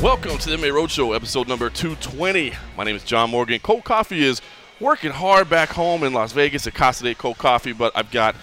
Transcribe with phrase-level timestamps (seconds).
[0.00, 2.52] Welcome to the MMA Roadshow, episode number 220.
[2.76, 3.58] My name is John Morgan.
[3.60, 4.40] Cold Coffee is
[4.80, 8.36] working hard back home in Las Vegas at Casa de Cold Coffee, but I've got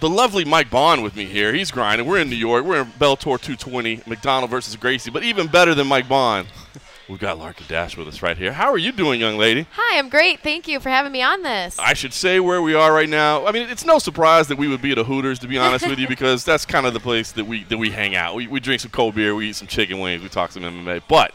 [0.00, 1.52] the lovely Mike Bohn with me here.
[1.52, 2.06] He's grinding.
[2.06, 2.64] We're in New York.
[2.64, 5.10] We're in Bellator 220, MacDonald versus Gracie.
[5.10, 6.46] But even better than Mike Bohn,
[7.10, 8.52] we've got Larkyn Dasch with us right here.
[8.52, 9.66] How are you doing, young lady?
[9.72, 10.40] Hi, I'm great.
[10.40, 11.76] Thank you for having me on this.
[11.78, 13.46] I should say where we are right now.
[13.46, 15.86] I mean, it's no surprise that we would be at a Hooters, to be honest
[15.86, 18.36] with you, because that's kind of the place that we that we hang out.
[18.36, 21.02] We, we drink some cold beer, we eat some chicken wings, we talk some MMA.
[21.08, 21.34] But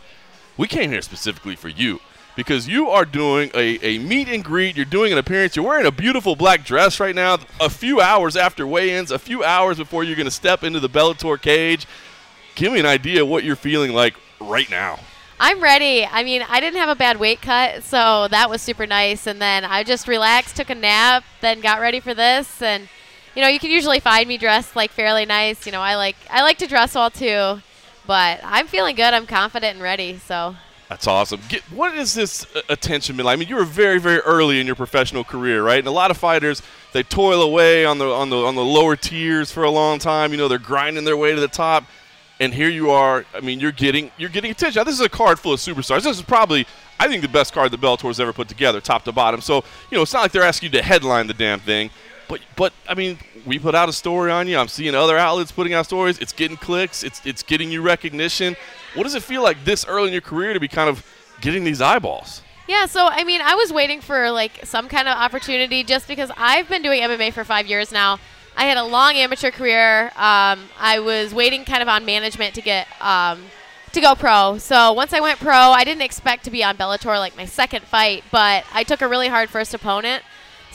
[0.58, 2.00] we came here specifically for you
[2.38, 4.78] because you are doing a, a meet and greet.
[4.78, 5.56] You're doing an appearance.
[5.56, 7.38] You're wearing a beautiful black dress right now.
[7.60, 10.90] A few hours after weigh-ins, a few hours before you're going to step into the
[10.90, 11.86] Bellator cage.
[12.56, 15.00] Give me an idea what you're feeling like right now.
[15.40, 16.06] I'm ready.
[16.06, 19.28] I mean, I didn't have a bad weight cut, so that was super nice.
[19.28, 22.62] And then I just relaxed, took a nap, then got ready for this.
[22.62, 22.88] And
[23.36, 25.66] you know, you can usually find me dressed like fairly nice.
[25.66, 27.62] You know, I like I like to dress well too,
[28.08, 29.14] but I'm feeling good.
[29.14, 30.18] I'm confident and ready.
[30.20, 30.56] So
[30.88, 31.42] That's awesome.
[31.50, 33.34] Get, what is this uh, attention been like?
[33.34, 35.80] I mean, you were very, very early in your professional career, right?
[35.80, 36.62] And a lot of fighters
[36.94, 40.32] they toil away on the on the on the lower tiers for a long time.
[40.32, 41.84] You know, they're grinding their way to the top,
[42.40, 43.26] and here you are.
[43.34, 44.80] I mean, you're getting you're getting attention.
[44.80, 46.04] Now, this is a card full of superstars.
[46.04, 46.68] This is probably,
[47.00, 49.42] I think, the best card that Bellator's ever put together, top to bottom.
[49.42, 51.90] So, you know, it's not like they're asking you to headline the damn thing.
[52.28, 54.58] But, but I mean, we put out a story on you.
[54.58, 56.18] I'm seeing other outlets putting out stories.
[56.18, 57.04] It's getting clicks.
[57.04, 58.56] It's it's getting you recognition.
[58.96, 61.06] What does it feel like this early in your career to be kind of
[61.42, 62.42] getting these eyeballs?
[62.68, 66.32] Yeah, so I mean, I was waiting for like some kind of opportunity just because
[66.36, 68.20] I've been doing MMA for five years now.
[68.58, 70.08] I had a long amateur career.
[70.16, 73.44] Um, I was waiting kind of on management to get um,
[73.92, 74.58] to go pro.
[74.58, 77.86] So once I went pro, I didn't expect to be on Bellator like my second
[77.86, 80.24] fight, but I took a really hard first opponent.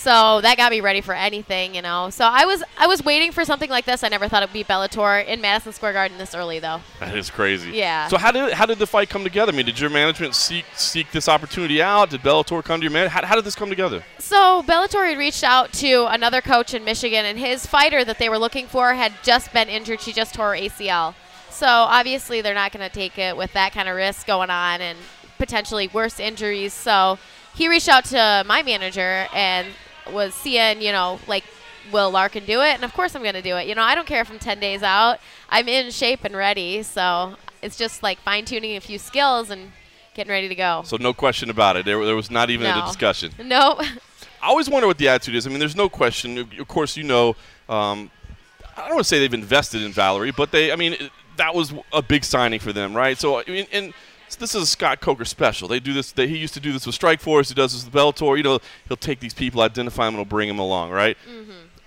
[0.00, 2.08] So that got me ready for anything, you know.
[2.08, 4.02] So I was I was waiting for something like this.
[4.02, 6.80] I never thought it would be Bellator in Madison Square Garden this early, though.
[7.00, 7.72] That is crazy.
[7.72, 8.08] Yeah.
[8.08, 9.52] So how did how did the fight come together?
[9.52, 12.08] I mean, did your management seek seek this opportunity out?
[12.08, 13.08] Did Bellator come to your man?
[13.08, 14.02] How, how did this come together?
[14.18, 18.30] So Bellator had reached out to another coach in Michigan, and his fighter that they
[18.30, 20.00] were looking for had just been injured.
[20.00, 21.14] She just tore her ACL.
[21.50, 24.80] So obviously they're not going to take it with that kind of risk going on
[24.80, 24.98] and
[25.36, 26.72] potentially worse injuries.
[26.72, 27.18] So
[27.54, 29.68] he reached out to my manager and
[30.12, 31.44] was seeing, you know, like
[31.92, 32.74] will Larkyn do it?
[32.74, 33.66] And of course I'm going to do it.
[33.66, 35.18] You know, I don't care if I'm 10 days out.
[35.48, 36.82] I'm in shape and ready.
[36.82, 39.72] So it's just like fine tuning a few skills and
[40.14, 40.82] getting ready to go.
[40.84, 41.84] So no question about it.
[41.84, 42.82] There, there was not even No.
[42.82, 43.32] a discussion.
[43.44, 43.80] Nope.
[44.42, 45.46] I always wonder what the attitude is.
[45.46, 46.38] I mean, there's no question.
[46.38, 47.36] Of of course, you know.
[47.68, 48.10] Um,
[48.74, 50.72] I don't want to say they've invested in Valerie, but they.
[50.72, 50.96] I mean,
[51.36, 53.18] that was a big signing for them, right?
[53.18, 53.92] So I mean, and
[54.36, 55.68] this is a Scott Coker special.
[55.68, 56.12] They do this.
[56.12, 57.48] They, he used to do this with Strikeforce.
[57.48, 58.36] He does this with Bellator.
[58.36, 58.58] You know,
[58.88, 61.16] he'll take these people, identify them, and he'll bring them along, right?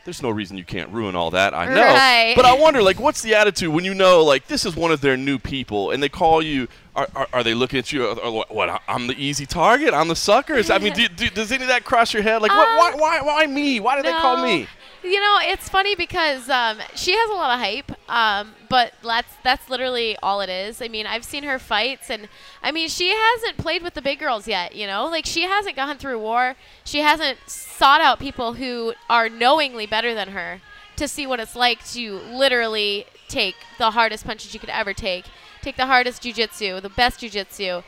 [0.06, 1.54] There's no reason you can't ruin all that.
[1.54, 1.82] I know.
[1.82, 2.34] Right.
[2.36, 5.00] But I wonder, like, what's the attitude when you know, like, this is one of
[5.00, 6.68] their new people, and they call you?
[6.94, 8.08] Are, are, are they looking at you?
[8.08, 8.82] Or, or what?
[8.88, 9.94] I'm the easy target.
[9.94, 10.62] I'm the sucker.
[10.70, 12.42] I mean, do, do, does any of that cross your head?
[12.42, 13.80] Like, what, why, Um, why, why me?
[13.80, 14.68] Why did they call me?
[15.04, 19.34] You know, it's funny because um, she has a lot of hype, um, but that's
[19.44, 20.82] that's literally all it is.
[20.82, 22.30] I mean, I've seen her fights, and
[22.62, 24.76] I mean, she hasn't played with the big girls yet.
[24.76, 26.56] You know, like she hasn't gone through war.
[26.86, 30.62] She hasn't sought out people who are knowingly better than her
[30.96, 35.26] to see what it's like to literally take the hardest punches you could ever take,
[35.62, 37.84] take the hardest jujitsu, the best jujitsu,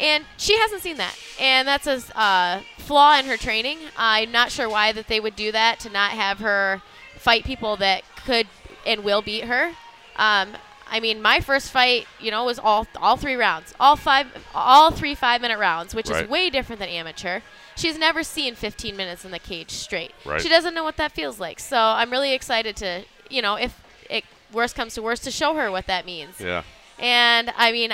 [0.00, 3.78] and she hasn't seen that, and that's a uh, flaw in her training.
[3.96, 6.82] I'm not sure why that they would do that to not have her
[7.16, 8.46] fight people that could
[8.86, 9.72] and will beat her.
[10.16, 10.48] Um,
[10.92, 14.90] I mean, my first fight, you know, was all all three rounds, all five, all
[14.90, 16.24] three five minute rounds, which Right.
[16.24, 17.40] is way different than amateur.
[17.76, 20.12] She's never seen 15 minutes in the cage straight.
[20.26, 20.40] Right.
[20.40, 21.60] She doesn't know what that feels like.
[21.60, 25.54] So I'm really excited to, you know, if it worst comes to worst, to show
[25.54, 26.40] her what that means.
[26.40, 26.64] Yeah.
[26.98, 27.92] And I mean,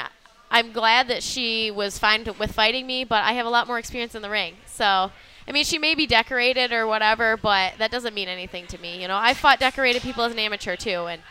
[0.50, 3.66] I'm glad that she was fine to, with fighting me, but I have a lot
[3.66, 4.54] more experience in the ring.
[4.66, 5.10] So,
[5.48, 9.00] I mean, she may be decorated or whatever, but that doesn't mean anything to me.
[9.00, 11.22] You know, I fought decorated people as an amateur too, and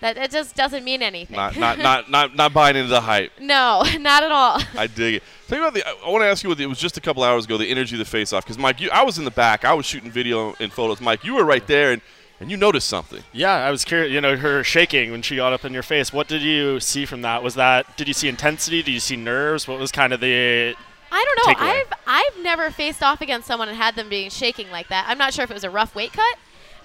[0.00, 1.36] that it just doesn't mean anything.
[1.36, 3.32] Not, not, not, not, not buying into the hype.
[3.40, 4.60] no, not at all.
[4.76, 5.22] I dig it.
[5.48, 5.86] Tell you about the.
[5.86, 6.48] I want to ask you.
[6.50, 7.56] What, it was just a couple hours ago.
[7.56, 8.44] The energy of the face-off.
[8.44, 9.64] Because Mike, you, I was in the back.
[9.64, 11.00] I was shooting video and photos.
[11.00, 12.02] Mike, you were right there, and,
[12.40, 13.22] and you noticed something.
[13.32, 14.12] Yeah, I was curious.
[14.12, 16.12] You know, her shaking when she got up in your face.
[16.12, 17.42] What did you see from that?
[17.42, 17.96] Was that?
[17.96, 18.82] Did you see intensity?
[18.82, 19.66] Did you see nerves?
[19.66, 20.74] What was kind of the?
[21.12, 21.54] I don't know.
[21.54, 21.80] Takeaway.
[21.80, 25.06] I've I've never faced off against someone and had them being shaking like that.
[25.08, 26.36] I'm not sure if it was a rough weight cut,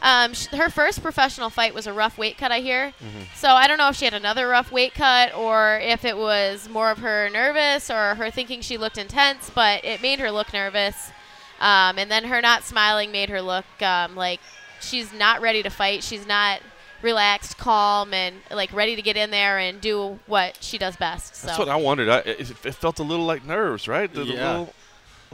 [0.01, 2.87] Um, sh- her first professional fight was a rough weight cut, I hear.
[3.03, 3.23] Mm-hmm.
[3.35, 6.69] So I don't know if she had another rough weight cut or if it was
[6.69, 10.53] more of her nervous or her thinking she looked intense, but it made her look
[10.53, 11.11] nervous.
[11.59, 14.39] Um, and then her not smiling made her look um, like
[14.81, 16.03] she's not ready to fight.
[16.03, 16.59] She's not
[17.01, 21.35] relaxed, calm, and like ready to get in there and do what she does best.
[21.35, 22.09] So That's what I wondered.
[22.09, 24.11] I, it, it felt a little like nerves, right?
[24.13, 24.49] The, the Yeah.
[24.51, 24.73] little-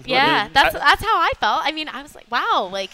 [0.05, 1.61] yeah, mean, that's I- that's how I felt.
[1.63, 2.91] I mean, I was like, wow, like.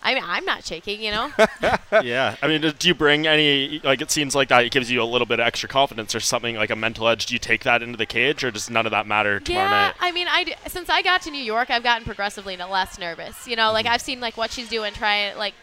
[0.00, 1.32] I mean, I'm not shaking, you know.
[2.04, 2.36] yeah.
[2.40, 3.80] I mean, do you bring any?
[3.82, 6.20] Like, it seems like that it gives you a little bit of extra confidence or
[6.20, 7.26] something like a mental edge.
[7.26, 9.86] Do you take that into the cage, or does none of that matter tomorrow yeah,
[9.88, 9.94] night?
[9.98, 13.48] I mean, I d- since I got to New York, I've gotten progressively less nervous.
[13.48, 13.72] You know, Mm-hmm.
[13.74, 15.54] like I've seen like what she's doing, trying like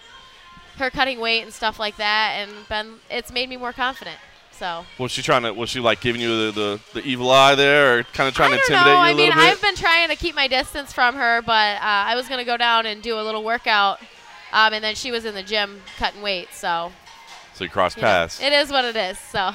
[0.78, 4.18] her cutting weight and stuff like that, and been it's made me more confident.
[4.52, 5.54] So Was she trying to?
[5.54, 8.52] Was she like giving you the, the, the evil eye there, or kind of trying
[8.52, 8.94] to intimidate know.
[8.94, 9.52] you a I mean, little bit?
[9.52, 12.58] I've been trying to keep my distance from her, but uh, I was gonna go
[12.58, 14.00] down and do a little workout,
[14.54, 16.54] um, and then she was in the gym cutting weight.
[16.54, 16.92] So
[17.54, 18.42] so you know, paths.
[18.42, 19.18] it is what it is.
[19.18, 19.52] So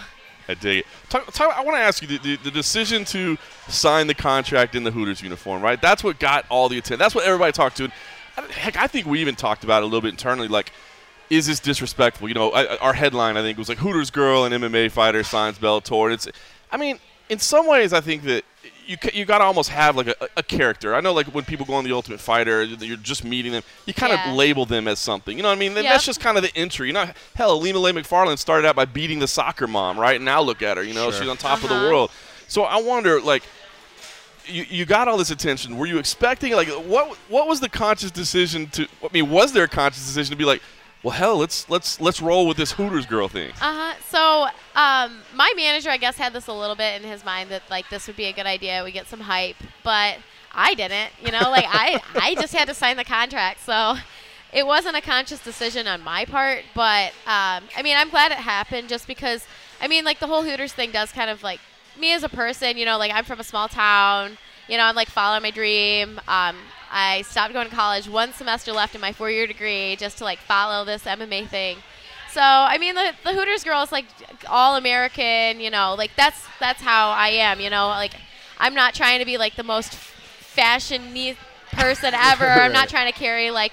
[0.51, 0.87] I dig it.
[1.09, 3.39] Talk, talk, I want to ask you the, the, the decision to
[3.69, 5.81] sign the contract in the Hooters uniform, right?
[5.81, 6.99] That's what got all the attention.
[6.99, 7.89] That's what everybody talked to.
[8.51, 10.49] Heck, I think we even talked about it a little bit internally.
[10.49, 10.73] Like,
[11.31, 12.29] is this disrespectful?
[12.29, 15.59] You know, I, our headline I think was like Hooters girl and MMA fighter signs
[15.59, 16.05] Bellator.
[16.07, 16.29] And it's,
[16.71, 16.99] I mean,
[17.29, 18.45] in some ways, I think that
[18.87, 20.97] you you got to almost have like a, a character.
[20.97, 23.63] I know like when people go on the Ultimate Fighter, you're just meeting them.
[23.87, 24.31] You kind Yeah.
[24.31, 25.37] of label them as something.
[25.37, 25.73] You know what I mean?
[25.75, 25.85] Yep.
[25.85, 26.89] That's just kind of the entry.
[26.89, 30.17] You know, hell, Lena Lay McFarland started out by beating the soccer mom, right?
[30.17, 30.83] And now look at her.
[30.83, 31.21] You know, Sure.
[31.21, 31.85] she's on top of the Uh-huh.
[31.87, 32.11] world.
[32.49, 33.45] So I wonder, like,
[34.47, 35.77] you, you got all this attention.
[35.77, 38.89] Were you expecting, like, what what was the conscious decision to?
[39.05, 40.61] I mean, was there a conscious decision to be like,
[41.03, 43.51] well, hell, let's let's let's roll with this Hooters girl thing?
[43.61, 43.95] Uh huh.
[44.09, 44.43] So,
[44.79, 47.89] um, my manager, I guess, had this a little bit in his mind that like
[47.89, 48.85] this would be a good idea.
[48.85, 50.19] We get some hype, but
[50.53, 51.11] I didn't.
[51.25, 53.95] You know, like I I just had to sign the contract, so
[54.53, 56.65] it wasn't a conscious decision on my part.
[56.75, 59.47] But um, I mean, I'm glad it happened, just because
[59.81, 61.61] I mean, like the whole Hooters thing does kind of like
[61.99, 62.77] me as a person.
[62.77, 64.37] You know, like I'm from a small town.
[64.69, 66.21] You know, I'm like following my dream.
[66.29, 66.57] Um,
[66.91, 68.09] I stopped going to college.
[68.09, 71.79] One semester left in my four-year degree just to like follow this MMA thing.
[72.33, 74.07] So I mean, the, the Hooters girl is like
[74.49, 78.15] all American, you know, like that's that's how I am, you know, like
[78.59, 81.13] I'm not trying to be like the most fashion
[81.73, 82.47] person ever.
[82.47, 83.73] I'm not trying to carry like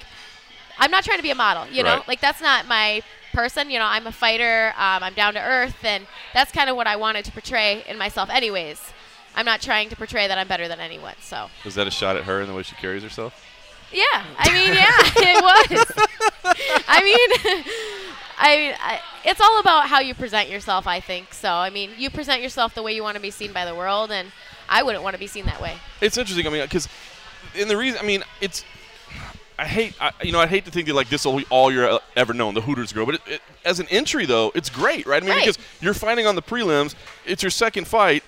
[0.80, 3.02] I'm not trying to be a model, you know, like that's not my
[3.34, 3.70] person.
[3.70, 4.74] You know, I'm a fighter.
[4.78, 7.98] Um, I'm down to earth, and that's kind of what I wanted to portray in
[7.98, 8.92] myself, anyways.
[9.38, 11.14] I'm not trying to portray that I'm better than anyone.
[11.22, 13.34] So Was that a shot at her and the way she carries herself?
[13.94, 15.92] yeah, I mean, yeah, it was.
[16.88, 17.64] I mean,
[18.38, 20.88] I I, it's all about how you present yourself.
[20.88, 21.52] I think so.
[21.54, 24.12] I mean, you present yourself the way you want to be seen by the world,
[24.12, 24.32] and
[24.68, 25.78] I wouldn't want to be seen that way.
[26.02, 26.46] It's interesting.
[26.48, 26.90] I mean, because
[27.56, 28.66] in the reason, I mean, it's.
[29.60, 31.72] I hate, I, you know, I hate to think that like this will be all
[31.72, 33.08] you're uh, ever known, the Hooters girl.
[33.08, 35.22] But it, it, as an entry, though, it's great, right?
[35.24, 35.46] I mean, Right.
[35.48, 36.94] because you're fighting on the prelims,
[37.26, 38.24] it's your second fight,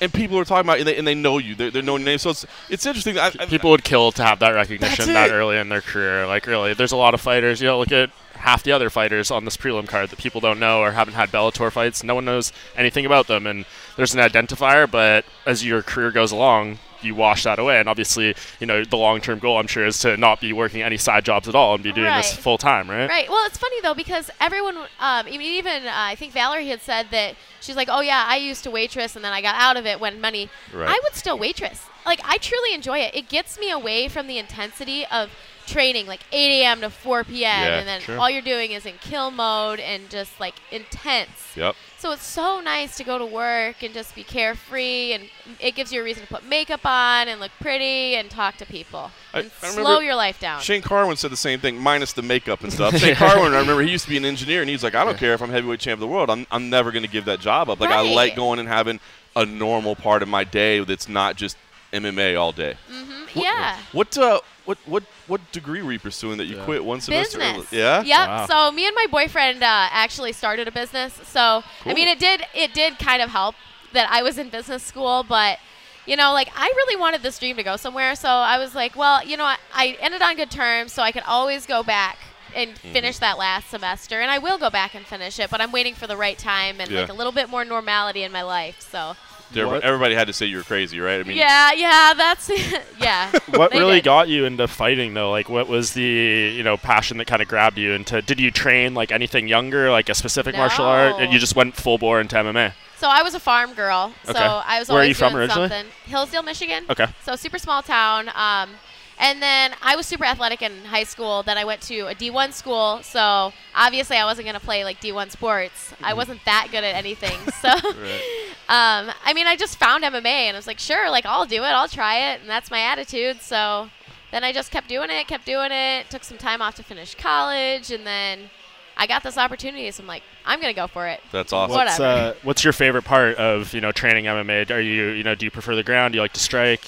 [0.00, 2.10] and people are talking about, and they, and they know you, they're, they're knowing your
[2.10, 2.18] name.
[2.18, 3.18] So it's it's interesting.
[3.18, 6.26] I, I, People would kill to have that recognition that early in their career.
[6.26, 7.60] Like, really, there's a lot of fighters.
[7.60, 10.58] You know, look at half the other fighters on this prelim card that people don't
[10.58, 12.02] know or haven't had Bellator fights.
[12.02, 13.66] No one knows anything about them, and
[13.96, 14.90] there's an identifier.
[14.90, 17.78] But as your career goes along, you wash that away.
[17.78, 20.96] And obviously, you know, the long-term goal, I'm sure, is to not be working any
[20.96, 23.08] side jobs at all and be doing this full time, right?
[23.08, 23.28] Right.
[23.28, 27.08] Well, it's funny though because everyone, um, mean, even uh, I think Valerie had said
[27.10, 29.86] that she's like, "Oh yeah, I used to waitress and then I got out of
[29.86, 30.88] it when money." Right.
[30.88, 31.86] I would still waitress.
[32.06, 33.14] Like I truly enjoy it.
[33.14, 35.30] It gets me away from the intensity of
[35.70, 36.80] training, like 8 a.m.
[36.80, 37.40] to 4 p.m.
[37.40, 38.18] Yeah, and then sure.
[38.18, 41.56] all you're doing is in kill mode and just like intense.
[41.56, 41.74] yep.
[41.98, 45.28] So it's so nice to go to work and just be carefree, and
[45.60, 48.64] it gives you a reason to put makeup on and look pretty and talk to
[48.66, 50.62] people I- and I slow your life down.
[50.62, 52.96] Shane Carwin said the same thing, minus the makeup and stuff.
[52.98, 55.18] Shane Carwin, I remember he used to be an engineer, and he's like, I don't
[55.18, 56.30] care if I'm heavyweight champ of the world.
[56.30, 57.80] I'm, I'm never going to give that job up.
[57.80, 58.98] Like, I like going and having
[59.36, 61.56] a normal part of my day that's not just
[61.92, 62.76] MMA all day.
[62.90, 63.76] hmm What- yeah.
[63.92, 66.64] What uh what what what degree were you pursuing that you Yeah.
[66.64, 67.38] quit one semester?
[67.38, 67.72] business.
[67.72, 68.02] Yeah.
[68.02, 68.28] Yep.
[68.28, 68.46] Wow.
[68.46, 71.14] So me and my boyfriend uh, actually started a business.
[71.24, 71.92] So Cool.
[71.92, 73.54] I mean, it did it did kind of help
[73.92, 75.58] that I was in business school, but
[76.06, 78.14] you know, like I really wanted this dream to go somewhere.
[78.14, 81.12] So I was like, well, you know, I, I ended on good terms, so I
[81.12, 82.18] could always go back
[82.54, 82.92] and Mm-hmm.
[82.92, 85.50] finish that last semester, and I will go back and finish it.
[85.50, 87.02] But I'm waiting for the right time and Yeah.
[87.02, 88.80] like a little bit more normality in my life.
[88.80, 91.20] So Everybody, What- everybody had to say you were crazy, right?
[91.20, 92.50] I mean, yeah, yeah, that's
[93.00, 93.30] yeah.
[93.50, 94.04] what really did.
[94.04, 97.48] got you into fighting though like what was the you know passion that kind of
[97.48, 101.32] grabbed you into did you train like anything younger like a specific martial art and
[101.32, 104.12] you just went full bore into mma So I was a farm girl.
[104.24, 104.38] So Okay.
[104.40, 105.68] I was Where are always you from originally?
[105.68, 105.90] something.
[106.04, 106.84] Hillsdale, Michigan.
[106.90, 108.28] okay So super small town.
[108.34, 108.70] Um,
[109.20, 111.42] And then I was super athletic in high school.
[111.42, 115.30] Then I went to a D1 school, so obviously I wasn't gonna play like D1
[115.30, 115.92] sports.
[116.02, 117.38] I wasn't that good at anything.
[117.60, 117.68] So,
[118.70, 121.56] um, I mean, I just found MMA and I was like, sure, like I'll do
[121.56, 123.42] it, I'll try it, and that's my attitude.
[123.42, 123.90] So,
[124.30, 126.08] then I just kept doing it, kept doing it.
[126.08, 128.48] Took some time off to finish college, and then
[128.96, 129.90] I got this opportunity.
[129.90, 131.20] So I'm like, I'm gonna go for it.
[131.32, 131.74] That's awesome.
[131.76, 132.30] What's Whatever.
[132.30, 134.70] uh, what's your favorite part of you know training MMA?
[134.70, 136.12] Are you you know do you prefer the ground?
[136.12, 136.84] Do you like to strike?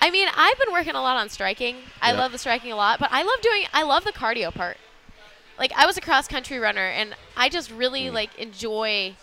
[0.00, 1.76] I mean, I've been working a lot on striking.
[2.00, 3.64] I love the striking a lot, but I love doing.
[3.72, 4.76] I love the cardio part.
[5.58, 8.12] Like I was a cross country runner, and I just really mm.
[8.12, 9.16] like enjoy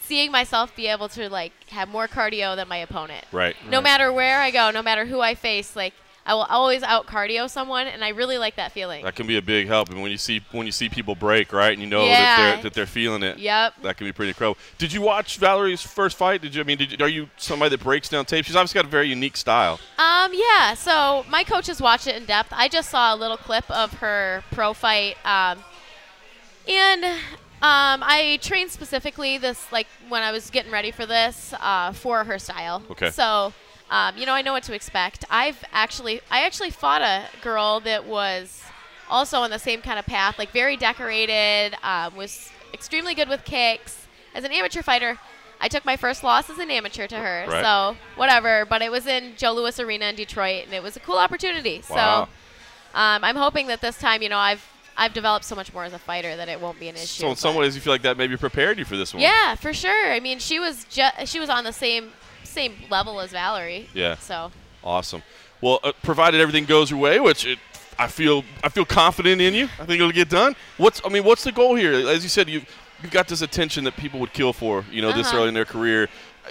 [0.00, 3.24] seeing myself be able to like have more cardio than my opponent.
[3.32, 3.56] Right.
[3.68, 5.94] No matter where I go, no matter who I face, like
[6.26, 9.04] I will always out cardio someone, and I really like that feeling.
[9.04, 11.52] That can be a big help, and when you see when you see people break,
[11.52, 13.38] right, and you know that they're that they're feeling it.
[13.38, 13.74] Yep.
[13.82, 14.58] That can be pretty incredible.
[14.78, 16.40] Did you watch Valerie's first fight?
[16.40, 16.62] Did you?
[16.62, 18.46] I mean, did you, are you somebody that breaks down tape?
[18.46, 19.78] She's obviously got a very unique style.
[19.98, 20.72] Um, yeah.
[20.72, 22.48] So my coaches watched it in depth.
[22.52, 25.58] I just saw a little clip of her pro fight, um,
[26.66, 31.92] and um, I trained specifically this like when I was getting ready for this uh,
[31.92, 32.82] for her style.
[32.90, 33.10] Okay.
[33.10, 33.52] So.
[33.90, 35.24] Um, you know, I know what to expect.
[35.30, 38.62] I've actually, I actually fought a girl that was
[39.08, 43.44] also on the same kind of path, like very decorated, um, was extremely good with
[43.44, 44.06] kicks.
[44.34, 45.18] As an amateur fighter,
[45.60, 47.62] I took my first loss as an amateur to her, Right.
[47.62, 48.64] so whatever.
[48.64, 51.82] But it was in Joe Louis Arena in Detroit, and it was a cool opportunity.
[51.88, 52.24] Wow.
[52.94, 54.64] So um, I'm hoping that this time, you know, I've
[54.96, 57.22] I've developed so much more as a fighter that it won't be an issue.
[57.22, 59.22] So in some ways, you feel like that maybe prepared you for this one.
[59.22, 60.12] yeah, for sure.
[60.12, 62.12] I mean, she was ju- she was on the same
[62.54, 63.88] same level as Valerie.
[63.94, 64.16] Yeah.
[64.16, 64.50] So
[64.82, 65.22] Awesome.
[65.60, 67.58] Well, uh, provided everything goes your way, which it,
[67.98, 69.64] I feel I feel confident in you.
[69.80, 70.54] I think it'll get done.
[70.76, 71.92] What's I mean, what's the goal here?
[72.08, 72.60] As you said, you
[73.02, 74.84] you've got this attention that people would kill for.
[74.90, 75.38] You know, this Uh-huh.
[75.38, 76.08] early in their career.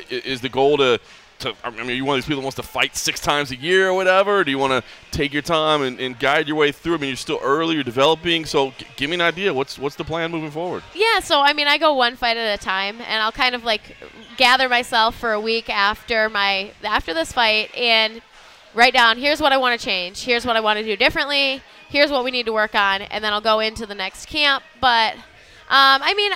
[0.09, 0.99] Is the goal to
[1.43, 3.51] to, I mean, are you one of these people that wants to fight six times
[3.51, 4.39] a year or whatever?
[4.39, 6.95] Or do you want to take your time and, and guide your way through?
[6.95, 8.45] I mean, you're still early, you're developing.
[8.45, 9.53] So give me an idea.
[9.53, 10.83] What's what's the plan moving forward?
[10.93, 13.63] Yeah, so I mean, I go one fight at a time, and I'll kind of
[13.63, 13.95] like
[14.37, 18.21] gather myself for a week after my after this fight and
[18.73, 21.61] write down here's what I want to change, here's what I want to do differently,
[21.89, 24.63] here's what we need to work on, and then I'll go into the next camp.
[24.81, 25.15] But
[25.69, 26.31] um, I mean,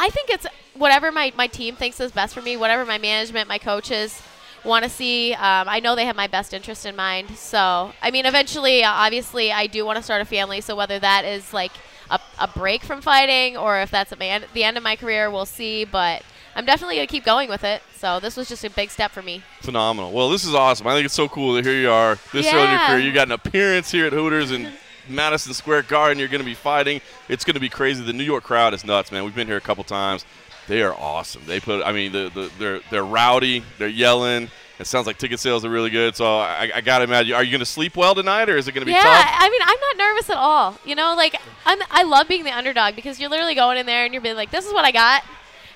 [0.00, 3.50] I think it's whatever my, my team thinks is best for me, whatever my management,
[3.50, 4.22] my coaches
[4.64, 5.34] want to see.
[5.34, 7.36] Um, I know they have my best interest in mind.
[7.36, 10.62] So, I mean, eventually, uh, obviously, I do want to start a family.
[10.62, 11.72] So, whether that is like
[12.10, 14.96] a, a break from fighting or if that's at my end, the end of my
[14.96, 15.84] career, we'll see.
[15.84, 16.22] But
[16.56, 17.82] I'm definitely going to keep going with it.
[17.94, 19.42] So, this was just a big step for me.
[19.60, 20.12] Phenomenal.
[20.12, 20.86] Well, this is awesome.
[20.86, 22.98] I think it's so cool that here you are, this early in your career.
[23.00, 24.72] You got an appearance here at Hooters in
[25.08, 26.18] Madison Square Garden.
[26.18, 27.00] You're going to be fighting.
[27.28, 28.02] It's going to be crazy.
[28.02, 29.24] The New York crowd is nuts, man.
[29.24, 30.24] We've been here a couple times.
[30.68, 31.42] They are awesome.
[31.46, 31.84] They put.
[31.84, 33.64] I mean, the, the, they're they're rowdy.
[33.78, 34.50] They're yelling.
[34.78, 36.16] It sounds like ticket sales are really good.
[36.16, 37.34] So I, I got to imagine.
[37.34, 39.26] Are you going to sleep well tonight, or is it going to be yeah, tough?
[39.38, 40.78] I mean, I'm not nervous at all.
[40.86, 44.04] You know, like I'm, I love being the underdog because you're literally going in there
[44.04, 45.24] and you're being like, "This is what I got."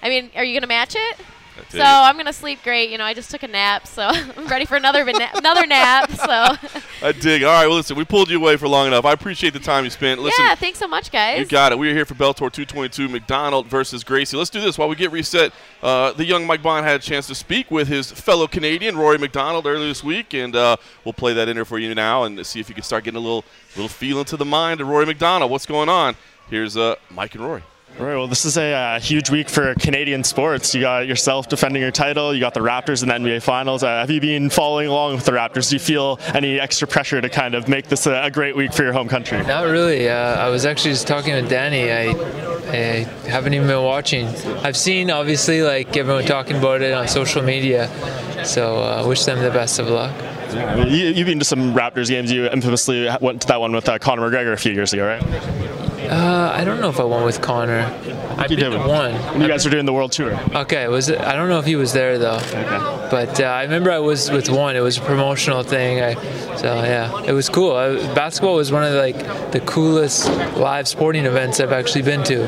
[0.02, 1.16] I mean, are you gonna match it?
[1.56, 1.82] That's So it.
[1.82, 2.90] I'm gonna sleep great.
[2.90, 6.10] You know, I just took a nap, so I'm ready for another another nap.
[6.10, 6.26] So
[7.06, 7.42] I dig.
[7.44, 7.66] All right.
[7.66, 7.96] Well, listen.
[7.96, 9.04] We pulled you away for long enough.
[9.04, 10.20] I appreciate the time you spent.
[10.20, 11.38] Listen, yeah, thanks so much, guys.
[11.38, 11.78] You got it.
[11.78, 14.36] We are here for Bellator 222, MacDonald versus Gracie.
[14.36, 15.52] Let's do this while we get reset.
[15.82, 19.18] Uh, the young Mike Bohn had a chance to speak with his fellow Canadian, Rory
[19.18, 22.44] MacDonald, earlier this week, and uh, we'll play that in there for you now and
[22.46, 23.44] see if you can start getting a little
[23.76, 25.50] little feel into the mind of Rory MacDonald.
[25.50, 26.16] What's going on?
[26.50, 27.62] Here's uh, Mike and Rory.
[28.00, 30.74] All right, well, this is a uh, huge week for Canadian sports.
[30.74, 32.34] You got yourself defending your title.
[32.34, 33.84] You got the Raptors in the NBA Finals.
[33.84, 35.70] Uh, have you been following along with the Raptors?
[35.70, 38.72] Do you feel any extra pressure to kind of make this a, a great week
[38.72, 39.40] for your home country?
[39.44, 40.08] Not really.
[40.08, 41.92] Uh, I was actually just talking with Danny.
[41.92, 42.08] I,
[42.72, 44.26] I haven't even been watching.
[44.26, 47.86] I've seen obviously like everyone talking about it on social media.
[48.44, 50.12] So uh, wish them the best of luck.
[50.52, 52.32] I mean, you, you've been to some Raptors games.
[52.32, 55.83] You infamously went to that one with uh, Conor McGregor a few years ago, right?
[56.10, 57.90] Uh, I don't know if I went with Conor.
[58.38, 58.72] I you did.
[58.74, 59.14] one.
[59.14, 60.38] When you guys were doing the World Tour.
[60.54, 61.20] Okay, was it?
[61.20, 62.36] I don't know if he was there though.
[62.36, 62.62] Okay.
[63.10, 64.76] But uh, I remember I was with one.
[64.76, 66.00] It was a promotional thing.
[66.00, 66.14] I,
[66.56, 67.76] so yeah, it was cool.
[67.76, 69.16] I, basketball was one of like
[69.52, 72.46] the coolest live sporting events I've actually been to.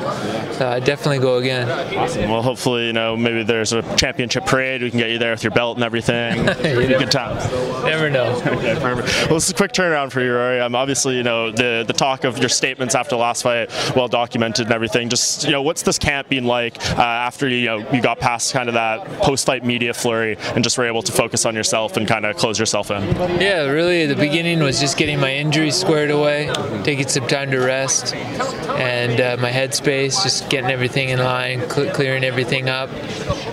[0.54, 1.68] So I definitely go again.
[1.96, 2.30] Awesome.
[2.30, 4.82] Well, hopefully, you know, maybe there's a championship parade.
[4.82, 6.38] We can get you there with your belt and everything.
[6.48, 7.36] It'd a good time.
[7.84, 8.26] Never know.
[8.56, 9.26] Okay, perfect.
[9.26, 10.60] Well, this is a quick turnaround for you, Rory.
[10.60, 14.08] Um, obviously, you know the the talk of your statements after the last fight, well
[14.08, 15.10] documented and everything.
[15.10, 18.54] Just you know, what's this camp been like uh, after you know you got past
[18.54, 22.08] kind of that post-fight media flurry and just were able to focus on yourself and
[22.08, 23.02] kind of close yourself in?
[23.38, 26.50] Yeah, really, the beginning was just getting my injuries squared away,
[26.82, 31.92] taking some time to rest, and uh, my headspace, just getting everything in line, cl-
[31.92, 32.88] clearing everything up,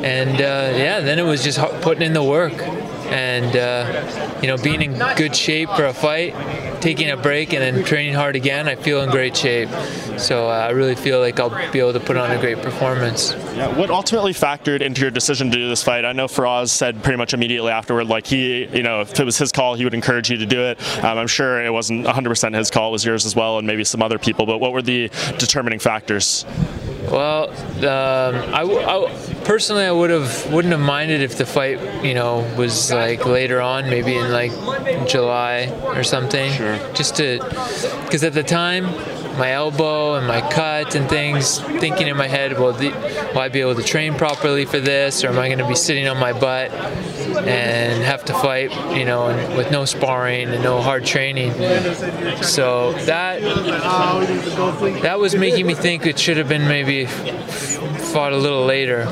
[0.01, 2.53] and uh, yeah, then it was just putting in the work.
[3.13, 6.33] And uh, you know, being in good shape for a fight,
[6.81, 9.69] taking a break, and then training hard again, I feel in great shape.
[10.17, 13.33] So uh, I really feel like I'll be able to put on a great performance.
[13.55, 16.05] Yeah, what ultimately factored into your decision to do this fight?
[16.05, 19.37] I know Firas said pretty much immediately afterward, like he, you know, if it was
[19.37, 20.81] his call, he would encourage you to do it.
[21.03, 23.83] Um, I'm sure it wasn't 100% his call; it was yours as well, and maybe
[23.83, 24.47] some other people.
[24.47, 26.45] But what were the determining factors?
[27.11, 32.13] Well, um, I, I, personally I would have wouldn't have minded if the fight, you
[32.13, 34.51] know, was like later on, maybe in like
[35.07, 36.51] July or something.
[36.53, 36.77] Sure.
[36.93, 37.39] Just to,
[38.05, 38.85] because at the time,
[39.37, 42.89] my elbow and my cut and things, thinking in my head, well, the,
[43.33, 45.75] will I be able to train properly for this, or am I going to be
[45.75, 50.81] sitting on my butt and have to fight, you know, with no sparring and no
[50.81, 51.51] hard training?
[52.43, 53.41] So that
[55.01, 59.05] that was making me think it should have been maybe fought a little later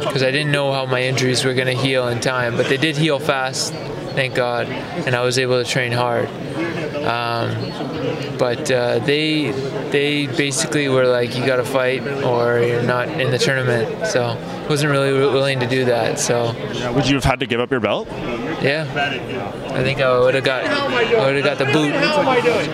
[0.00, 2.76] because I didn't know how my injuries were going to heal in time, but they
[2.76, 3.72] did heal fast,
[4.14, 6.28] thank God, and I was able to train hard.
[7.00, 9.50] Um, but uh, they
[9.90, 14.06] they basically were like, you got to fight or you're not in the tournament.
[14.06, 14.36] So
[14.68, 16.18] wasn't really willing to do that.
[16.18, 16.54] So
[16.94, 18.08] would you have had to give up your belt?
[18.62, 18.86] Yeah,
[19.72, 21.94] I think I would have got I would have got the boot.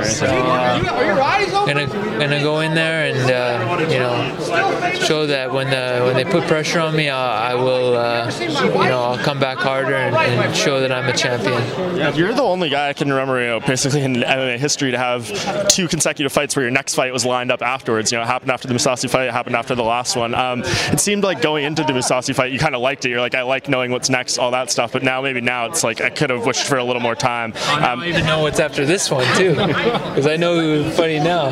[0.07, 6.05] So uh, gonna gonna go in there and uh, you know show that when the
[6.05, 9.59] when they put pressure on me, I, I will uh, you know I'll come back
[9.59, 11.97] harder and, and, show that I'm a champion.
[11.97, 14.99] Yeah, you're the only guy I can remember, you know, basically in MMA history to
[14.99, 18.11] have two consecutive fights where your next fight was lined up afterwards.
[18.11, 20.35] You know, it happened after the Mousasi fight, it happened after the last one.
[20.35, 23.11] Um, it seemed like going into the Mousasi fight, you kind of liked it.
[23.11, 24.93] You're like, I like knowing what's next, all that stuff.
[24.93, 27.53] But now, maybe now it's like I could have wished for a little more time.
[27.53, 31.49] Um, I don't even know what's after this one too, because I know funny now.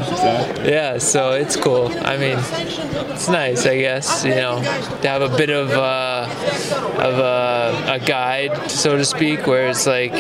[0.65, 1.89] Yeah, so it's cool.
[2.05, 2.39] I mean,
[3.13, 4.25] it's nice, I guess.
[4.25, 4.63] You know,
[5.03, 6.29] to have a bit of uh,
[6.99, 10.13] of a, a guide, so to speak, where it's like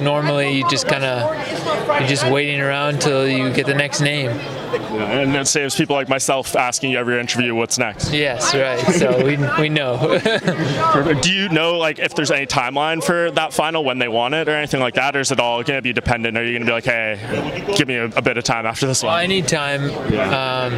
[0.00, 4.30] normally you just kind of you're just waiting around till you get the next name.
[4.74, 8.12] Yeah, and it saves people like myself asking you every interview what's next.
[8.12, 8.80] Yes, right.
[8.94, 10.18] So we, we know.
[11.22, 14.48] Do you know like if there's any timeline for that final when they want it
[14.48, 16.36] or anything like that, or is it all going to be dependent?
[16.36, 18.86] Are you going to be like, hey, give me a, a, bit of time after
[18.86, 19.10] this one?
[19.10, 19.84] Well, I need time.
[19.84, 20.74] Um,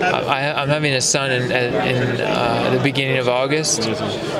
[0.00, 3.82] I, am having a son in, in uh, the beginning of August,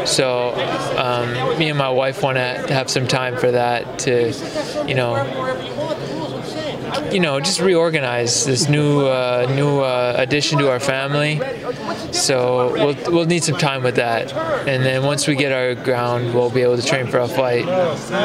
[0.06, 0.54] so
[0.96, 5.14] um, me and my wife want to have some time for that to, you know,
[7.12, 11.40] you know, just reorganize this new uh, new uh, addition to our family.
[12.12, 14.32] So we'll we'll need some time with that,
[14.66, 17.66] and then once we get our ground, we'll be able to train for a fight.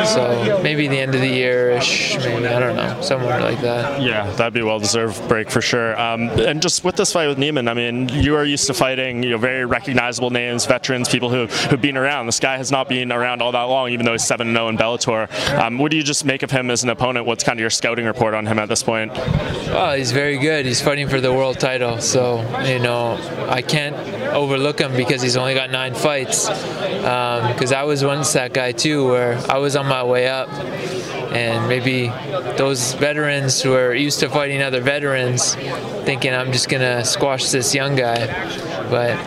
[0.07, 4.01] So maybe the end of the year-ish, maybe I don't know, somewhere like that.
[4.01, 5.99] Yeah, that'd be a well-deserved break for sure.
[5.99, 9.23] Um, and just with this fight with Neiman, I mean, you are used to fighting,
[9.23, 12.25] you know, very recognizable names, veterans, people who who've been around.
[12.25, 14.77] This guy has not been around all that long, even though he's seven zero in
[14.77, 15.29] Bellator.
[15.59, 17.25] Um, what do you just make of him as an opponent?
[17.25, 19.15] What's kind of your scouting report on him at this point?
[19.97, 20.65] He's very good.
[20.65, 23.17] He's fighting for the world title, so you know
[23.49, 23.95] I can't
[24.33, 26.47] overlook him because he's only got nine fights.
[26.49, 30.49] Because um, I was once that guy too, where I was on my way up,
[31.33, 32.07] and maybe
[32.57, 35.55] those veterans who are used to fighting other veterans,
[36.05, 38.27] thinking I'm just gonna squash this young guy,
[38.89, 39.17] but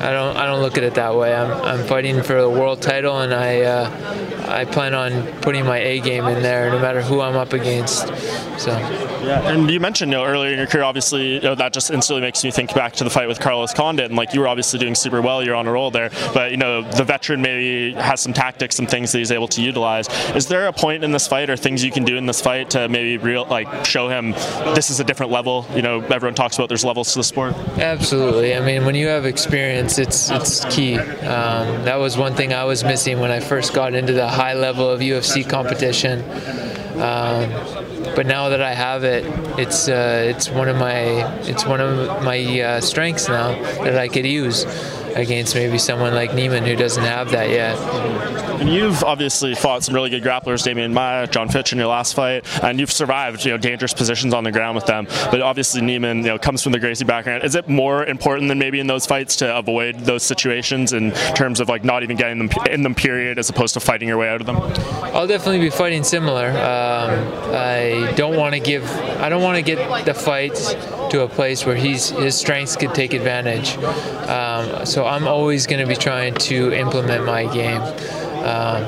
[0.00, 1.34] I don't I don't look at it that way.
[1.34, 5.76] I'm, I'm fighting for the world title, and I uh, I plan on putting my
[5.76, 8.08] A game in there, no matter who I'm up against.
[8.58, 8.70] So.
[9.22, 11.90] Yeah, and you mentioned you know, earlier in your career, obviously you know, that just
[11.90, 14.48] instantly makes me think back to the fight with Carlos Condit, and like you were
[14.48, 16.10] obviously doing super well, you're on a roll there.
[16.32, 19.60] But you know the veteran maybe has some tactics, some things that he's able to
[19.60, 20.08] utilize.
[20.34, 22.70] Is there a point in this fight or things you can do in this fight
[22.70, 24.32] to maybe real like show him
[24.74, 25.66] this is a different level?
[25.74, 27.54] You know, everyone talks about there's levels to the sport.
[27.78, 28.54] Absolutely.
[28.54, 30.98] I mean, when you have experience, it's it's key.
[30.98, 34.54] Um, that was one thing I was missing when I first got into the high
[34.54, 36.20] level of UFC competition.
[37.00, 37.50] Um,
[38.14, 39.24] but now that I have it,
[39.58, 43.52] it's uh, it's one of my it's one of my uh, strengths now
[43.84, 44.64] that I could use
[45.16, 47.76] against maybe someone like Neiman who doesn't have that yet.
[48.60, 52.14] And you've obviously fought some really good grapplers, Demian Maia, Jon Fitch in your last
[52.14, 55.06] fight, and you've survived, you know, dangerous positions on the ground with them.
[55.30, 57.44] But obviously Neiman, you know, comes from the Gracie background.
[57.44, 61.60] Is it more important than maybe in those fights to avoid those situations in terms
[61.60, 64.28] of like not even getting them in them period as opposed to fighting your way
[64.28, 64.56] out of them?
[65.14, 66.48] I'll definitely be fighting similar.
[66.50, 68.84] Um, I don't want to give,
[69.20, 70.56] I don't want to get the fight
[71.10, 73.76] to a place where he's his strengths could take advantage.
[74.28, 78.82] Um, so I'm always going to be trying to implement my game um,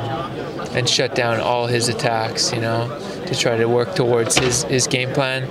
[0.76, 2.52] and shut down all his attacks.
[2.52, 5.42] You know to try to work towards his, his game plan.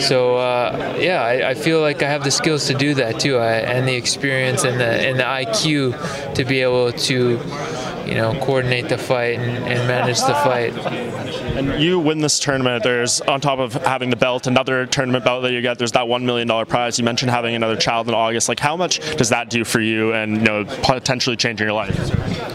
[0.00, 3.36] So uh, yeah, I, I, feel like I have the skills to do that too,
[3.36, 7.38] I, and the experience and the and the IQ to be able to
[8.10, 10.76] you know, coordinate the fight and, and manage the fight.
[11.56, 12.82] And you win this tournament.
[12.82, 15.78] There's on top of having the belt, another tournament belt that you get.
[15.78, 16.98] There's that one million dollar prize.
[16.98, 18.48] You mentioned having another child in August.
[18.48, 21.96] Like, how much does that do for you, and you know, potentially changing your life?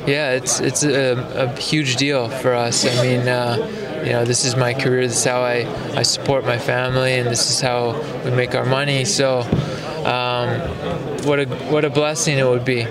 [0.07, 2.85] Yeah, it's it's a, a huge deal for us.
[2.85, 5.07] I mean, uh, you know, this is my career.
[5.07, 5.65] This is how I,
[5.97, 9.03] I support my family, and this is how we make our money.
[9.03, 9.39] So,
[10.05, 10.59] um,
[11.25, 12.83] what a what a blessing it would be.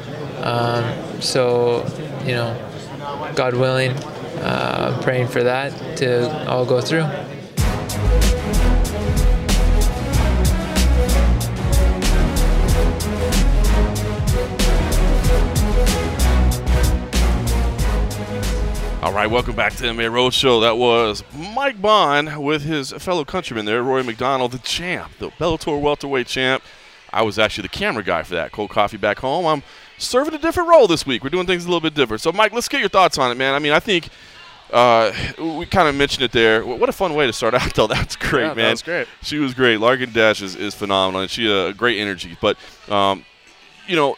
[0.42, 1.86] Um, so,
[2.24, 7.06] you know, God willing, uh, I'm praying for that to all go through.
[19.14, 20.60] Right, welcome back to the MMA Roadshow.
[20.62, 21.22] That was
[21.54, 26.64] Mike Bohn with his fellow countryman there, Rory MacDonald, the champ, the Bellator welterweight champ.
[27.12, 28.50] I was actually the camera guy for that.
[28.50, 29.46] Cold coffee back home.
[29.46, 29.62] I'm
[29.98, 31.22] serving a different role this week.
[31.22, 32.22] We're doing things a little bit different.
[32.22, 33.54] So, Mike, let's get your thoughts on it, man.
[33.54, 34.08] I mean, I think
[34.72, 36.66] uh, we kind of mentioned it there.
[36.66, 37.86] What a fun way to start out, though.
[37.86, 38.70] That's great, Yeah, man.
[38.70, 39.06] That's great.
[39.22, 39.78] She was great.
[39.78, 42.36] Larkyn Dasch is, is phenomenal, and she a uh, great energy.
[42.40, 42.56] But,
[42.88, 43.24] um,
[43.86, 44.16] you know,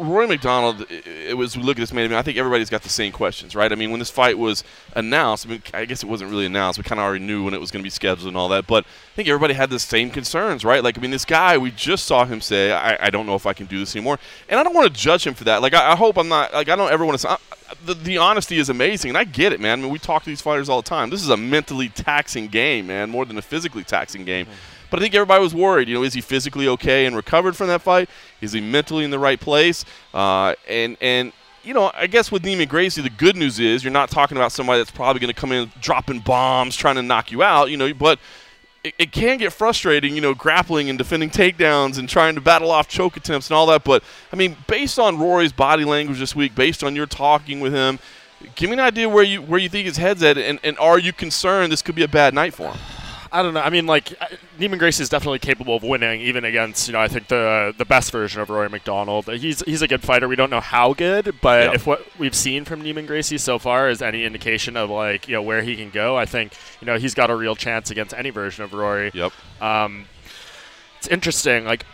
[0.00, 2.06] Roy MacDonald, it, was we look at this man.
[2.06, 3.70] I, mean, I think everybody's got the same questions, right?
[3.70, 6.78] I mean, when this fight was announced, I mean, I guess it wasn't really announced.
[6.78, 8.66] We kind of already knew when it was going to be scheduled and all that.
[8.66, 10.82] But I think everybody had the same concerns, right?
[10.82, 13.46] Like, I mean, this guy, we just saw him say, "I, I don't know if
[13.46, 15.62] I can do this anymore," and I don't want to judge him for that.
[15.62, 16.52] Like, I, I hope I'm not.
[16.52, 17.38] Like, I don't ever want to.
[17.84, 19.78] The, the honesty is amazing, and I get it, man.
[19.78, 21.10] I mean, we talk to these fighters all the time.
[21.10, 24.46] This is a mentally taxing game, man, more than a physically taxing game.
[24.90, 25.88] But I think everybody was worried.
[25.88, 28.10] You know, is he physically okay and recovered from that fight?
[28.40, 29.84] Is he mentally in the right place?
[30.12, 33.92] Uh, and and you know, I guess with Neiman Gracie, the good news is you're
[33.92, 37.30] not talking about somebody that's probably going to come in dropping bombs, trying to knock
[37.30, 37.70] you out.
[37.70, 38.18] You know, but
[38.82, 42.70] it, it, can get frustrating, you know, grappling and defending takedowns and trying to battle
[42.70, 43.84] off choke attempts and all that.
[43.84, 47.74] But I mean, based on Rory's body language this week, based on your talking with
[47.74, 47.98] him,
[48.54, 50.98] give me an idea where you where you think his head's at, and, and are
[50.98, 52.99] you concerned this could be a bad night for him?
[53.32, 53.60] I don't know.
[53.60, 54.06] I mean, like
[54.58, 57.84] Neiman Gracie is definitely capable of winning, even against you know I think the the
[57.84, 59.26] best version of Rory MacDonald.
[59.26, 60.26] He's he's a good fighter.
[60.26, 61.74] We don't know how good, but Yep.
[61.74, 65.34] if what we've seen from Neiman Gracie so far is any indication of like you
[65.34, 68.14] know where he can go, I think you know he's got a real chance against
[68.14, 69.10] any version of Rory.
[69.14, 69.32] Yep.
[69.60, 70.06] Um,
[70.98, 71.86] it's interesting, like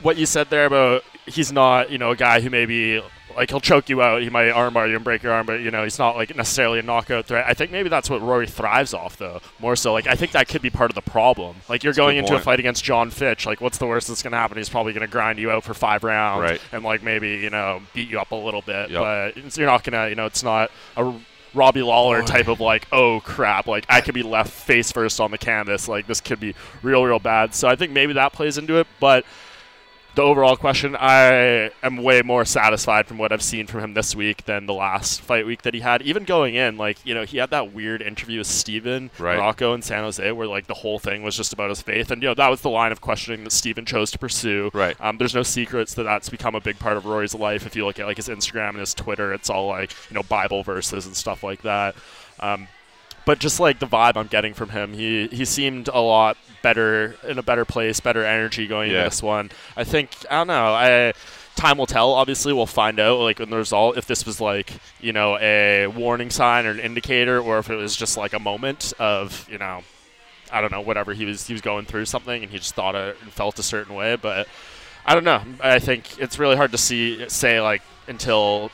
[0.00, 3.00] what you said there about he's not, you know, a guy who maybe
[3.36, 5.70] like he'll choke you out, he might armbar you and break your arm, but you
[5.70, 7.44] know he's not like necessarily a knockout threat.
[7.48, 9.40] I think maybe that's what Rory thrives off, though.
[9.58, 11.56] More so, like I think that could be part of the problem.
[11.68, 14.08] Like you're That's going good into a fight against Jon Fitch, like what's the worst
[14.08, 14.56] that's going to happen?
[14.56, 16.60] He's probably going to grind you out for five rounds, Right.
[16.72, 19.00] and like maybe you know beat you up a little bit, Yep.
[19.00, 21.12] but it's- you're not gonna, you know, it's not a
[21.54, 25.30] Robbie Lawler type of like, oh crap, like I could be left face first on
[25.30, 27.54] the canvas, like this could be real, real bad.
[27.54, 29.24] So I think maybe that plays into it, but
[30.14, 34.14] the overall question, I am way more satisfied from what I've seen from him this
[34.14, 36.02] week than the last fight week that he had.
[36.02, 39.38] Even going in, like, you know, he had that weird interview with Steven Right.
[39.38, 42.10] Rocco in San Jose where, like, the whole thing was just about his faith.
[42.10, 44.70] And, you know, that was the line of questioning that Steven chose to pursue.
[44.74, 44.96] Right.
[45.00, 47.66] Um, there's no secrets that that's become a big part of Rory's life.
[47.66, 50.22] If you look at, like, his Instagram and his Twitter, it's all, like, you know,
[50.22, 51.94] Bible verses and stuff like that.
[52.38, 52.68] Um,
[53.24, 57.16] but just like the vibe I'm getting from him, he he seemed a lot better
[57.28, 58.98] in a better place, better energy going Yeah.
[58.98, 59.50] into this one.
[59.76, 60.74] I think I don't know.
[60.74, 61.12] I
[61.56, 62.12] time will tell.
[62.12, 65.86] Obviously, we'll find out like in the result if this was like you know a
[65.88, 69.58] warning sign or an indicator, or if it was just like a moment of you
[69.58, 69.82] know
[70.50, 72.94] I don't know whatever he was he was going through something and he just thought
[72.94, 74.16] it and felt a certain way.
[74.16, 74.46] But
[75.04, 75.42] I don't know.
[75.60, 78.70] I think it's really hard to see say like until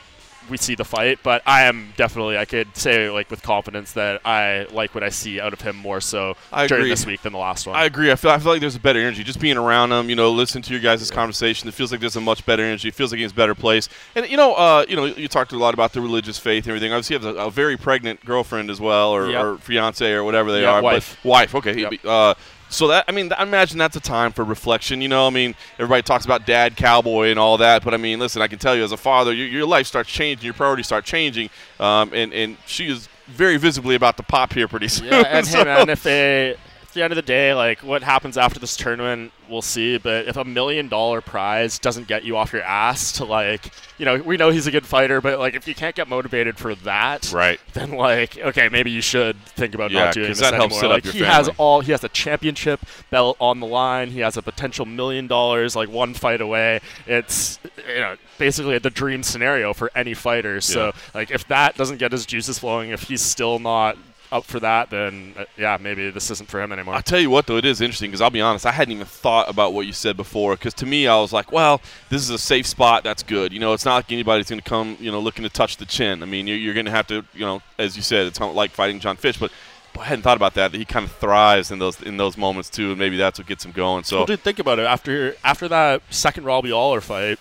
[0.49, 4.21] we see the fight, but I am definitely I could say like with confidence that
[4.25, 6.89] I like what I see out of him more so I during agree.
[6.91, 7.75] this week than the last one.
[7.75, 8.11] I agree.
[8.11, 9.23] I feel, I feel like there's a better energy.
[9.23, 12.15] Just being around him, you know, listening to your guys' conversation, it feels like there's
[12.15, 12.87] a much better energy.
[12.87, 13.89] It feels like he's a better place.
[14.15, 16.71] And you know, uh, you know, you talked a lot about the religious faith and
[16.71, 16.91] everything.
[16.93, 19.43] Obviously, you have a, a very pregnant girlfriend as well, or, Yep.
[19.43, 20.81] or fiance, or whatever they Yeah, are.
[20.81, 21.17] wife.
[21.23, 21.55] But wife.
[21.55, 21.79] Okay.
[21.81, 21.93] Yep.
[22.05, 22.33] Uh,
[22.69, 25.01] so that I mean, I imagine that's a time for reflection.
[25.01, 28.19] You know, I mean, everybody talks about dad, cowboy, and all that, but I mean,
[28.19, 30.85] listen, I can tell you as a father, your, your life starts changing, your priorities
[30.85, 35.07] start changing, um, and and she is very visibly about to pop here pretty soon.
[35.11, 36.55] yeah, and so- hey man, if they
[36.89, 39.97] at the end of the day, like what happens after this tournament, we'll see.
[39.97, 44.05] But if a million dollar prize doesn't get you off your ass to like, you
[44.05, 46.73] know, we know he's a good fighter, but like if you can't get motivated for
[46.75, 47.59] that, Right.
[47.73, 50.79] then like okay, maybe you should think about Yeah, not doing this that helps anymore.
[50.79, 52.79] set up like your he has all, he has a championship
[53.11, 54.09] belt on the line.
[54.09, 56.79] He has a potential million dollars, like one fight away.
[57.05, 60.59] It's you know basically the dream scenario for any fighter.
[60.59, 60.91] So Yeah.
[61.13, 63.95] like if that doesn't get his juices flowing, if he's still not
[64.31, 66.95] up for that, then uh, yeah, maybe this isn't for him anymore.
[66.95, 69.05] I'll tell you what, though, it is interesting because I'll be honest, I hadn't even
[69.05, 70.55] thought about what you said before.
[70.55, 73.03] Because to me, I was like, well, this is a safe spot.
[73.03, 73.51] That's good.
[73.51, 75.85] You know, it's not like anybody's going to come, you know, looking to touch the
[75.85, 76.21] chin.
[76.21, 78.53] I mean, you're, you're going to have to, you know, as you said, it's not
[78.55, 79.51] like fighting Jon Fitch, but.
[79.99, 80.71] I hadn't thought about that.
[80.71, 83.47] That he kind of thrives in those in those moments too, and maybe that's what
[83.47, 84.05] gets him going.
[84.05, 84.83] So, well, dude, think about it.
[84.83, 87.37] After after that second Robbie Lawler fight,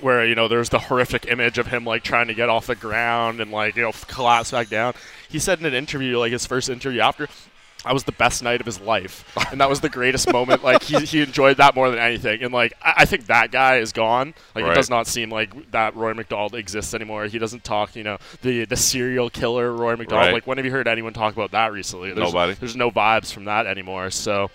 [0.00, 2.74] where you know there's the horrific image of him like trying to get off the
[2.76, 4.94] ground and like you know collapse back down.
[5.28, 7.26] He said in an interview, like his first interview after,
[7.84, 10.62] that was the best night of his life, and that was the greatest moment.
[10.62, 13.78] Like he, he enjoyed that more than anything, and like I, I think that guy
[13.78, 14.34] is gone.
[14.54, 14.72] Like Right.
[14.72, 17.26] it does not seem like that Roy MacDonald exists anymore.
[17.26, 20.26] He doesn't talk, you know, the the serial killer Roy MacDonald.
[20.26, 20.34] Right.
[20.34, 22.12] Like when have you heard anyone talk about that recently?
[22.12, 22.54] There's, Nobody.
[22.54, 24.10] There's no vibes from that anymore.
[24.10, 24.50] So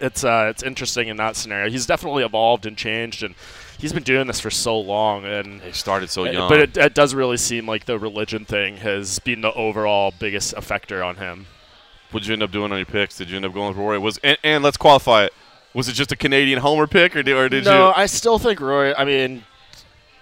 [0.00, 1.70] it's uh, it's interesting in that scenario.
[1.70, 3.34] He's definitely evolved and changed, and
[3.78, 5.24] he's been doing this for so long.
[5.24, 6.48] And he started so uh, young.
[6.48, 10.54] but it, it does really seem like the religion thing has been the overall biggest
[10.54, 11.46] effector on him.
[12.10, 13.16] what did you end up doing on your picks?
[13.16, 13.98] Did you end up going with Roy?
[13.98, 15.32] Was and, and let's qualify it.
[15.74, 17.92] Was it just a Canadian homer pick, or did, or did no, you?
[17.94, 18.94] I still think Roy.
[18.94, 19.44] I mean,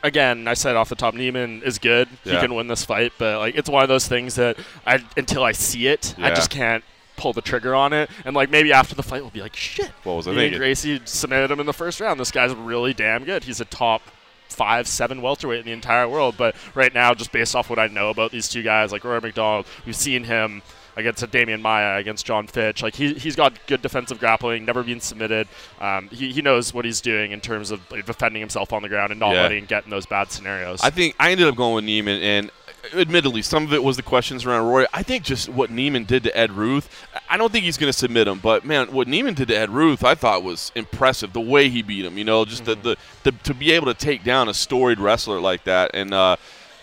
[0.02, 2.08] again, I said off the top, Neiman is good.
[2.24, 5.44] He can win this fight, but like it's one of those things that I until
[5.44, 6.84] I see it, I just can't
[7.16, 8.10] pull the trigger on it.
[8.24, 9.90] And like maybe after the fight, we'll be like, shit.
[10.04, 10.58] What was I Neiman thinking?
[10.58, 12.20] Gracie submitted him in the first round.
[12.20, 13.44] This guy's really damn good.
[13.44, 14.02] He's a top
[14.48, 16.36] five, seven welterweight in the entire world.
[16.38, 19.20] But right now, just based off what I know about these two guys, like Roy
[19.20, 20.62] MacDonald, we've seen him
[20.98, 22.82] against a Demian Maia, against Jon Fitch.
[22.82, 25.46] Like he, he's got good defensive grappling, never been submitted.
[25.78, 29.10] Um, he, he knows what he's doing in terms of defending himself on the ground
[29.10, 29.42] and not Yeah.
[29.42, 30.80] letting him get in those bad scenarios.
[30.82, 32.50] I think I ended up going with Neiman, and
[32.94, 34.84] admittedly, some of it was the questions around Roy.
[34.92, 37.06] I think just what Neiman did to Ed Ruth.
[37.28, 39.70] I don't think he's going to submit him, but man, what Neiman did to Ed
[39.70, 41.32] Ruth, I thought was impressive.
[41.32, 43.94] The way he beat him, you know, just the, the, the to be able to
[43.94, 46.36] take down a storied wrestler like that, and uh,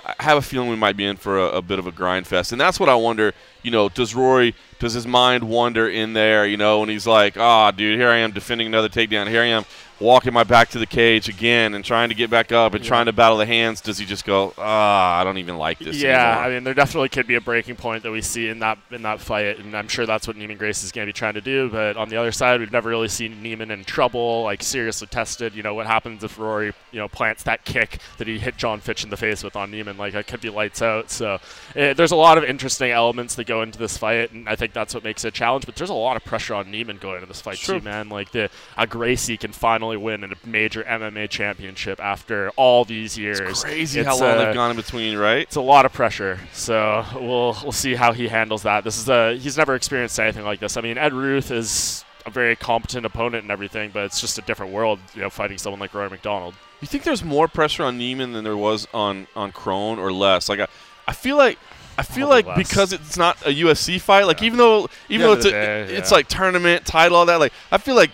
[0.05, 2.27] I have a feeling we might be in for a, a bit of a grind
[2.27, 3.33] fest, and that's what I wonder.
[3.61, 6.45] You know, does Roy, does his mind wander in there?
[6.45, 9.29] You know, when he's like, "Ah, dude, here I am defending another takedown.
[9.29, 9.65] Here I am
[10.03, 13.05] walking my back to the cage again and trying to get back up and trying
[13.07, 16.01] to battle the hands." Does he just go, "Ah, I don't even like this"?
[16.01, 18.59] yeah, anymore." I mean, there definitely could be a breaking point that we see in
[18.59, 21.33] that in that fight, and I'm sure that's what Neiman Gracie's going to be trying
[21.35, 21.69] to do.
[21.69, 25.55] But on the other side, we've never really seen Neiman in trouble, like seriously tested.
[25.55, 28.79] You know, what happens if Rory, you know, plants that kick that he hit Jon
[28.79, 29.97] Fitch in the face with on Neiman?
[29.97, 31.09] Like, it could be lights out.
[31.09, 31.39] So
[31.75, 34.73] eh, there's a lot of interesting elements that go into this fight, and I think
[34.73, 35.65] that's what makes it a challenge.
[35.65, 37.79] But there's a lot of pressure on Neiman going into this fight Sure.
[37.79, 38.09] too, man.
[38.09, 43.17] Like the a Gracie can finally win in a major MMA championship after all these
[43.17, 43.39] years.
[43.39, 45.41] It's crazy It's, how long uh, they've gone in between, right?
[45.41, 46.39] it's a lot of pressure.
[46.53, 48.84] So we'll we'll see how he handles that.
[48.84, 50.77] This is a he's never experienced anything like this.
[50.77, 54.41] I mean, Ed Ruth is a very competent opponent and everything, but it's just a
[54.41, 56.56] different world, you know, fighting someone like Roy MacDonald.
[56.82, 60.49] You think there's more pressure on Neiman than there was on on Kron, or less?
[60.49, 60.67] Like, I,
[61.08, 61.58] I feel like.
[61.95, 62.67] I feel Probably like less.
[62.67, 65.82] because it's not a UFC fight, like even though even the though it's a, day,
[65.84, 66.15] it's yeah.
[66.15, 67.36] like tournament title, all that.
[67.36, 68.10] Like I feel like,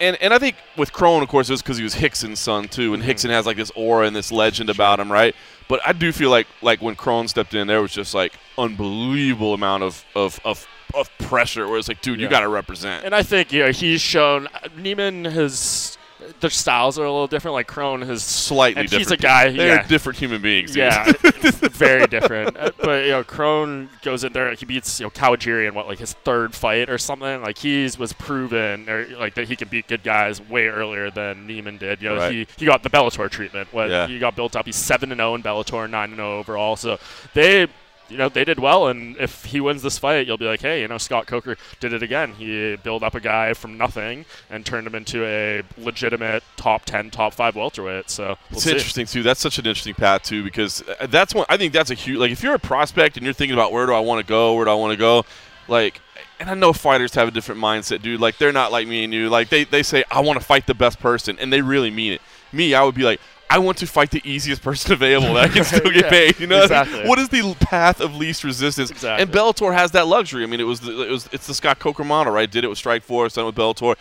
[0.00, 2.68] and and I think with Kron, of course, it was because he was Rickson's son
[2.68, 2.94] too, Mm-hmm.
[2.94, 5.34] and Hickson has like this aura and this legend about him, right?
[5.68, 9.52] But I do feel like like when Kron stepped in, there was just like unbelievable
[9.54, 13.04] amount of of of, of pressure, where it's like, dude, you got to represent.
[13.04, 14.46] And I think yeah, he's shown
[14.78, 15.97] Neiman has
[16.40, 17.54] their styles are a little different.
[17.54, 19.02] Like Kron has Slightly different.
[19.02, 19.50] he's a guy.
[19.50, 20.74] They're yeah, different human beings.
[20.76, 22.56] Yeah, very different.
[22.56, 24.52] Uh, But you know, Kron goes in there.
[24.54, 27.42] He beats you know Kawajiri in what like his third fight or something.
[27.42, 31.46] Like he's was proven or like that he could beat good guys way earlier than
[31.48, 32.02] Neiman did.
[32.02, 32.32] You know, Right.
[32.32, 33.68] he he got the Bellator treatment.
[33.72, 34.06] What Yeah.
[34.06, 34.66] he got built up.
[34.66, 36.76] He's seven and zero in Bellator, nine and zero overall.
[36.76, 36.98] So
[37.34, 37.66] they.
[38.08, 40.80] You know they did well, and if he wins this fight, you'll be like, "Hey,
[40.80, 42.32] you know Scott Coker did it again.
[42.34, 47.10] He built up a guy from nothing and turned him into a legitimate top ten,
[47.10, 48.70] top five welterweight." So we'll It's see.
[48.72, 49.22] interesting too.
[49.22, 51.44] That's such an interesting path too, because uh, that's one.
[51.50, 52.18] I think that's a huge.
[52.18, 54.54] Like, if you're a prospect and you're thinking about where do I want to go,
[54.54, 55.24] where do I want to go,
[55.68, 56.00] like,
[56.40, 58.20] and I know fighters have a different mindset, dude.
[58.20, 59.28] Like, they're not like me and you.
[59.28, 62.14] Like, they they say I want to fight the best person, and they really mean
[62.14, 62.22] it.
[62.52, 63.20] Me, I would be like.
[63.50, 66.38] I want to fight the easiest person available that I can still get Yeah, paid.
[66.40, 67.06] You know, exactly.
[67.06, 68.90] what is the path of least resistance?
[68.90, 69.22] Exactly.
[69.22, 70.42] And Bellator has that luxury.
[70.42, 72.50] I mean, it was the, it was it's the Scott Coker model, right?
[72.50, 73.96] Did it with Strikeforce, done it with Bellator.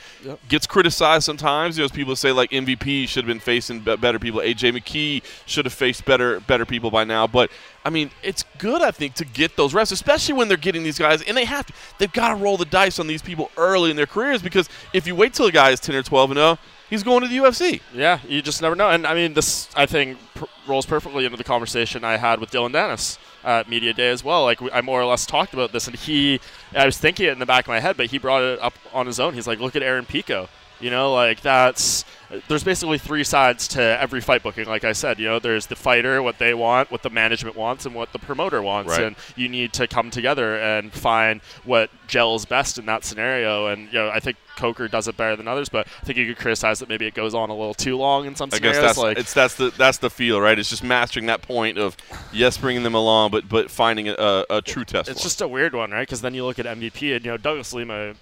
[0.50, 1.78] Gets criticized sometimes.
[1.78, 4.42] You know, people say like MVP should have been facing be- better people.
[4.42, 7.26] AJ McKee should have faced better better people by now.
[7.28, 7.50] But
[7.86, 11.00] I mean, it's good I think to get those reps, especially when they're getting these
[11.00, 11.74] guys, and they have to.
[12.00, 15.08] They've got to roll the dice on these people early in their careers because if
[15.08, 16.58] you wait till a guy is ten or twelve and zero,
[16.90, 17.82] he's going to the UFC.
[17.94, 18.90] Yeah, you just never know.
[18.90, 22.52] And I mean, this I think pr- rolls perfectly into the conversation I had with
[22.52, 24.44] Dillon Danis at Media Day as well.
[24.44, 26.40] Like we, I more or less talked about this, and he,
[26.76, 28.74] I was thinking it in the back of my head, but he brought it up
[28.94, 29.34] on his own.
[29.34, 30.50] He's like, look at Aaron Pico.
[30.80, 32.06] You know, like that's
[32.50, 34.66] there's basically three sides to every fight booking.
[34.66, 37.86] Like I said, you know, there's the fighter, what they want, what the management wants,
[37.86, 39.04] and what the promoter wants, Right.
[39.04, 43.68] and you need to come together and find what gels best in that scenario.
[43.68, 46.28] And you know, I think Coker does it better than others, but I think you
[46.28, 48.78] could criticize that maybe it goes on a little too long in some I guess
[48.78, 50.60] that's like it's that's the that's the feel, right?
[50.60, 51.96] It's just mastering that point of
[52.34, 55.10] yes, bringing them along, but but finding a, a, a true test.
[55.10, 56.02] it's for just a weird one, right?
[56.02, 58.14] Because then you look at MVP, and you know Douglas Lima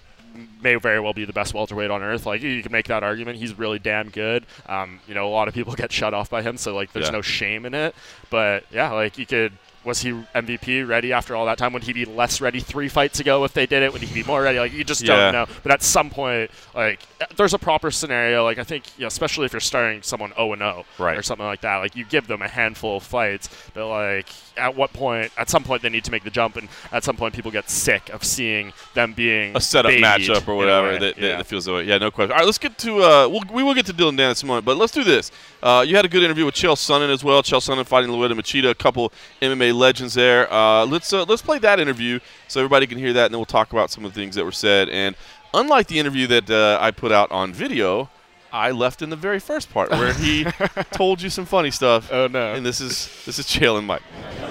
[0.62, 2.26] may very well be the best welterweight on earth.
[2.26, 3.38] Like you can make that argument.
[3.38, 4.46] He's really damn good.
[4.68, 7.06] Um, you know, a lot of people get shut off by him, so like there's
[7.06, 7.12] Yeah.
[7.12, 7.94] no shame in it.
[8.30, 9.52] But yeah, like you could.
[9.86, 11.72] Was he MVP ready after all that time?
[11.72, 13.92] Would he be less ready three fights ago if they did it?
[13.92, 14.58] Would he be more ready?
[14.58, 15.30] Like you just Yeah.
[15.30, 15.54] don't know.
[15.62, 17.00] But at some point, like
[17.36, 18.44] there's a proper scenario.
[18.44, 21.46] Like I think, you know, especially if you're starting someone 0 and 0 or something
[21.46, 21.76] like that.
[21.78, 25.30] Like you give them a handful of fights, but like at what point?
[25.36, 27.68] At some point, they need to make the jump, and at some point, people get
[27.70, 30.98] sick of seeing them being a setup matchup or whatever way.
[30.98, 31.36] that, that, yeah.
[31.36, 31.84] that feels that way.
[31.84, 32.32] Yeah, no question.
[32.32, 34.46] All right, let's get to uh, we'll, we will get to Dillon Dan in a
[34.46, 35.30] moment, but let's do this.
[35.62, 37.42] Uh, you had a good interview with Chael Sonnen as well.
[37.42, 40.52] Chael Sonnen fighting Lyoto Machida, a couple MMA legends there.
[40.52, 43.46] Uh, let's uh, let's play that interview so everybody can hear that, and then we'll
[43.46, 44.88] talk about some of the things that were said.
[44.88, 45.14] And
[45.54, 48.10] unlike the interview that uh, I put out on video.
[48.52, 50.44] I left in the very first part where he
[50.92, 52.10] told you some funny stuff.
[52.10, 52.54] Oh, no.
[52.54, 54.02] And this is this is Chael and Mike.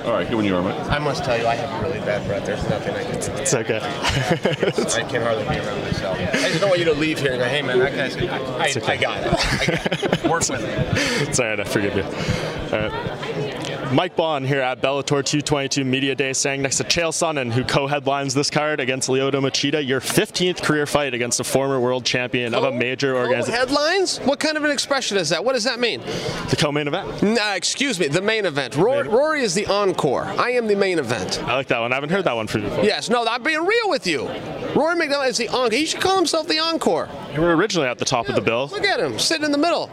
[0.04, 0.80] All right, here when you are, Mike.
[0.92, 2.46] I must tell you, I have a really bad breath.
[2.46, 3.32] There's nothing I can do.
[3.42, 3.80] It's okay.
[3.82, 6.20] I can hardly be around myself.
[6.20, 8.16] I just don't want you to leave here and go, hey man, that guy's.
[8.16, 8.94] I, I, okay.
[8.94, 9.34] I got it.
[9.34, 10.24] I got it.
[10.30, 11.28] Work with it.
[11.28, 11.60] it's all right.
[11.60, 12.04] I forgive you.
[12.04, 13.75] All right.
[13.92, 18.34] Mike Bohn here at Bellator 222 Media Day, standing next to Chael Sonnen, who co-headlines
[18.34, 19.86] this card against Lyoto Machida.
[19.86, 23.54] Your 15th career fight against a former world champion of a major organization.
[23.54, 24.18] headlines?
[24.20, 25.46] What kind of an expression is that?
[25.46, 26.02] What does that mean?
[26.50, 27.22] the co-main event.
[27.24, 28.76] Nah, excuse me, the main event.
[28.76, 30.24] Rory, Rory is the encore.
[30.26, 31.42] I am the main event.
[31.44, 31.92] I like that one.
[31.92, 32.84] I haven't heard that one from you before.
[32.86, 34.28] Yes, no, I'm being real with you.
[34.76, 35.72] Rory MacDonald is the encore.
[35.72, 37.08] He should call himself the encore.
[37.34, 38.68] You were originally at the top of the bill.
[38.68, 39.88] Look at him, sitting in the middle.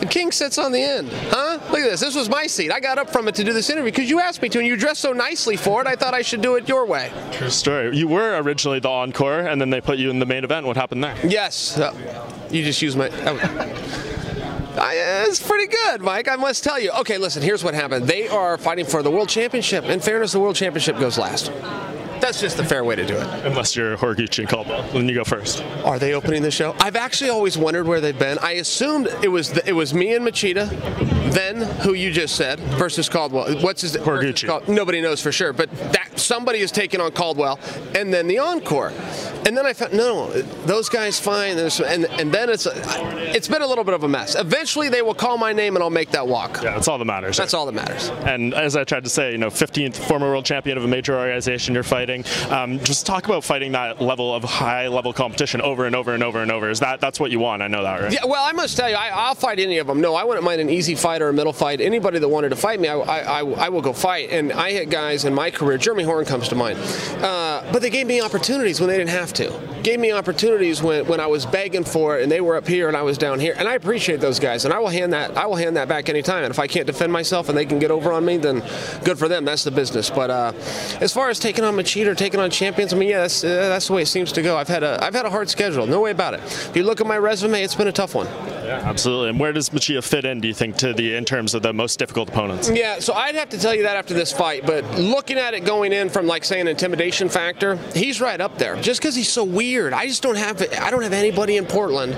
[0.00, 1.08] The king sits on the end.
[1.30, 1.58] Huh?
[1.70, 2.00] Look at this.
[2.00, 2.70] This was my seat.
[2.72, 4.66] I got up from it to do this interview because you asked me to, and
[4.66, 5.86] you dressed so nicely for it.
[5.86, 7.10] I thought I should do it your way.
[7.32, 7.96] True story.
[7.96, 10.66] You were originally the encore, and then they put you in the main event.
[10.66, 11.16] What happened there?
[11.26, 11.78] Yes.
[11.78, 11.94] Uh,
[12.50, 13.08] you just used my.
[13.24, 13.38] Oh.
[14.78, 16.28] I, it's pretty good, Mike.
[16.28, 16.90] I must tell you.
[17.00, 17.42] Okay, listen.
[17.42, 18.06] Here's what happened.
[18.06, 19.84] They are fighting for the world championship.
[19.84, 21.50] In fairness, the world championship goes last.
[22.20, 23.46] That's just the fair way to do it.
[23.46, 25.62] Unless you're Horiguchi and Caldwell, then you go first.
[25.84, 26.74] Are they opening the show?
[26.80, 28.38] I've actually always wondered where they've been.
[28.38, 30.68] I assumed it was the, it was me and Machida,
[31.32, 33.58] then who you just said versus Caldwell.
[33.60, 33.96] What's his.
[33.96, 37.58] Cal- Nobody knows for sure, but that somebody is taking on Caldwell,
[37.94, 38.92] and then the encore.
[39.46, 40.30] And then I thought no,
[40.66, 41.58] those guys fine.
[41.58, 44.34] And and then it's it's been a little bit of a mess.
[44.34, 46.54] Eventually they will call my name and I'll make that walk.
[46.62, 47.36] Yeah, that's all that matters.
[47.36, 48.08] That's all that matters.
[48.26, 51.16] And as I tried to say, you know, 15th former world champion of a major
[51.16, 52.05] organization you're fighting.
[52.10, 56.22] Um, just talk about fighting that level of high level competition over and over and
[56.22, 56.70] over and over.
[56.70, 57.62] Is that that's what you want?
[57.62, 58.12] I know that, right?
[58.12, 60.00] Yeah, well, I must tell you, I, I'll fight any of them.
[60.00, 61.80] No, I wouldn't mind an easy fight or a middle fight.
[61.80, 64.30] Anybody that wanted to fight me, I, I, I, I will go fight.
[64.30, 66.78] And I had guys in my career, Jeremy Horn comes to mind,
[67.22, 69.76] uh, but they gave me opportunities when they didn't have to.
[69.82, 72.88] Gave me opportunities when, when I was begging for it, and they were up here
[72.88, 73.54] and I was down here.
[73.56, 76.08] And I appreciate those guys, and I will hand that I will hand that back
[76.08, 76.44] anytime.
[76.44, 78.62] And if I can't defend myself and they can get over on me, then
[79.04, 79.44] good for them.
[79.44, 80.10] That's the business.
[80.10, 80.52] But uh,
[81.00, 83.86] as far as taking on Machida, taking on champions, I mean, yeah, that's, uh, that's
[83.86, 84.56] the way it seems to go.
[84.56, 86.40] I've had a I've had a hard schedule, no way about it.
[86.40, 88.26] If you look at my resume, it's been a tough one.
[88.26, 89.30] Yeah, absolutely.
[89.30, 90.40] And where does Machida fit in?
[90.40, 92.70] Do you think to the in terms of the most difficult opponents?
[92.70, 95.60] Yeah, so I'd have to tell you that after this fight, but looking at it
[95.60, 98.76] going in from like say an intimidation factor, he's right up there.
[98.76, 102.16] Just because he's so weird, I just don't have I don't have anybody in Portland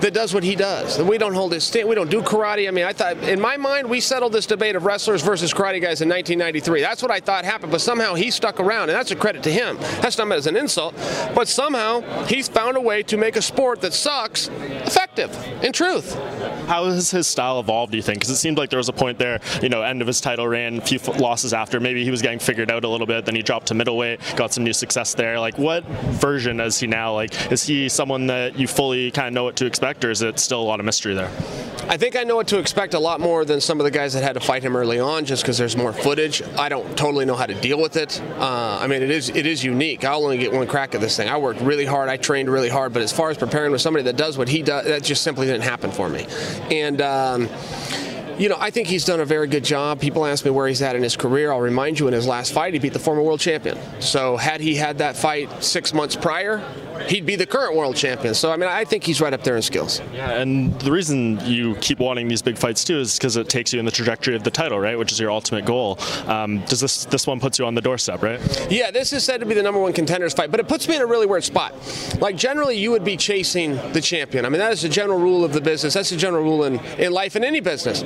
[0.00, 1.02] that does what he does.
[1.02, 1.88] We don't hold his stand.
[1.88, 2.68] We don't do karate.
[2.68, 5.80] I mean, I thought in my mind we settled this debate of wrestlers versus karate
[5.80, 6.80] guys in 1993.
[6.80, 9.52] That's what I thought happened, but somehow he stuck around, and that's a credit to
[9.52, 9.76] him.
[10.00, 10.94] That's not meant as an insult,
[11.34, 15.34] but somehow he's found a way to make a sport that sucks effective.
[15.62, 16.14] In truth.
[16.66, 18.18] How has his style evolved, do you think?
[18.18, 20.46] Because it seemed like there was a point there, you know, end of his title
[20.46, 21.80] reign, a few losses after.
[21.80, 23.24] Maybe he was getting figured out a little bit.
[23.24, 25.40] Then he dropped to middleweight, got some new success there.
[25.40, 27.14] Like, what version is he now?
[27.14, 30.22] Like, is he someone that you fully kind of know what to expect, or is
[30.22, 31.30] it still a lot of mystery there?
[31.88, 34.12] I think I know what to expect a lot more than some of the guys
[34.14, 36.42] that had to fight him early on, just because there's more footage.
[36.58, 38.20] I don't totally know how to deal with it.
[38.38, 40.04] Uh, I mean, it is it is unique.
[40.04, 41.28] I'll only get one crack at this thing.
[41.28, 42.08] I worked really hard.
[42.08, 44.62] I trained really hard, but as far as preparing with somebody that does what he
[44.62, 46.26] does, that just simply didn't happen for me.
[46.70, 47.48] And um,
[48.38, 50.00] you know, I think he's done a very good job.
[50.00, 51.52] People ask me where he's at in his career.
[51.52, 53.78] I'll remind you, in his last fight, he beat the former world champion.
[54.00, 56.62] So had he had that fight six months prior,
[57.08, 58.34] he'd be the current world champion.
[58.34, 60.00] So I mean, I think he's right up there in skills.
[60.12, 63.72] Yeah, and the reason you keep wanting these big fights too is because it takes
[63.72, 64.98] you in the trajectory of the title, right?
[64.98, 65.98] Which is your ultimate goal.
[66.26, 68.40] Um, does this this one puts you on the doorstep, right?
[68.70, 70.96] Yeah, this is said to be the number one contenders fight, but it puts me
[70.96, 71.74] in a really weird spot.
[72.20, 74.44] Like generally, you would be chasing the champion.
[74.44, 75.94] I mean, that is the general rule of the business.
[75.94, 78.02] That's the general rule in, in life in any business.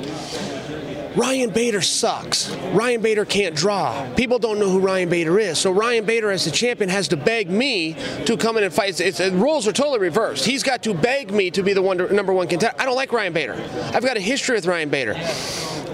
[1.15, 2.55] Ryan Bader sucks.
[2.73, 4.09] Ryan Bader can't draw.
[4.15, 5.59] People don't know who Ryan Bader is.
[5.59, 8.99] So Ryan Bader, as the champion, has to beg me to come in and fight.
[9.01, 10.45] It's, the rules are totally reversed.
[10.45, 12.75] He's got to beg me to be the one, number one contender.
[12.79, 13.53] I don't like Ryan Bader.
[13.93, 15.15] I've got a history with Ryan Bader.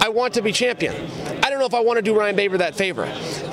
[0.00, 0.94] I want to be champion.
[1.42, 3.04] I don't know if I want to do Ryan Bader that favor.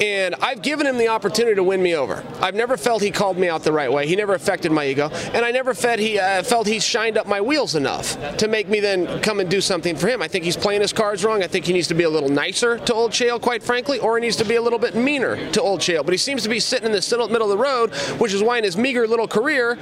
[0.01, 2.23] And I've given him the opportunity to win me over.
[2.41, 4.07] I've never felt he called me out the right way.
[4.07, 5.09] He never affected my ego.
[5.33, 8.67] And I never felt he, uh, felt he shined up my wheels enough to make
[8.67, 10.21] me then come and do something for him.
[10.21, 11.43] I think he's playing his cards wrong.
[11.43, 14.17] I think he needs to be a little nicer to Old Chael, quite frankly, or
[14.17, 16.03] he needs to be a little bit meaner to Old Chael.
[16.03, 18.57] But he seems to be sitting in the middle of the road, which is why
[18.57, 19.77] in his meager little career,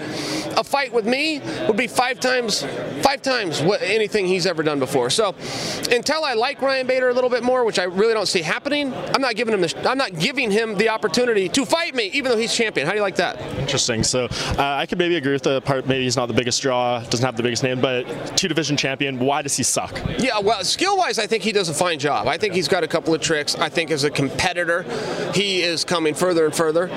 [0.57, 2.63] a fight with me would be five times,
[3.01, 5.09] five times what anything he's ever done before.
[5.09, 5.35] So
[5.91, 8.93] until I like Ryan Bader a little bit more, which I really don't see happening,
[8.93, 12.31] I'm not giving him the, I'm not giving him the opportunity to fight me, even
[12.31, 12.85] though he's champion.
[12.85, 13.39] How do you like that?
[13.57, 14.03] Interesting.
[14.03, 15.87] So uh, I could maybe agree with the part.
[15.87, 18.03] Maybe he's not the biggest draw, doesn't have the biggest name, but
[18.37, 19.19] two division champion.
[19.19, 19.99] Why does he suck?
[20.19, 22.27] Yeah, well, skill wise, I think he does a fine job.
[22.27, 23.55] I think he's got a couple of tricks.
[23.55, 24.83] I think as a competitor,
[25.33, 26.89] he is coming further and further.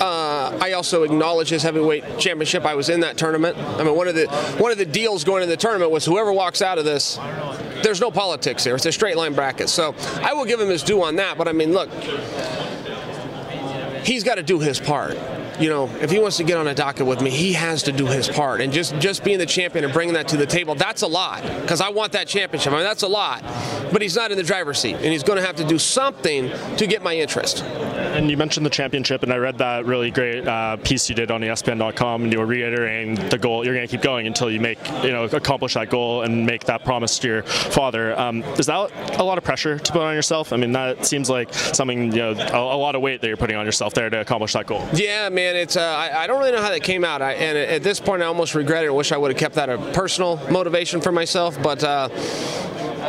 [0.00, 0.19] Uh,
[0.60, 2.64] I also acknowledge his heavyweight championship.
[2.64, 3.56] I was in that tournament.
[3.56, 4.26] I mean, one of the
[4.58, 7.18] one of the deals going into the tournament was whoever walks out of this
[7.82, 8.74] there's no politics here.
[8.74, 9.68] It's a straight line bracket.
[9.68, 11.38] So I will give him his due on that.
[11.38, 11.90] But I mean, look,
[14.04, 15.16] he's got to do his part
[15.60, 17.92] you know, if he wants to get on a docket with me, he has to
[17.92, 18.60] do his part.
[18.60, 21.42] And just just being the champion and bringing that to the table, that's a lot.
[21.60, 22.72] Because I want that championship.
[22.72, 23.42] I mean, that's a lot.
[23.92, 26.50] But he's not in the driver's seat, and he's going to have to do something
[26.76, 27.62] to get my interest.
[27.62, 31.30] And you mentioned the championship, and I read that really great uh, piece you did
[31.30, 33.64] on ESPN.com, and you were reiterating the goal.
[33.64, 36.64] You're going to keep going until you make, you know, accomplish that goal and make
[36.64, 38.18] that promise to your father.
[38.18, 40.52] Um, is that a lot of pressure to put on yourself?
[40.52, 43.36] I mean, that seems like something, you know, a, a lot of weight that you're
[43.36, 44.86] putting on yourself there to accomplish that goal.
[44.94, 47.22] Yeah, man and it's uh, I, I, don't really know how that came out.
[47.22, 48.88] I, and at this point, I almost regret it.
[48.88, 51.60] I wish I would have kept that a personal motivation for myself.
[51.60, 52.08] But uh,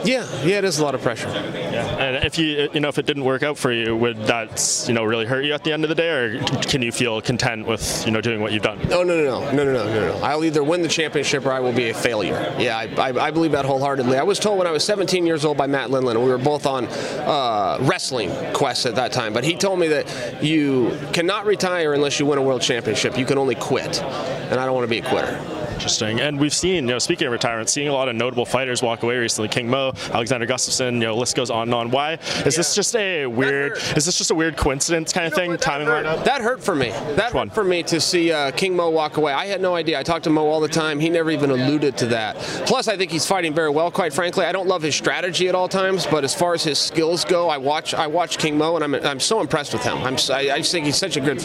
[0.03, 1.29] yeah, yeah, it is a lot of pressure.
[1.29, 1.85] Yeah,
[2.16, 4.93] and if you you know if it didn't work out for you, would that you
[4.93, 7.66] know really hurt you at the end of the day, or can you feel content
[7.66, 8.80] with you know doing what you've done?
[8.91, 10.24] Oh no no no no no no no no!
[10.24, 12.53] I'll either win the championship or I will be a failure.
[12.59, 14.18] Yeah, I, I, I believe that wholeheartedly.
[14.18, 16.38] I was told when I was 17 years old by Matt Lindland, and we were
[16.38, 19.34] both on uh, wrestling quests at that time.
[19.34, 23.18] But he told me that you cannot retire unless you win a world championship.
[23.18, 25.61] You can only quit, and I don't want to be a quitter.
[25.82, 26.21] Interesting.
[26.21, 29.01] And we've seen, you know, speaking of retirement, seeing a lot of notable fighters walk
[29.01, 29.49] away recently.
[29.49, 31.89] King Mo, Alexander Gustafsson, you know, list goes on and on.
[31.89, 32.43] Why is yeah.
[32.43, 33.77] this just a weird?
[33.97, 35.57] Is this just a weird coincidence kind of thing?
[35.57, 36.23] Timing lineup.
[36.23, 36.89] That hurt for me.
[37.15, 39.34] That hurt for me to see uh, King Mo walk away.
[39.34, 39.99] I had no idea.
[39.99, 40.99] I talked to Mo all the time.
[40.99, 42.36] He never even alluded to that.
[42.67, 43.89] Plus, I think he's fighting very well.
[43.89, 46.77] Quite frankly, I don't love his strategy at all times, but as far as his
[46.77, 49.97] skills go, I watch I watch King Mo, and I'm, I'm so impressed with him.
[49.97, 51.43] I'm I, I just think he's such a good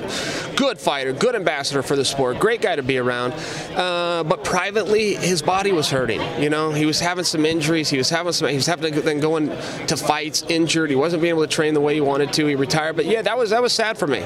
[0.56, 3.32] good fighter, good ambassador for the sport, great guy to be around.
[3.74, 6.20] Uh, but privately his body was hurting.
[6.40, 7.88] You know, he was having some injuries.
[7.88, 8.48] He was having some.
[8.48, 10.90] He was having to then going to fights injured.
[10.90, 12.46] He wasn't being able to train the way he wanted to.
[12.46, 12.96] He retired.
[12.96, 14.24] But yeah, that was that was sad for me.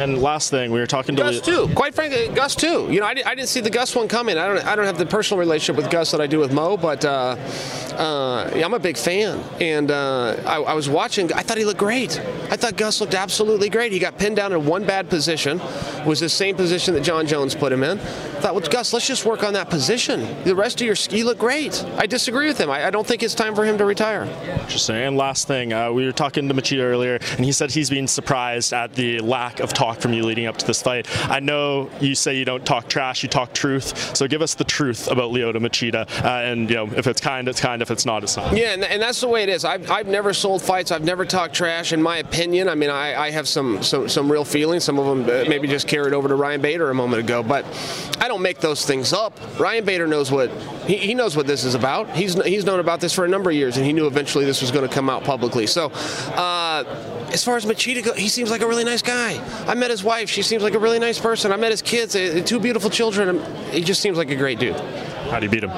[0.00, 1.68] And last thing, we were talking to Gus too.
[1.74, 2.88] Quite frankly, Gus too.
[2.90, 4.38] You know, I, I, didn't see the Gus one coming.
[4.38, 4.66] I don't.
[4.66, 7.36] I don't have the personal relationship with Gus that I do with Mo, but uh,
[7.96, 9.38] uh, yeah, I'm a big fan.
[9.60, 11.30] And uh, I, I, was watching.
[11.34, 12.18] I thought he looked great.
[12.50, 13.92] I thought Gus looked absolutely great.
[13.92, 15.60] He got pinned down in one bad position.
[16.06, 17.98] Was the same position that Jon Jones put him in.
[17.98, 20.20] I thought, well, Gus, let's just work on that position.
[20.44, 21.84] The rest of your ski look great.
[21.98, 22.70] I disagree with him.
[22.70, 24.22] I, I, don't think it's time for him to retire.
[24.62, 24.96] Interesting.
[24.96, 28.06] And last thing, uh, we were talking to Machida earlier, and he said he's being
[28.06, 31.06] surprised at the lack of talk from you leading up to this fight.
[31.30, 34.16] I know you say you don't talk trash, you talk truth.
[34.16, 36.08] So give us the truth about Lyoto Machida.
[36.24, 37.82] Uh, and you know, if it's kind, it's kind.
[37.82, 38.56] If it's not, it's not.
[38.56, 39.64] Yeah, and, and that's the way it is.
[39.64, 40.90] I've, I've never sold fights.
[40.90, 41.92] I've never talked trash.
[41.92, 44.84] In my opinion, I mean, I, I have some, some some real feelings.
[44.84, 47.42] Some of them uh, maybe just carried over to Ryan Bader a moment ago.
[47.42, 47.64] But
[48.20, 49.38] I don't make those things up.
[49.58, 50.50] Ryan Bader knows what
[50.86, 52.10] he, he knows what this is about.
[52.10, 54.60] He's he's known about this for a number of years, and he knew eventually this
[54.60, 55.66] was going to come out publicly.
[55.66, 55.90] So.
[56.34, 59.34] Uh, as far as Machida goes, he seems like a really nice guy.
[59.70, 60.28] I met his wife.
[60.28, 61.52] She seems like a really nice person.
[61.52, 62.14] I met his kids,
[62.44, 63.40] two beautiful children.
[63.70, 64.74] He just seems like a great dude.
[65.30, 65.70] How do you beat him?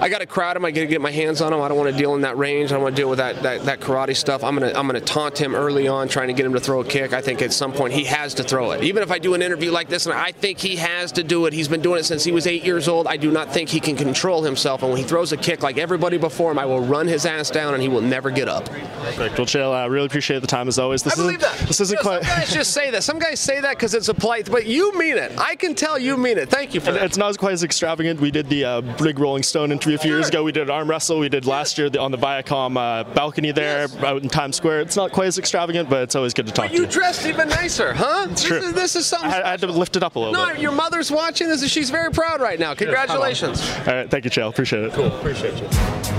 [0.00, 0.64] I got to crowd him.
[0.64, 1.60] I got to get my hands on him.
[1.60, 2.70] I don't want to deal in that range.
[2.70, 4.44] I don't want to deal with that, that, that karate stuff.
[4.44, 6.84] I'm gonna I'm gonna taunt him early on, trying to get him to throw a
[6.84, 7.12] kick.
[7.12, 8.84] I think at some point he has to throw it.
[8.84, 11.46] Even if I do an interview like this, and I think he has to do
[11.46, 11.52] it.
[11.52, 13.06] He's been doing it since he was eight years old.
[13.06, 14.82] I do not think he can control himself.
[14.82, 17.50] And when he throws a kick like everybody before him, I will run his ass
[17.50, 18.66] down, and he will never get up.
[18.68, 19.38] Perfect.
[19.38, 21.02] Well, Chael, I really appreciate the time as always.
[21.02, 21.66] This I believe isn't that.
[21.68, 22.24] this isn't You know, quite.
[22.24, 23.02] Some guys just say that.
[23.02, 25.32] Some guys say that because it's a polite, but you mean it.
[25.38, 26.50] I can tell you mean it.
[26.50, 27.02] Thank you for that.
[27.04, 28.20] It's not as quite as extravagant.
[28.20, 30.42] We did the uh, big Rolling Stone interview a few years ago.
[30.42, 31.18] We did an arm wrestle.
[31.18, 33.96] We did last year the, on the Viacom uh, balcony there Yes.
[34.02, 34.80] out in Times Square.
[34.82, 36.86] It's not quite as extravagant, but it's always good to talk to You you.
[36.86, 38.26] dressed even nicer, huh?
[38.28, 38.58] This true.
[38.58, 39.30] is, this is something.
[39.30, 40.60] I, I had to lift it up a little no, bit.
[40.60, 42.74] your mother's watching this, and she's very proud right now.
[42.74, 43.60] Congratulations.
[43.86, 44.48] All right, thank you, Chael.
[44.50, 44.92] Appreciate it.
[44.92, 45.06] Cool.
[45.06, 46.13] Appreciate you.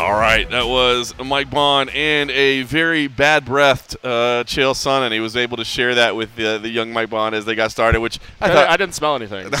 [0.00, 5.12] All right, that was Mike Bohn and a very bad breathed uh, Chael Sonnen.
[5.12, 7.70] He was able to share that with the, the young Mike Bohn as they got
[7.70, 8.68] started, which I I, thought.
[8.70, 9.50] I didn't smell anything.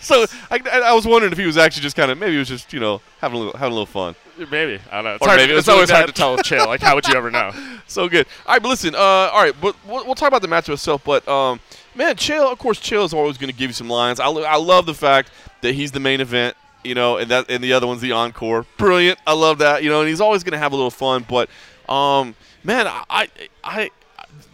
[0.00, 2.38] So so I, I was wondering if he was actually just kind of maybe he
[2.38, 4.14] was just you know having a little having a little fun.
[4.38, 5.14] maybe I don't know.
[5.14, 6.66] It's, Or hard, maybe it it's always hard to tell with Chael.
[6.66, 7.50] Like, how would you ever know?
[7.86, 8.26] So good.
[8.46, 8.94] All right, but listen.
[8.94, 11.02] Uh, all right, but we'll, we'll talk about the matchup itself.
[11.04, 11.58] But um,
[11.96, 14.20] man, Chael, of course, Chael is always going to give you some lines.
[14.20, 15.32] I, lo- I love the fact
[15.62, 16.56] that he's the main event.
[16.82, 18.64] You know, and that and the other one's the encore.
[18.78, 19.18] Brilliant.
[19.26, 19.82] I love that.
[19.82, 21.26] You know, and he's always going to have a little fun.
[21.28, 21.50] But
[21.88, 23.28] um, man, I, I,
[23.62, 23.90] I,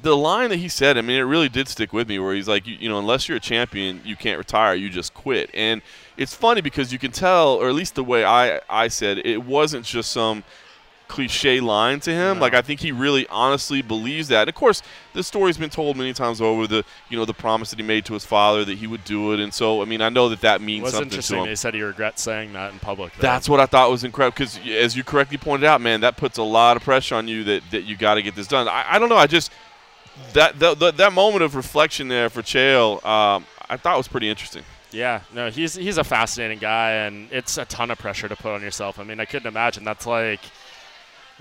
[0.03, 2.19] the line that he said, I mean, it really did stick with me.
[2.19, 4.75] Where he's like, you, you know, unless you're a champion, you can't retire.
[4.75, 5.51] You just quit.
[5.55, 5.83] And
[6.17, 9.45] it's funny because you can tell, or at least the way I I said, it
[9.45, 10.43] wasn't just some
[11.09, 12.41] cliche line to him.
[12.41, 14.43] Like I think he really honestly believes that.
[14.43, 14.83] And of course,
[15.13, 16.67] this story's been told many times over.
[16.67, 19.33] The you know the promise that he made to his father that he would do
[19.33, 21.39] it, and so I mean I know that that means was something to interesting.
[21.39, 21.47] him.
[21.47, 23.13] They said he regrets saying that in public.
[23.15, 23.23] though.
[23.23, 26.39] That's what I thought was incredible because, as you correctly pointed out, man, that puts
[26.39, 28.69] a lot of pressure on you that, that you got to get this done.
[28.69, 29.17] I, I don't know.
[29.17, 29.53] I just
[30.33, 34.29] that the, the, that moment of reflection there for Chael, um, I thought was pretty
[34.29, 34.63] interesting.
[34.93, 38.53] Yeah, no, he's he's a fascinating guy, and it's a ton of pressure to put
[38.53, 38.99] on yourself.
[38.99, 39.85] I mean, I couldn't imagine.
[39.85, 40.41] That's like,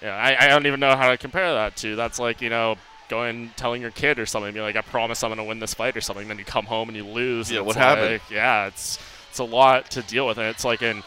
[0.01, 1.95] yeah, I, I don't even know how to compare that to.
[1.95, 2.75] That's like you know
[3.07, 5.95] going telling your kid or something, be like, I promise I'm gonna win this fight
[5.95, 6.27] or something.
[6.27, 7.51] Then you come home and you lose.
[7.51, 8.11] Yeah, what it's happened?
[8.13, 11.03] like- yeah, it's it's a lot to deal with, and it's like an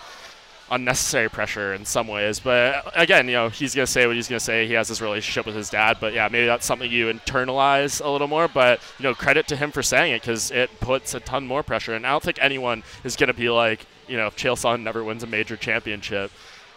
[0.71, 2.41] unnecessary pressure in some ways.
[2.41, 4.67] But uh, again, you know, he's gonna say what he's gonna say.
[4.67, 8.09] He has this relationship with his dad, but yeah, maybe that's something you internalize a
[8.09, 8.49] little more.
[8.49, 11.63] But you know, credit to him for saying it because it puts a ton more
[11.63, 11.95] pressure.
[11.95, 15.03] And I don't think anyone is gonna be like, you know, if Chael Sonnen never
[15.03, 16.31] wins a major championship.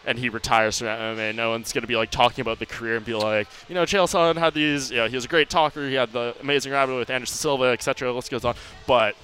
[0.05, 1.35] And he retires from MMA.
[1.35, 3.83] No one's going to be like talking about the career and be like, you know,
[3.83, 4.89] Chael Sonnen had these.
[4.89, 5.87] You know, he was a great talker.
[5.87, 8.11] He had the amazing rivalry with Anderson Silva, etc.
[8.11, 8.55] List goes on.
[8.87, 9.15] But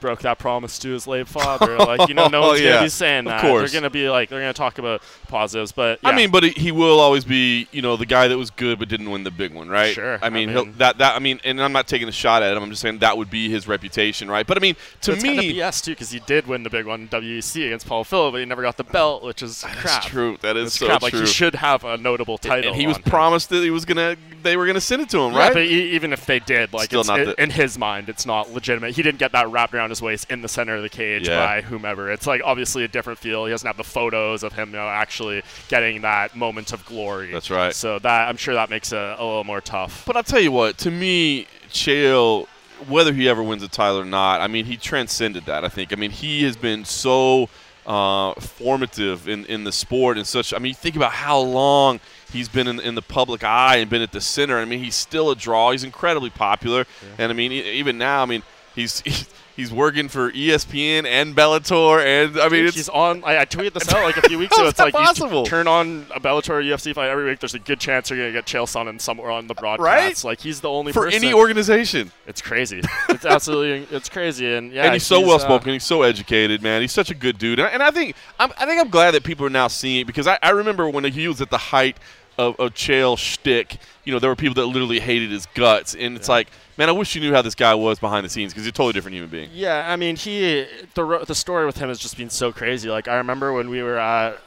[0.00, 1.76] broke that promise to his late father.
[1.76, 3.40] Like, you know, no one's oh, Yeah, going to be saying of that.
[3.42, 3.70] course.
[3.70, 5.72] They're going to be like, they're going to talk about positives.
[5.72, 8.78] But I mean, but he- will always be, you know, the guy that was good
[8.78, 9.94] but didn't win the big one, right?
[9.94, 12.12] Sure, I I mean, he'll, mean- that that I mean, and I'm not taking a
[12.12, 12.62] shot at him.
[12.62, 14.46] I'm just saying that would be his reputation, right?
[14.46, 16.70] But I mean, to it's me, kind of BS too because he did win the
[16.70, 19.62] big one in WEC against Paulo Filho, but he never got the belt, which is
[19.62, 19.82] crap.
[19.84, 20.38] that's true.
[20.40, 21.00] That is so crap.
[21.00, 21.10] true.
[21.10, 22.72] Like he should have a notable title.
[22.72, 23.10] and he was on him.
[23.10, 25.52] promised that he was gonna, they were gonna send it to him, Yeah, right?
[25.52, 28.94] but even if they did, like Still not it- in his mind, it's not legitimate.
[28.94, 31.44] He didn't get that wrapped around his waist in the center of the cage Yeah.
[31.46, 32.10] by whomever.
[32.10, 33.44] It's like obviously a different feel.
[33.44, 37.32] He doesn't have the photos of him, you know, actually getting that moment of glory.
[37.32, 37.74] That's right.
[37.74, 40.04] So that I'm sure that makes it a little more tough.
[40.06, 42.46] But I'll tell you what, to me, Chael,
[42.88, 45.64] whether he ever wins a title or not, I mean, he transcended that.
[45.64, 45.92] I think.
[45.92, 47.48] I mean, he has been so
[47.86, 50.52] uh, formative in, in the sport and such.
[50.54, 52.00] I mean, you think about how long
[52.32, 54.58] he's been in, in the public eye and been at the center.
[54.58, 55.70] I mean, he's still a draw.
[55.72, 56.86] He's incredibly popular,
[57.18, 58.42] and I mean, e- even now, I mean,
[58.74, 59.02] he's.
[59.54, 63.22] He's working for ESPN and Bellator, and I mean, he's on.
[63.22, 64.66] I, I tweeted this out like a few weeks ago.
[64.66, 65.44] It's like you possible?
[65.44, 67.38] t- turn on a Bellator UFC fight every week.
[67.38, 69.84] There's a good chance you're gonna get Chael Sonnen somewhere on the broadcast.
[69.84, 70.24] Right?
[70.24, 71.22] Like he's the only for person.
[71.22, 72.10] any organization.
[72.26, 72.80] it's crazy.
[73.10, 73.94] It's absolutely.
[73.94, 74.54] It's crazy.
[74.54, 75.74] And yeah, and he's so uh, well spoken.
[75.74, 76.80] he's so educated, man.
[76.80, 77.58] He's such a good dude.
[77.58, 80.06] And, and I think I'm, I think I'm glad that people are now seeing it
[80.06, 81.98] because I, I remember when he was at the height
[82.38, 83.78] of, of Chael shtick.
[84.04, 86.92] You know, there were people that literally hated his guts, and it's like, man, I
[86.92, 89.14] wish you knew how this guy was behind the scenes because he's a totally different
[89.14, 89.50] human being.
[89.52, 92.88] Yeah, I mean, he the the story with him has just been so crazy.
[92.88, 94.40] Like I remember when we were at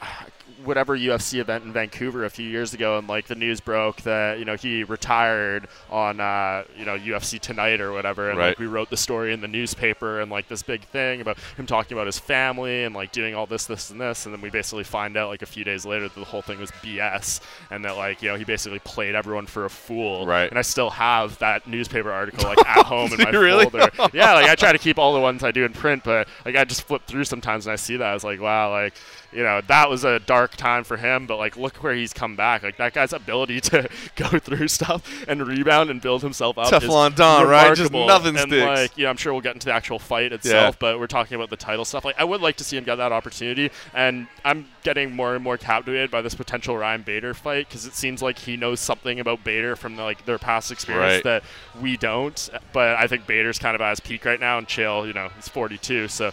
[0.64, 4.38] whatever UFC event in Vancouver a few years ago, and like the news broke that
[4.38, 8.48] you know he retired on uh, you know UFC Tonight or whatever, and Right.
[8.48, 11.66] like we wrote the story in the newspaper and like this big thing about him
[11.66, 14.50] talking about his family and like doing all this, this, and this, and then we
[14.50, 17.40] basically find out like a few days later that the whole thing was BS,
[17.70, 20.26] and that like you know he basically played everyone for a fool.
[20.26, 20.48] Right.
[20.48, 23.64] And I still have that newspaper article like at home in my Really?
[23.68, 23.90] folder.
[24.12, 26.56] yeah, like I try to keep all the ones I do in print, but like
[26.56, 28.06] I just flip through sometimes and I see that.
[28.06, 28.94] I was like, wow, like
[29.36, 31.26] you know that was a dark time for him.
[31.26, 32.62] But like, look where he's come back.
[32.62, 36.72] Like that guy's ability to go through stuff and rebound and build himself up.
[36.72, 37.76] Teflon is Don, right?
[37.76, 38.66] Just nothing and sticks.
[38.66, 41.50] Like, yeah, I'm sure we'll get into the actual fight itself, but we're talking about
[41.50, 42.04] the title stuff.
[42.04, 45.44] Like, I would like to see him get that opportunity, and I'm getting more and
[45.44, 49.20] more captivated by this potential Ryan Bader fight because it seems like he knows something
[49.20, 51.24] about Bader from like their past experience Right.
[51.24, 51.44] that
[51.80, 52.48] we don't.
[52.72, 55.06] But I think Bader's kind of at his peak right now, and chill.
[55.06, 56.32] you know, he's 42, so.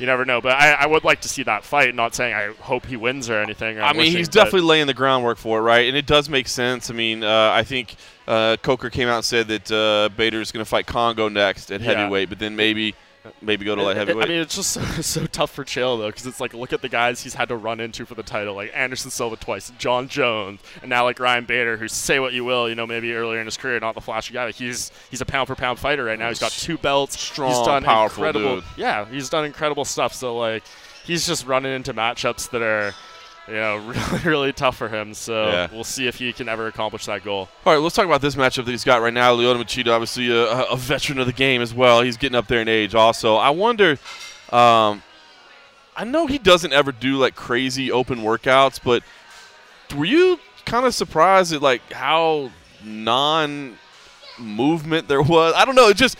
[0.00, 1.94] You never know, but I, I would like to see that fight.
[1.94, 3.78] Not saying I hope he wins or anything.
[3.78, 5.86] or I mean, wishing, he's definitely laying the groundwork for it, right?
[5.88, 6.90] And it does make sense.
[6.90, 7.96] I mean, uh, I think
[8.26, 11.82] uh, Coker came out and said that uh, is going to fight Kongo next at
[11.82, 11.94] Yeah.
[11.94, 12.94] heavyweight, but then maybe
[13.42, 14.26] maybe go to light heavyweight.
[14.26, 16.82] I mean, it's just so, so tough for Chael though, because it's like look at
[16.82, 20.08] the guys he's had to run into for the title, like Anderson Silva twice, Jon
[20.08, 23.40] Jones, and now like Ryan Bader, who say what you will, you know, maybe earlier
[23.40, 26.04] in his career, not the flashy guy, but he's he's a pound for pound fighter
[26.04, 26.28] right now.
[26.28, 28.64] He's got two belts, he's Strong, done powerful incredible, dude.
[28.76, 30.12] yeah, he's done incredible stuff.
[30.14, 30.62] So like,
[31.04, 32.94] he's just running into matchups that are.
[33.48, 35.12] You know, really, really tough for him.
[35.14, 35.68] So Yeah.
[35.72, 37.48] we'll see if he can ever accomplish that goal.
[37.66, 39.34] All right, let's talk about this matchup that he's got right now.
[39.36, 42.02] Lyoto Machida, obviously a, a veteran of the game as well.
[42.02, 43.36] He's getting up there in age also.
[43.36, 43.92] I wonder,
[44.50, 45.02] um,
[45.96, 49.02] I know he doesn't ever do like crazy open workouts, but
[49.96, 52.50] were you kind of surprised at like how
[52.84, 53.76] non
[54.38, 55.54] movement there was?
[55.56, 55.88] I don't know.
[55.88, 56.16] It just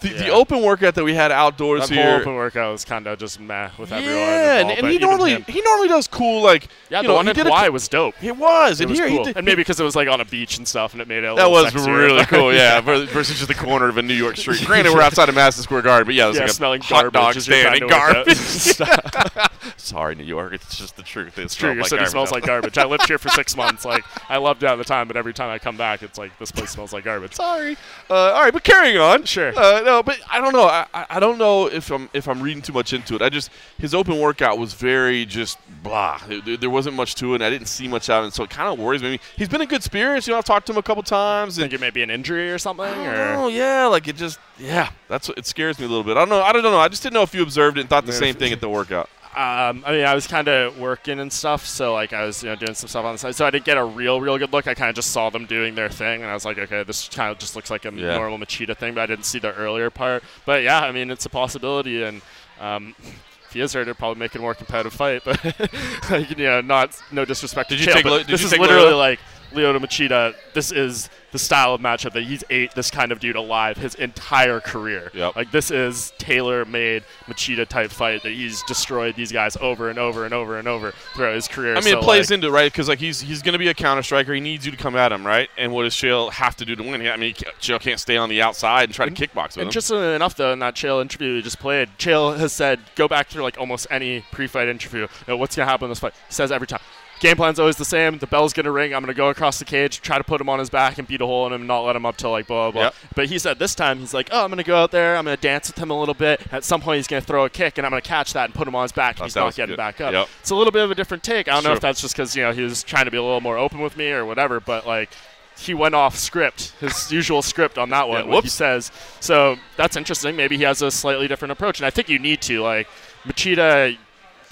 [0.00, 2.16] the, the open workout that we had outdoors That here.
[2.20, 4.14] open workout was kind of just meh with everyone.
[4.16, 7.14] yeah, and, and he normally him- he normally does cool like yeah, you the know,
[7.14, 8.14] one he at did a- Hawaii was dope.
[8.22, 9.26] It was, It and was here cool.
[9.34, 11.34] and maybe because it was like on a beach and stuff, and it made it.
[11.36, 12.80] That little was really cool, yeah.
[12.80, 14.62] Versus just the corner of a New York street.
[14.66, 17.12] Granted, we're outside of Madison Square Garden, but yeah, it's yeah, like a smelling hot
[17.12, 18.26] garbage dog stand and to work out.
[18.26, 19.48] garbage.
[19.76, 20.52] Sorry, New York.
[20.52, 21.38] It's just the truth.
[21.38, 21.70] It It's true.
[21.72, 22.76] Your like city smells like garbage.
[22.78, 23.84] I lived here for six months.
[23.84, 26.36] Like I loved it at the time, but every time I come back, it's like
[26.38, 27.34] this place smells like garbage.
[27.34, 27.76] Sorry.
[28.10, 29.24] Uh, all right, but carrying on.
[29.24, 29.52] Sure.
[29.84, 30.64] No, but I don't know.
[30.64, 33.22] I, I I don't know if I'm if I'm reading too much into it.
[33.22, 36.18] I just his open workout was very just blah.
[36.26, 37.36] There, there wasn't much to it.
[37.36, 39.20] and I didn't see much out of it, so it kind of worries me.
[39.36, 40.26] He's been in good spirits.
[40.26, 42.10] You know, I've talked to him a couple times, and Think it may be an
[42.10, 44.90] injury or something, Oh yeah, like it just yeah.
[45.08, 46.16] That's what it scares me a little bit.
[46.16, 46.42] I don't know.
[46.42, 46.78] I don't know.
[46.78, 48.68] I just didn't know if you observed it and thought the same thing at the
[48.68, 49.10] workout.
[49.36, 52.48] Um, I mean, I was kind of working and stuff, so like I was you
[52.50, 54.52] know doing some stuff on the side, so I didn't get a real, real good
[54.52, 54.66] look.
[54.68, 57.08] I kind of just saw them doing their thing, and I was like, okay, this
[57.08, 58.16] kind of just looks like a Yeah.
[58.16, 60.22] normal Machida thing, but I didn't see the earlier part.
[60.46, 62.22] But yeah, I mean, it's a possibility, and
[62.60, 65.22] um, if he is hurt, it'll probably make it a more competitive fight.
[65.24, 65.42] But
[66.10, 67.70] like, you know, not no disrespect.
[67.70, 69.18] Did to you Chael, take but Lo- this is literally like
[69.54, 70.34] Lyoto Machida.
[70.52, 73.96] This is the style of matchup that he's ate this kind of dude alive his
[73.96, 75.10] entire career.
[75.14, 75.34] Yep.
[75.34, 80.24] Like this is tailor-made Machida type fight that he's destroyed these guys over and over
[80.24, 81.72] and over and over throughout his career.
[81.72, 82.70] I mean, So, it plays like, into right?
[82.70, 84.32] Because like he's he's going to be a counter striker.
[84.32, 85.48] He needs you to come at him, right?
[85.58, 87.04] And what does Chael have to do to win?
[87.06, 89.62] I mean, he can't, stay on the outside and try to kickbox with him.
[89.62, 91.88] And just uh, enough though in that Chael interview we just played.
[91.98, 95.02] Chael has said, go back through like almost any pre-fight interview.
[95.02, 96.14] You know, what's gonna happen in this fight?
[96.28, 96.80] He says every time.
[97.24, 98.18] Game plan's always the same.
[98.18, 98.94] The bell's gonna ring.
[98.94, 101.22] I'm gonna go across the cage, try to put him on his back and beat
[101.22, 102.82] a hole in him, not let him up till like blah blah blah.
[102.82, 102.94] Yep.
[103.16, 105.16] But he said this time he's like, oh, I'm gonna go out there.
[105.16, 106.42] I'm gonna dance with him a little bit.
[106.52, 108.68] At some point he's gonna throw a kick, and I'm gonna catch that and put
[108.68, 109.16] him on his back.
[109.16, 109.78] And he's not getting good.
[109.78, 110.12] back up.
[110.12, 110.28] Yep.
[110.40, 111.48] It's a little bit of a different take.
[111.48, 113.22] I don't know if that's just because you know he was trying to be a
[113.22, 114.60] little more open with me or whatever.
[114.60, 115.08] But like.
[115.56, 118.24] He went off script, his usual script on that one.
[118.24, 118.90] Yeah, what he says.
[119.20, 120.34] So that's interesting.
[120.34, 122.60] Maybe he has a slightly different approach, and I think you need to.
[122.60, 122.88] Like
[123.24, 123.96] Machida,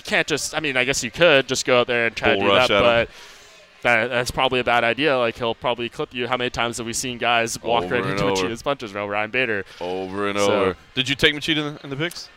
[0.05, 0.55] you can't just.
[0.55, 2.53] I mean, I guess you could just go out there and try Bull to do
[2.53, 3.07] rush that, at him.
[3.07, 5.17] but that, that's probably a bad idea.
[5.19, 6.29] Like he'll probably clip you.
[6.29, 8.43] How many times have we seen guys walk Over right into over.
[8.49, 8.93] Machida's punches?
[8.95, 9.65] No, Ryan Bader.
[9.81, 10.77] over and So- over.
[10.95, 12.29] Did you take Machida in the, in the picks?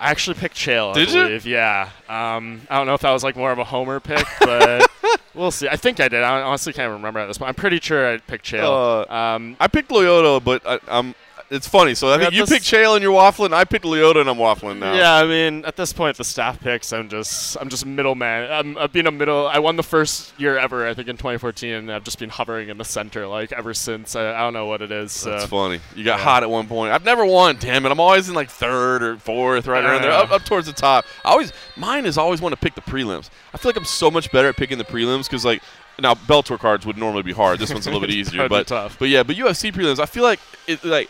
[0.00, 0.94] I actually picked Chael.
[0.94, 1.40] Did I you?
[1.44, 1.90] Yeah.
[2.08, 4.88] Um, I don't know if that was like more of a homer pick, but
[5.34, 5.68] we'll see.
[5.68, 6.22] I think I did.
[6.22, 7.48] I honestly can't remember at this point.
[7.48, 9.06] I'm pretty sure I picked Chael.
[9.10, 11.14] Uh, um, I picked Lyoto, but I, I'm.
[11.50, 11.94] It's funny.
[11.94, 13.54] So I think you picked Chael and you're waffling.
[13.54, 14.92] I picked Lyoto and I'm waffling now.
[14.92, 18.52] Yeah, I mean, at this point, the staff picks, I'm just, I'm just middleman.
[18.52, 19.46] I'm, I've been a middle.
[19.48, 22.68] I won the first year ever, I think, in 2014, and I've just been hovering
[22.68, 24.14] in the center like ever since.
[24.14, 25.10] I, I don't know what it is.
[25.12, 25.30] So.
[25.30, 25.80] That's funny.
[25.96, 26.24] You got Yeah.
[26.24, 26.92] hot at one point.
[26.92, 27.56] I've never won.
[27.58, 27.92] Damn it!
[27.92, 31.06] I'm always in like third or fourth, right around there, up, up towards the top.
[31.24, 33.30] I always mine is always want to pick the prelims.
[33.54, 35.62] I feel like I'm so much better at picking the prelims because like
[35.98, 37.58] now Bellator cards would normally be hard.
[37.58, 38.98] This one's a little bit easier, but tough.
[38.98, 39.98] but yeah, but UFC prelims.
[39.98, 41.08] I feel like it like.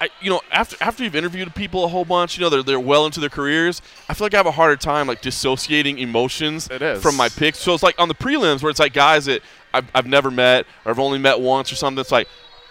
[0.00, 2.80] I, you know, after after you've interviewed people a whole bunch, you know, they're, they're
[2.80, 3.82] well into their careers.
[4.08, 6.68] I feel like I have a harder time like dissociating emotions
[7.00, 7.58] from my picks.
[7.58, 9.42] So it's like on the prelims where it's like guys that
[9.74, 12.00] I've, I've never met or I've only met once or something.
[12.00, 12.28] It's like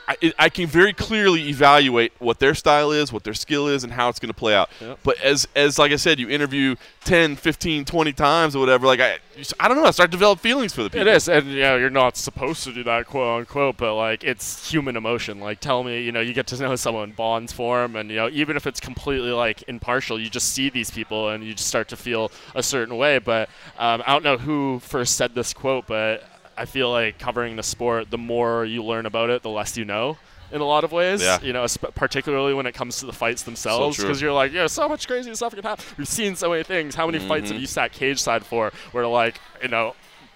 [0.09, 3.93] I, I can very clearly evaluate what their style is, what their skill is, and
[3.93, 4.71] how it's going to play out.
[4.81, 4.99] Yep.
[5.03, 8.87] But as as like I said, you interview 10, 15, 20 times or whatever.
[8.87, 9.19] Like I,
[9.59, 9.85] I don't know.
[9.85, 11.07] I start to develop feelings for the people.
[11.07, 14.23] It is, and you know, you're not supposed to do that, quote unquote, but like
[14.23, 15.39] it's human emotion.
[15.39, 18.29] Like, tell me, you know, you get to know someone, bonds form, and you know,
[18.29, 21.87] even if it's completely like impartial, you just see these people and you just start
[21.89, 23.19] to feel a certain way.
[23.19, 23.47] But
[23.77, 26.23] um, I don't know who first said this quote, but
[26.59, 29.85] I feel like covering the sport, the more you learn about it, the less you
[29.85, 30.17] know.
[30.51, 31.39] In a lot of ways, Yeah.
[31.43, 34.89] you know, particularly when it comes to the fights themselves, because you're like, yeah, so
[34.89, 35.85] much crazy stuff can happen.
[35.97, 36.95] We've seen so many things.
[36.95, 37.53] How many fights Mm-hmm.
[37.53, 38.71] have you sat cage side for?
[38.91, 39.93] Where like, you know,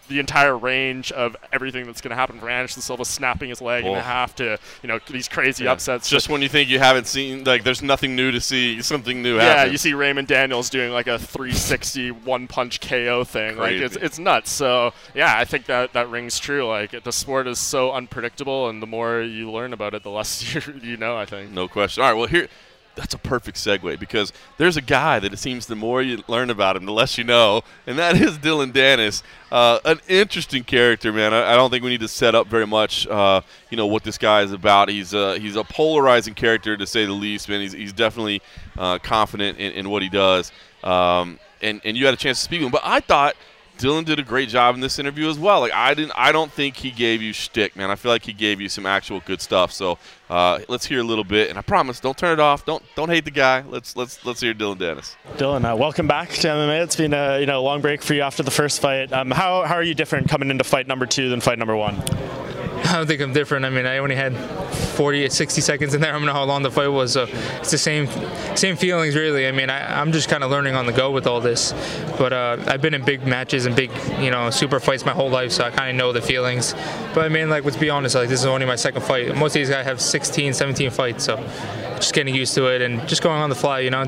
[0.09, 3.85] the entire range of everything that's going to happen from Anderson Silva snapping his leg
[3.85, 3.99] in Oh.
[3.99, 5.71] half to you know these crazy Yeah.
[5.73, 6.09] upsets.
[6.09, 9.37] Just when you think you haven't seen, like, there's nothing new to see, something new
[9.37, 13.57] yeah, you see Raymond Daniels doing like a 360 one punch KO thing.
[13.57, 14.51] Like it's it's nuts.
[14.51, 16.67] So yeah, I think that that rings true.
[16.67, 20.53] Like the sport is so unpredictable, and the more you learn about it, the less
[20.55, 21.17] you you know.
[21.17, 21.51] I think.
[21.51, 22.03] No question.
[22.03, 22.47] All right, well, here,
[22.95, 26.49] that's a perfect segue because there's a guy that it seems the more you learn
[26.49, 29.23] about him, the less you know, and that is Dillon Danis.
[29.51, 31.33] Uh, an interesting character, man.
[31.33, 34.03] I, I don't think we need to set up very much, uh, you know, what
[34.03, 34.89] this guy is about.
[34.89, 37.61] He's uh, he's a polarizing character to say the least, man.
[37.61, 38.41] He's, he's definitely
[38.77, 40.51] uh, confident in, in what he does,
[40.83, 42.71] um, and and you had a chance to speak with him.
[42.71, 43.35] But I thought.
[43.77, 45.61] Dillon did a great job in this interview as well.
[45.61, 47.91] Like I didn't, I don't think he gave you shtick, man.
[47.91, 49.71] I feel like he gave you some actual good stuff.
[49.71, 49.97] So
[50.29, 52.65] uh, let's hear a little bit, and I promise, don't turn it off.
[52.65, 53.63] Don't don't hate the guy.
[53.67, 55.15] Let's let's let's hear Dillon Danis.
[55.37, 56.83] Dillon, uh, welcome back to MMA.
[56.83, 59.11] It's been a you know long break for you after the first fight.
[59.11, 62.01] Um, how, how are you different coming into fight number two than fight number one?
[62.83, 63.65] I don't think I'm different.
[63.65, 66.11] I mean, I only had 40, 60 seconds in there.
[66.11, 68.07] I don't know how long the fight was, so it's the same,
[68.55, 69.47] same feelings really.
[69.47, 71.73] I mean, I, I'm just kind of learning on the go with all this.
[72.17, 75.29] But uh, I've been in big matches and big, you know, super fights my whole
[75.29, 76.73] life, so I kind of know the feelings.
[77.13, 79.35] But I mean, like, let's be honest, like this is only my second fight.
[79.35, 81.37] Most of these guys have 16, 17 fights, so
[81.95, 84.03] just getting used to it and just going on the fly, you know,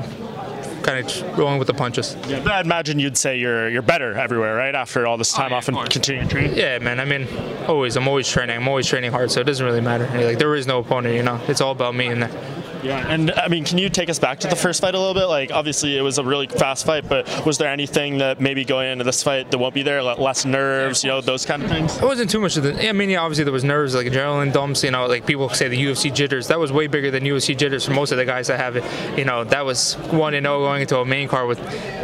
[0.86, 2.16] kind of going with the punches.
[2.28, 4.74] Yeah, but I imagine you'd say you're you're better everywhere, right?
[4.74, 6.54] After all this time oh, off and continuing to train.
[6.54, 7.00] Yeah, man.
[7.00, 7.26] I mean,
[7.66, 7.96] always.
[7.96, 8.56] I'm always training.
[8.56, 10.06] I'm always training hard, so it doesn't really matter.
[10.24, 11.40] Like there is no opponent, you know.
[11.48, 12.55] It's all about me in there.
[12.86, 15.14] Yeah, and I mean, can you take us back to the first fight a little
[15.14, 15.26] bit?
[15.26, 18.92] Like, obviously, it was a really fast fight, but was there anything that maybe going
[18.92, 21.68] into this fight that won't be there, like less nerves, you know, those kind of
[21.68, 21.96] things?
[21.96, 22.88] It wasn't too much of the.
[22.88, 24.84] I mean, yeah, obviously there was nerves, like adrenaline dumps.
[24.84, 26.46] You know, like people say the UFC jitters.
[26.46, 29.18] That was way bigger than UFC jitters for most of the guys that have it.
[29.18, 31.60] You know, that was one and zero going into a main card with.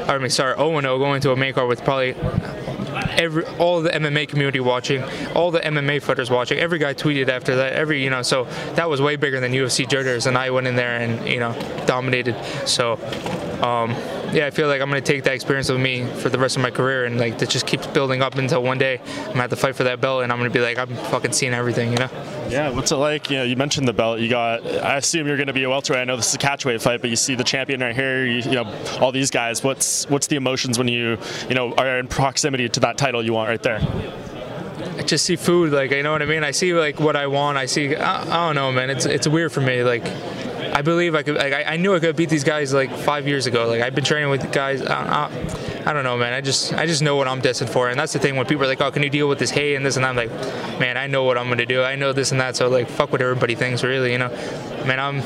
[0.09, 2.15] I mean, sorry, zero and zero going into a main card with probably
[3.17, 5.03] every all the MMA community watching,
[5.35, 6.59] all the MMA fighters watching.
[6.59, 7.73] Every guy tweeted after that.
[7.75, 8.45] Every you know, so
[8.75, 11.53] that was way bigger than UFC jitters, and I went in there and you know
[11.87, 12.37] dominated.
[12.67, 12.99] So.
[13.63, 13.91] Um,
[14.33, 16.63] yeah, I feel like I'm gonna take that experience with me for the rest of
[16.63, 19.51] my career, and like that just keeps building up until one day I'm gonna have
[19.51, 21.99] to fight for that belt, and I'm gonna be like, I'm fucking seeing everything, you
[21.99, 22.11] know.
[22.49, 23.31] Yeah, what's it like?
[23.31, 24.21] You know, you mentioned the belt.
[24.21, 24.67] You got.
[24.67, 26.01] I assume you're going to be a welterweight.
[26.01, 28.27] I know this is a catchweight fight, but you see the champion right here.
[28.27, 29.65] You, you know, all these guys.
[29.65, 31.17] What's what's the emotions when you
[31.49, 33.81] you know are in proximity to that title you want right there?
[34.99, 36.45] I just see food, like you know what I mean.
[36.45, 37.57] I see like what I want.
[37.57, 37.97] I see.
[37.97, 38.91] I, I don't know, man.
[38.91, 39.83] It's it's weird for me.
[39.83, 40.05] Like,
[40.73, 41.37] I believe I could.
[41.37, 43.69] Like, I, I knew I could beat these guys like five years ago.
[43.69, 44.83] Like, I've been training with guys.
[44.83, 46.33] I, I, I don't know, man.
[46.33, 48.37] I just I just know what I'm destined for, and that's the thing.
[48.37, 50.07] When people are like, "Oh, can you deal with this hate and this and?
[50.07, 50.31] I'm like,
[50.81, 51.83] man, I know what I'm gonna do.
[51.83, 52.57] I know this and that.
[52.57, 54.13] So like, fuck what everybody thinks, really.
[54.13, 54.29] You know,
[54.87, 55.23] man, I'm.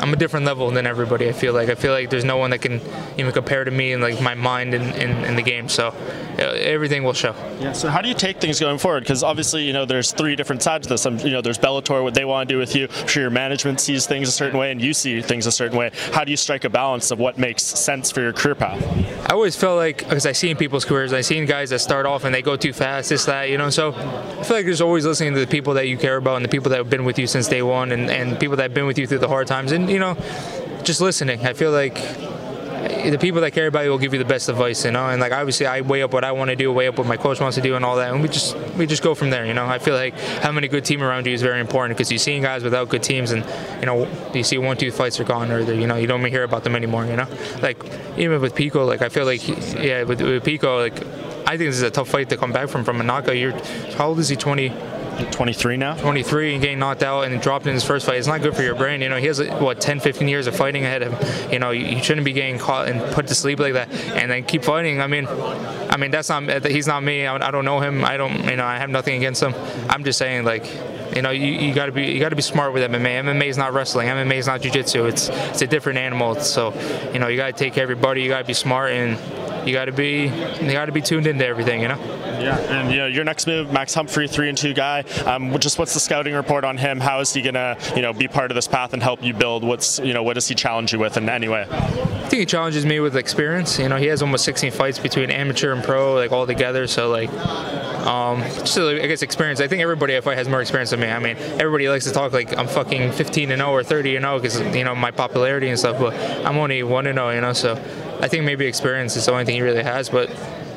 [0.00, 1.28] I'm a different level than everybody.
[1.28, 2.80] I feel like I feel like there's no one that can
[3.18, 5.68] even compare to me in like my mind in, in, in the game.
[5.68, 5.92] So
[6.38, 7.34] everything will show.
[7.60, 7.72] Yeah.
[7.72, 9.00] So how do you take things going forward?
[9.00, 11.04] Because obviously, you know, there's three different sides to this.
[11.06, 12.88] Um, you know, there's Bellator, what they want to do with you.
[13.00, 15.76] I'm sure your management sees things a certain way, and you see things a certain
[15.76, 15.90] way.
[16.12, 18.82] How do you strike a balance of what makes sense for your career path?
[19.30, 22.24] I always felt like because I've seen people's careers, I've seen guys that start off
[22.24, 23.70] and they go too fast, this that, you know.
[23.70, 26.44] So I feel like there's always listening to the people that you care about and
[26.44, 28.74] the people that have been with you since day one, and and people that have
[28.74, 30.16] been with you through the hard times, and you know,
[30.84, 31.44] just listening.
[31.46, 31.96] I feel like
[33.10, 35.08] the people that care about you will give you the best advice, you know.
[35.08, 37.16] And like obviously, I weigh up what I want to do, weigh up what my
[37.16, 39.44] coach wants to do, and all that, and we just we just go from there,
[39.46, 39.66] you know.
[39.66, 42.38] I feel like having a good team around you is very important because you see
[42.40, 43.44] guys without good teams, and
[43.80, 46.44] you know, you see one two fights are gone, or you know, you don't hear
[46.44, 47.26] about them anymore, you know.
[47.62, 47.82] Like
[48.16, 50.96] even with Pico, like I feel like yeah, with, with Pico, like
[51.46, 53.36] I think this is a tough fight to come back from from a knockout.
[53.36, 53.52] You're
[53.96, 54.36] how old is he?
[54.36, 54.97] 20.
[55.30, 55.94] 23 now.
[55.96, 58.16] 23 and getting knocked out and dropped in his first fight.
[58.16, 59.00] It's not good for your brain.
[59.00, 61.52] You know, he has what 10, 15 years of fighting ahead of him.
[61.52, 64.44] You know, you, shouldn't be getting caught and put to sleep like that, and then
[64.44, 65.00] keep fighting.
[65.00, 67.26] I mean, I mean that's not he's not me.
[67.26, 68.04] I, I don't know him.
[68.04, 68.44] I don't.
[68.44, 69.54] You know, I have nothing against him.
[69.88, 70.66] I'm just saying like.
[71.08, 73.24] You know, you, you gotta be you gotta be smart with MMA.
[73.24, 74.08] MMA is not wrestling.
[74.08, 75.06] MMA is not jiu-jitsu.
[75.06, 76.34] It's it's a different animal.
[76.36, 76.74] So,
[77.14, 78.22] you know, you gotta take everybody.
[78.22, 79.18] You gotta be smart and
[79.68, 80.24] you got to be
[80.60, 81.98] you got to be tuned into everything, you know.
[82.40, 85.00] Yeah, and you know your next move, Max Humphrey, three and two guy.
[85.26, 87.00] Um, just what's the scouting report on him?
[87.00, 89.62] How is he gonna you know be part of this path and help you build?
[89.62, 91.66] What's you know what does he challenge you with in any way?
[92.28, 93.78] I think he challenges me with experience.
[93.78, 96.86] You know, he has almost 16 fights between amateur and pro, like all together.
[96.86, 97.30] So like,
[98.06, 99.62] um, just I guess experience.
[99.62, 101.08] I think everybody I fight has more experience than me.
[101.08, 104.24] I mean, everybody likes to talk like I'm fucking 15 and 0 or 30 and
[104.24, 105.98] 0 because you know my popularity and stuff.
[105.98, 106.12] But
[106.44, 107.30] I'm only one and 0.
[107.30, 107.76] You know, so
[108.20, 110.08] I think maybe experience is the only thing he really has.
[110.08, 110.30] But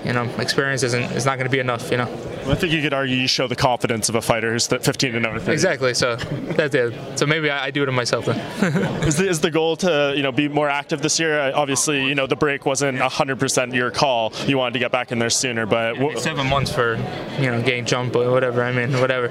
[0.06, 1.92] you know, experience isn't is not going to be enough.
[1.92, 2.41] You know.
[2.48, 5.26] I think you could argue you show the confidence of a fighter who's 15 and
[5.26, 5.52] 0.
[5.52, 5.94] Exactly.
[5.94, 7.20] So that's it.
[7.20, 8.38] So maybe I, I do it to myself then.
[9.08, 11.40] is, the, is the goal to you know be more active this year?
[11.54, 14.34] Obviously, you know the break wasn't 100% your call.
[14.46, 16.96] You wanted to get back in there sooner, but w- seven months for
[17.40, 18.64] you know getting jump or whatever.
[18.64, 19.28] I mean, whatever.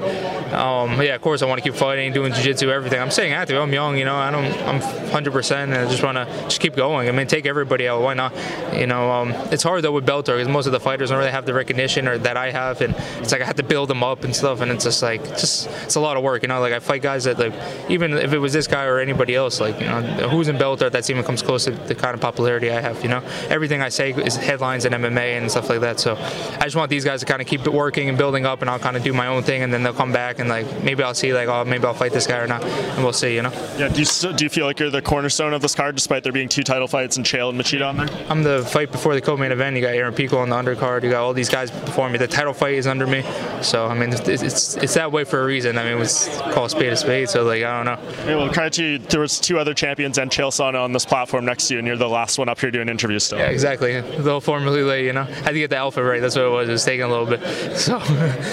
[0.54, 3.00] Um, yeah, of course I want to keep fighting, doing jiu-jitsu, everything.
[3.00, 3.60] I'm staying active.
[3.60, 3.96] I'm young.
[3.96, 4.44] You know, I don't.
[4.66, 7.08] I'm 100%, and I just want to just keep going.
[7.08, 8.02] I mean, take everybody out.
[8.02, 8.34] Why not?
[8.74, 11.30] You know, um, it's hard though with Bellator because most of the fighters don't really
[11.30, 14.02] have the recognition or that I have, and it's like I had to build them
[14.02, 16.60] up and stuff, and it's just like just it's a lot of work, you know.
[16.60, 17.54] Like I fight guys that like
[17.90, 20.90] even if it was this guy or anybody else, like you know, who's in Bellator
[20.90, 23.22] that's even comes close to the kind of popularity I have, you know.
[23.48, 26.00] Everything I say is headlines and MMA and stuff like that.
[26.00, 28.60] So I just want these guys to kind of keep it working and building up,
[28.60, 30.82] and I'll kind of do my own thing, and then they'll come back and like
[30.82, 33.34] maybe I'll see like oh maybe I'll fight this guy or not, and we'll see,
[33.34, 33.52] you know.
[33.78, 33.88] Yeah.
[33.88, 36.48] Do you do you feel like you're the cornerstone of this card, despite there being
[36.48, 38.08] two title fights and Chael and Machida on there?
[38.28, 39.76] I'm the fight before the co-main event.
[39.76, 41.02] You got Aaron Pico on the undercard.
[41.02, 42.18] You got all these guys before me.
[42.18, 43.22] The title fight is under me.
[43.62, 45.78] So I mean, it's, it's, it's that way for a reason.
[45.78, 47.28] I mean, it was called spade a spade.
[47.30, 48.12] So like, I don't know.
[48.24, 48.98] Hey, well, credit to you.
[48.98, 51.86] There was two other champions and Chael Sonnen on this platform next to you, and
[51.86, 53.38] you're the last one up here doing interviews still.
[53.38, 54.00] Yeah, exactly.
[54.00, 55.22] The whole formula, late, you know.
[55.22, 56.20] I had to get the alpha right.
[56.20, 56.68] That's what it was.
[56.68, 57.40] It was taking a little bit.
[57.80, 57.96] So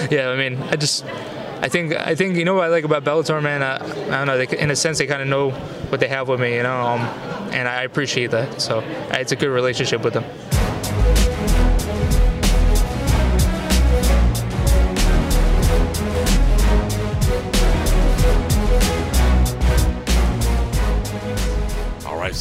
[0.10, 1.04] yeah, I mean, I just.
[1.60, 3.64] I think I think you know what I like about Bellator, man.
[3.64, 4.38] I, I don't know.
[4.38, 5.50] They, in a sense, they kind of know
[5.90, 7.02] what they have with me, you know, um,
[7.52, 8.62] and I appreciate that.
[8.62, 8.82] So
[9.12, 10.24] it's a good relationship with them.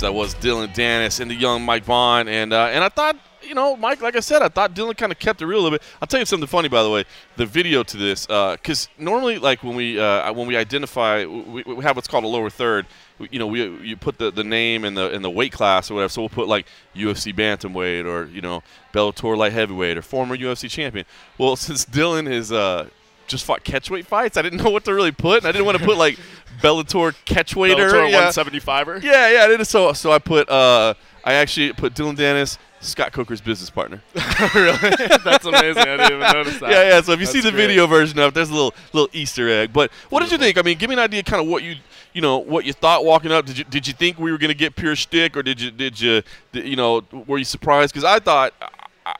[0.00, 3.16] That was Dillon Danis and the young Mike Bohn, and uh, and I thought
[3.46, 5.62] you know, Mike, like I said, I thought Dillon kind of kept it real a
[5.62, 5.86] little bit.
[6.00, 7.04] I'll tell you something funny, by the way.
[7.36, 11.62] The video to this, because uh, normally, like when we uh, when we identify, we,
[11.62, 12.86] we, have what's called a lower third.
[13.18, 15.90] We, you know, we you put the, the name and the in the weight class
[15.90, 16.10] or whatever.
[16.10, 20.68] So we'll put like UFC bantamweight or you know Bellator light heavyweight or former UFC
[20.68, 21.06] champion.
[21.38, 22.88] Well, since Dillon is uh,
[23.26, 25.78] just fought catchweight fights, I didn't know what to really put, and I didn't want
[25.78, 26.18] to put like
[26.60, 28.28] Bellator catchweighter, Bellator yeah.
[28.28, 29.02] 175er.
[29.02, 29.44] Yeah, yeah.
[29.44, 29.66] I did.
[29.66, 30.94] So so I put uh,
[31.24, 32.58] I actually put Dillon Danis.
[32.80, 34.02] Scott Coker's business partner.
[34.54, 34.76] really?
[35.24, 35.82] That's amazing.
[35.82, 36.70] I didn't even notice that.
[36.70, 37.00] Yeah, yeah.
[37.00, 37.68] So if you That's see the great.
[37.68, 39.72] video version of it, there's a little little Easter egg.
[39.72, 40.58] But what did you think?
[40.58, 41.76] I mean, give me an idea, kind of what you
[42.12, 43.46] you know what you thought walking up.
[43.46, 45.70] Did you did you think we were going to get pure shtick, or did you
[45.70, 46.22] did you
[46.52, 47.92] you know were you surprised?
[47.92, 48.52] Because I thought.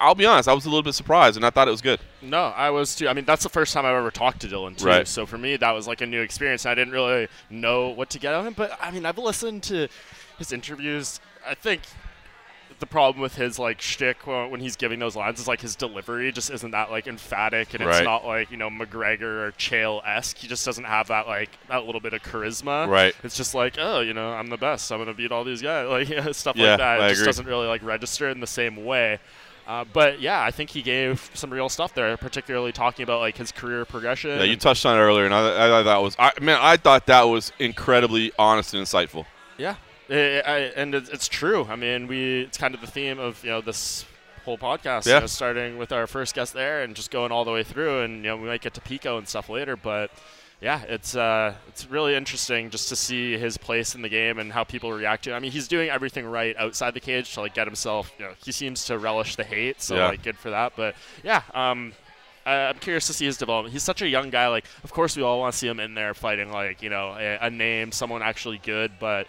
[0.00, 2.00] I'll be honest, I was a little bit surprised, and I thought it was good.
[2.20, 3.08] No, I was too.
[3.08, 4.86] I mean, that's the first time I've ever talked to Dillon too.
[4.86, 5.06] Right.
[5.06, 6.66] So for me, that was like a new experience.
[6.66, 9.62] I didn't really know what to get out of him, but I mean, I've listened
[9.64, 9.88] to
[10.38, 11.20] his interviews.
[11.46, 11.82] I think
[12.78, 16.30] the problem with his like shtick when he's giving those lines is like his delivery
[16.30, 20.36] just isn't that like emphatic, and it's not like you know McGregor or Chael esque.
[20.36, 22.88] He just doesn't have that like that little bit of charisma.
[22.88, 23.14] Right.
[23.22, 24.90] It's just like oh, you know, I'm the best.
[24.90, 25.86] I'm gonna beat all these guys.
[25.96, 27.00] Like yeah, stuff Yeah, like that.
[27.00, 29.18] It I just doesn't really like register in the same way.
[29.66, 33.36] Uh, but yeah, I think he gave some real stuff there, particularly talking about like
[33.36, 34.30] his career progression.
[34.30, 36.76] Yeah, you touched on it earlier, and I, I thought that was, I, man, I
[36.76, 39.26] thought that was incredibly honest and insightful.
[39.58, 39.74] Yeah,
[40.08, 40.14] I-
[40.46, 41.66] I- and it's, it's true.
[41.68, 44.04] I mean, we it's kind of the theme of you know this
[44.44, 45.06] whole podcast.
[45.06, 48.02] you know, starting with our first guest there and just going all the way through,
[48.02, 50.10] and you know we might get to Pico and stuff later, but.
[50.60, 54.50] Yeah, it's uh, it's really interesting just to see his place in the game and
[54.50, 55.32] how people react to.
[55.32, 55.34] it.
[55.34, 58.10] I mean, he's doing everything right outside the cage to like get himself.
[58.18, 60.06] You know, he seems to relish the hate, so Yeah.
[60.08, 60.72] like good for that.
[60.74, 61.92] But yeah, um,
[62.46, 63.74] I- I'm curious to see his development.
[63.74, 64.48] He's such a young guy.
[64.48, 67.14] Like, of course, we all want to see him in there fighting like you know
[67.18, 68.92] a, a name, someone actually good.
[68.98, 69.26] But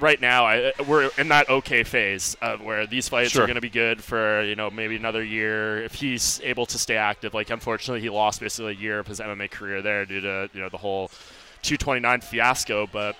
[0.00, 3.44] right now, I, uh, we're in that okay phase of where these fights Sure.
[3.44, 6.78] are going to be good for you know maybe another year if he's able to
[6.78, 7.34] stay active.
[7.34, 10.60] Like, unfortunately, he lost basically a year of his MMA career there due to you
[10.60, 11.08] know the whole
[11.62, 12.86] 229 fiasco.
[12.86, 13.16] But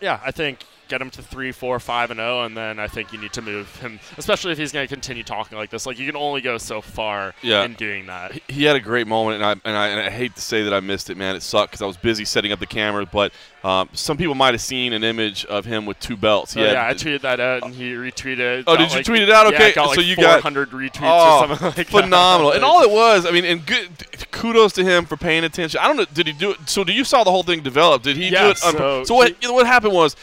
[0.00, 3.12] yeah, I think get him to three, four, five, and zero, and then I think
[3.12, 5.86] you need to move him, especially if he's going to continue talking like this.
[5.86, 7.64] Like you can only go so far Yeah.
[7.64, 8.32] in doing that.
[8.32, 10.62] He- He had a great moment, and I, and I, and I hate to say
[10.64, 11.34] that I missed it, man.
[11.36, 13.32] It sucked because I was busy setting up the camera, But
[13.64, 16.56] um, some people might have seen an image of him with two belts.
[16.56, 18.64] Oh, yeah, I tweeted that out, and he retweeted.
[18.66, 19.50] Oh, did you like- tweet it out?
[19.50, 21.86] yeah, Okay, got like so you got- 400 retweets Oh, or something like that.
[21.86, 22.52] phenomenal!
[22.52, 23.88] And all it was, I mean, and good.
[24.30, 25.78] Kudos to him for paying attention.
[25.80, 26.06] I don't know.
[26.14, 26.58] Did he do it?
[26.66, 28.02] So, do you saw the whole thing develop?
[28.02, 28.58] Did he Yeah, do it?
[28.58, 29.36] so so what?
[29.40, 30.16] he- what happened was,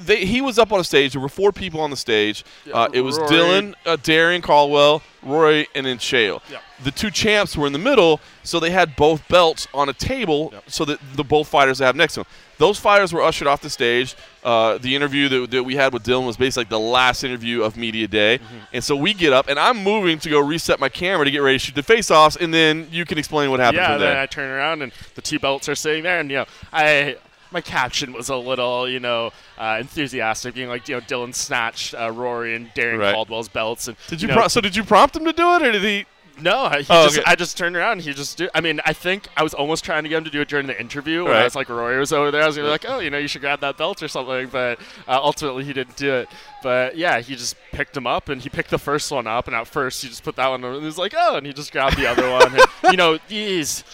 [0.00, 1.12] they, he was up on a stage.
[1.12, 2.44] There were four people on the stage.
[2.72, 3.28] Uh, it was Rory.
[3.28, 6.40] Dillon, uh, Darrion Caldwell, Roy, and then Chael.
[6.50, 6.62] Yep.
[6.82, 10.50] The two champs were in the middle, so they had both belts on a table,
[10.52, 10.64] Yep.
[10.66, 12.26] so that the both fighters have next to them.
[12.58, 14.14] Those fighters were ushered off the stage.
[14.44, 17.62] Uh, the interview that, that we had with Dillon was basically like the last interview
[17.62, 18.56] of media day, Mm-hmm.
[18.74, 21.38] and so we get up, and I'm moving to go reset my camera to get
[21.38, 24.16] ready to shoot the face-offs, and then you can explain what happened yeah, from then.
[24.16, 27.16] I turn around and the two belts are sitting there, and you know, I
[27.54, 31.94] my caption was a little, you know, uh, enthusiastic, being like, you know, Dillon snatched
[31.94, 33.14] uh, Rory and Darrion Right.
[33.14, 34.60] Caldwell's belts, and Did you, know, pro- so?
[34.60, 36.04] Did you prompt him to do it, or did he?
[36.40, 37.22] No, he Oh, just, okay.
[37.30, 37.92] I just turned around.
[37.92, 38.36] and He just.
[38.38, 40.48] Do, I mean, I think I was almost trying to get him to do it
[40.48, 41.22] during the interview.
[41.22, 41.42] When Right.
[41.42, 42.42] I was like, Rory was over there.
[42.42, 44.48] I was gonna be like, oh, you know, you should grab that belt or something.
[44.48, 46.28] But uh, ultimately, he didn't do it.
[46.60, 49.46] But yeah, he just picked him up and he picked the first one up.
[49.46, 50.64] And at first, he just put that one.
[50.64, 52.52] on, And he was like, oh, and he just grabbed the other one.
[52.52, 53.84] And, you know, these.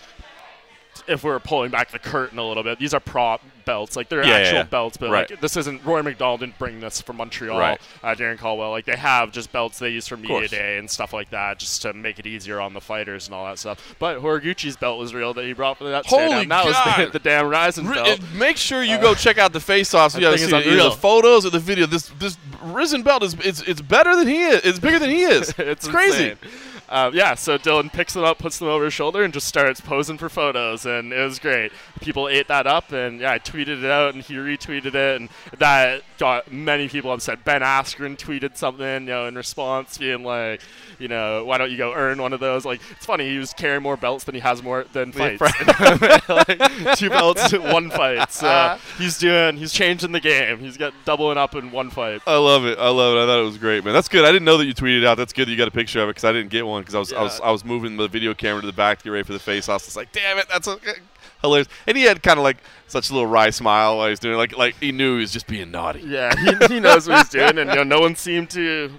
[1.07, 3.41] If we're pulling back the curtain a little bit, these are prop
[3.71, 3.95] belts.
[3.95, 4.63] Like they're Yeah, actual yeah.
[4.65, 5.31] belts, but Right.
[5.31, 5.85] like this isn't.
[5.85, 7.57] Roy MacDonald didn't bring this from Montreal.
[7.59, 7.81] Right.
[8.03, 11.13] Uh, Darrion Caldwell, like they have just belts they use for media day and stuff
[11.13, 13.95] like that, just to make it easier on the fighters and all that stuff.
[14.01, 16.07] But Horiguchi's belt was real that he brought for that.
[16.07, 16.49] Holy stand-down.
[16.49, 17.07] that was God.
[17.07, 18.09] the, the damn Rizin Ri- belt.
[18.21, 20.15] uh, make sure you go check out the face-offs.
[20.17, 21.87] You that gotta see the photos or the video.
[21.87, 24.61] This this Rizin belt is it's, it's better than he is.
[24.65, 25.55] It's bigger than he is.
[25.59, 26.31] it's crazy.
[26.31, 26.39] insane.
[26.91, 29.81] Um, yeah, so Dillon picks them up, puts them over his shoulder, and just starts
[29.81, 31.71] posing for photos, and it was great.
[32.01, 35.29] People ate that up, and yeah, I tweeted it out, and he retweeted it, and
[35.59, 37.45] that got many people upset.
[37.45, 40.61] Ben Askren tweeted something, you know, in response, being like,
[41.01, 42.65] you know, why don't you go earn one of those?
[42.65, 46.29] Like, it's funny, he was carrying more belts than he has more than Yeah, fights.
[46.29, 48.31] like, two belts, one fight.
[48.33, 48.79] So uh-huh.
[48.99, 50.59] he's doing, he's changing the game.
[50.59, 52.21] He's got doubling up in one fight.
[52.27, 52.79] I love it.
[52.79, 53.23] I love it.
[53.23, 53.95] I thought it was great, man.
[53.95, 54.25] That's good.
[54.25, 55.17] I didn't know that you tweeted out.
[55.17, 55.49] That's good.
[55.49, 57.13] That you got a picture of it because I didn't get one because I was
[57.13, 59.33] I was I was moving the video camera to the back to get ready for
[59.33, 59.87] the face-offs.
[59.87, 60.79] It's like, damn it, that's a,
[61.41, 61.69] hilarious.
[61.87, 64.35] And he had kind of like such a little wry smile while he was doing
[64.35, 66.01] it, like like he knew he was just being naughty.
[66.01, 68.93] Yeah, he, he knows what he's doing, and you know, no one seemed to.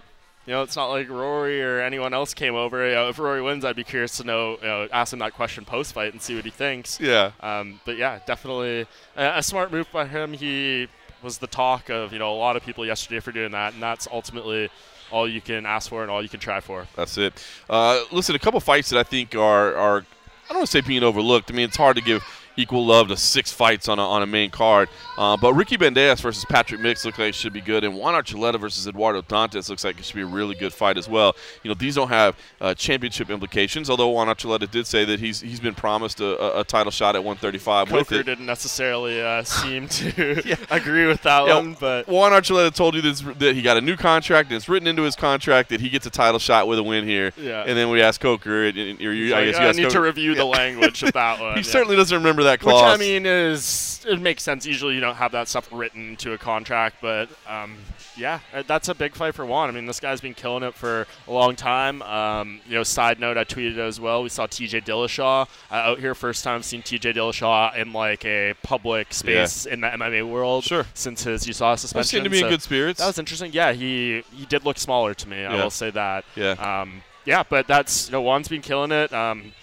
[0.45, 2.87] You know, it's not like Rory or anyone else came over.
[2.87, 4.57] You know, if Rory wins, I'd be curious to know.
[4.61, 6.99] You know, ask him that question post fight and see what he thinks.
[6.99, 7.31] Yeah.
[7.41, 10.33] Um, but yeah, definitely a, a smart move by him.
[10.33, 10.87] He
[11.21, 13.83] was the talk of you know a lot of people yesterday for doing that, and
[13.83, 14.69] that's ultimately
[15.11, 16.87] all you can ask for and all you can try for.
[16.95, 17.33] That's it.
[17.69, 20.81] Uh, listen, a couple fights that I think are are I don't want to say
[20.81, 21.51] being overlooked.
[21.51, 22.23] I mean, it's hard to give
[22.61, 24.89] equal love to six fights on a, on a main card.
[25.17, 28.13] Uh, but Ricky Bandejas versus Patrick Mix looks like it should be good, and Juan
[28.13, 31.35] Archuleta versus Eduardo Dantas looks like it should be a really good fight as well.
[31.63, 35.41] You know, these don't have uh, championship implications, although Juan Archuleta did say that he's
[35.41, 39.43] he's been promised a, a, a title shot at 135 with Coker didn't necessarily uh,
[39.43, 43.61] seem to agree with that Yeah, one, but Juan Archuleta told you this, that he
[43.61, 46.39] got a new contract, and it's written into his contract that he gets a title
[46.39, 47.31] shot with a win here.
[47.37, 47.63] Yeah.
[47.67, 49.81] And then we asked Coker, and, and, or you, I like, guess you I need
[49.83, 51.53] to Coker- review the language of that one.
[51.53, 51.71] He yeah.
[51.71, 52.95] certainly doesn't remember that Which clause.
[52.95, 54.65] I mean is it makes sense.
[54.65, 57.75] Usually you don't have that stuff written into a contract, but um,
[58.17, 59.69] yeah, uh, that's a big fight for Juan.
[59.69, 62.01] I mean, this guy's been killing it for a long time.
[62.01, 64.23] Um, you know, side note, I tweeted as well.
[64.23, 64.81] We saw T.J.
[64.81, 67.13] Dillashaw uh, out here first time seen T.J.
[67.13, 70.85] Dillashaw in like a public space in the MMA world Sure.
[70.93, 72.03] since his USADA He suspension.
[72.09, 72.99] seemed to be in good spirits.
[72.99, 73.51] That was interesting.
[73.53, 75.45] Yeah, he he did look smaller to me.
[75.45, 76.25] I will say that.
[76.35, 76.51] Yeah.
[76.81, 79.13] Um, yeah, but that's you know Juan's been killing it.
[79.13, 79.53] Um,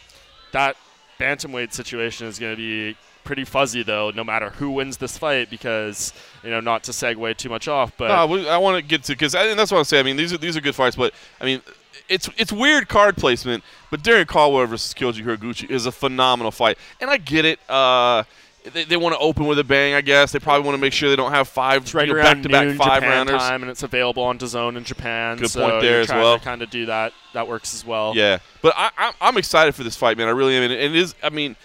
[0.53, 0.77] that
[1.19, 5.51] bantamweight situation is going to be pretty fuzzy though, no matter who wins this fight,
[5.51, 6.13] because
[6.43, 9.13] you know not to segue too much off, but No, I want to get to
[9.13, 10.01] because that's what I'm saying.
[10.01, 11.61] I mean, these are these are good fights, but I mean,
[12.09, 13.63] it's it's weird card placement.
[13.91, 17.59] But Darrion Caldwell versus Kyoji Horiguchi is a phenomenal fight, and I get it.
[17.69, 18.25] Uh,
[18.69, 20.33] they, they want to open with a bang, I guess.
[20.33, 23.03] They probably want to make sure they don't have five right you know, back-to-back five
[23.03, 23.41] Japan rounders.
[23.41, 25.39] time, and it's available on DAZN in Japan.
[25.39, 26.39] Good so point there as well.
[26.39, 28.15] To kind of do that, that works as well.
[28.15, 30.29] Yeah, but I, I'm excited for this fight, man.
[30.29, 31.15] I really am, and it is.
[31.23, 31.57] I mean,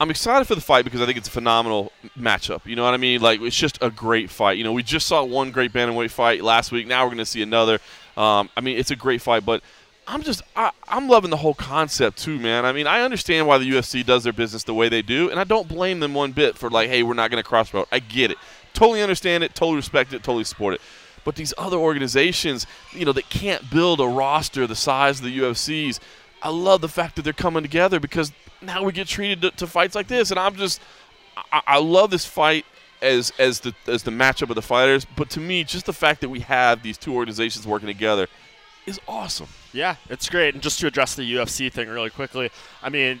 [0.00, 2.64] I'm excited for the fight because I think it's a phenomenal matchup.
[2.64, 3.20] You know what I mean?
[3.20, 4.56] Like it's just a great fight.
[4.56, 6.86] You know, we just saw one great bantamweight fight last week.
[6.86, 7.80] Now we're going to see another.
[8.16, 9.62] Um, I mean, it's a great fight, but
[10.10, 12.64] I'm just I, I'm loving the whole concept too, man.
[12.64, 15.38] I mean, I understand why the UFC does their business the way they do, and
[15.38, 17.86] I don't blame them one bit for like, hey, we're not going to cross promote.
[17.92, 18.36] I get it,
[18.74, 20.80] totally understand it, totally respect it, totally support it.
[21.24, 25.38] But these other organizations, you know, that can't build a roster the size of the
[25.38, 26.00] UFC's,
[26.42, 29.66] I love the fact that they're coming together because now we get treated to, to
[29.68, 30.80] fights like this, and I'm just,
[31.52, 32.66] I, I love this fight
[33.00, 35.06] as as the as the matchup of the fighters.
[35.16, 38.26] But to me, just the fact that we have these two organizations working together
[38.86, 39.46] is awesome.
[39.72, 40.54] Yeah, it's great.
[40.54, 42.50] And just to address the UFC thing really quickly,
[42.82, 43.20] I mean,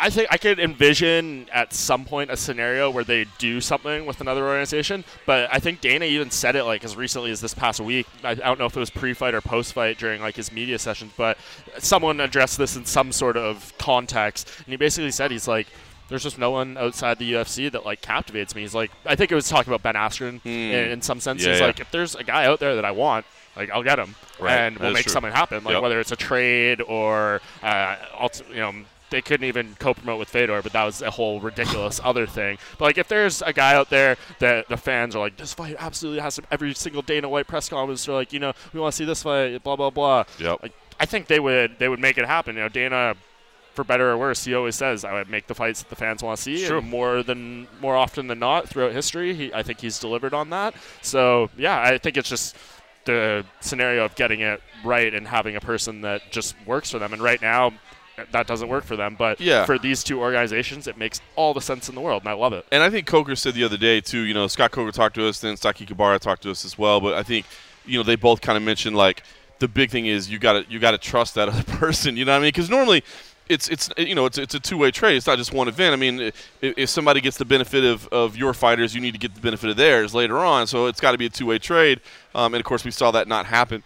[0.00, 4.22] I think I could envision at some point a scenario where they do something with
[4.22, 5.04] another organization.
[5.26, 8.06] But I think Dana even said it like as recently as this past week.
[8.24, 11.12] I, I don't know if it was pre-fight or post-fight during like his media sessions,
[11.16, 11.36] but
[11.78, 15.66] someone addressed this in some sort of context, and he basically said he's like.
[16.08, 18.62] there's just no one outside the UFC that like captivates me.
[18.62, 20.48] He's like, I think it was talking about Ben Askren hmm.
[20.48, 21.40] in, in some sense.
[21.40, 21.66] Yeah, He's yeah.
[21.66, 24.54] like, if there's a guy out there that I want, like I'll get him, Right.
[24.58, 25.12] and we'll make true.
[25.12, 25.64] something happen.
[25.64, 25.82] Like Yep.
[25.82, 27.96] whether it's a trade or, uh,
[28.50, 28.72] you know.
[29.10, 32.58] They couldn't even co-promote with Fedor, but that was a whole ridiculous other thing.
[32.78, 35.74] But like, if there's a guy out there that the fans are like, this fight
[35.80, 36.42] absolutely has to.
[36.52, 39.24] Every single Dana White press conference, they're like, you know, we want to see this
[39.24, 40.22] fight, blah blah blah.
[40.38, 40.62] Yep.
[40.62, 42.54] Like, I think they would they would make it happen.
[42.54, 43.16] You know, Dana,
[43.74, 46.22] for better or worse, he always says I would make the fights that the fans
[46.22, 46.64] want to see.
[46.66, 50.50] And more than more often than not throughout history, he, I think he's delivered on
[50.50, 50.72] that.
[51.02, 52.54] So yeah, I think it's just
[53.10, 57.12] the scenario of getting it right and having a person that just works for them.
[57.12, 57.72] And right now.
[58.32, 59.64] That doesn't work for them, but Yeah.
[59.64, 62.52] for these two organizations, it makes all the sense in the world, and I love
[62.52, 62.66] it.
[62.70, 64.18] And I think Coker said the other day too.
[64.20, 67.00] You know, Scott Coker talked to us, then Sakakibara talked to us as well.
[67.00, 67.46] But I think,
[67.86, 69.22] you know, they both kind of mentioned like
[69.58, 72.14] the big thing is you got to you got to trust that other person.
[72.18, 72.48] You know what I mean?
[72.48, 73.02] Because normally.
[73.50, 75.16] It's, it's you know it's, it's a two way trade.
[75.16, 75.92] It's not just one event.
[75.92, 76.32] I mean,
[76.62, 79.70] if, somebody gets the benefit of, of your fighters, you need to get the benefit
[79.70, 80.66] of theirs later on.
[80.66, 82.00] So it's got to be a two way trade.
[82.34, 83.82] Um, and of course, we saw that not happen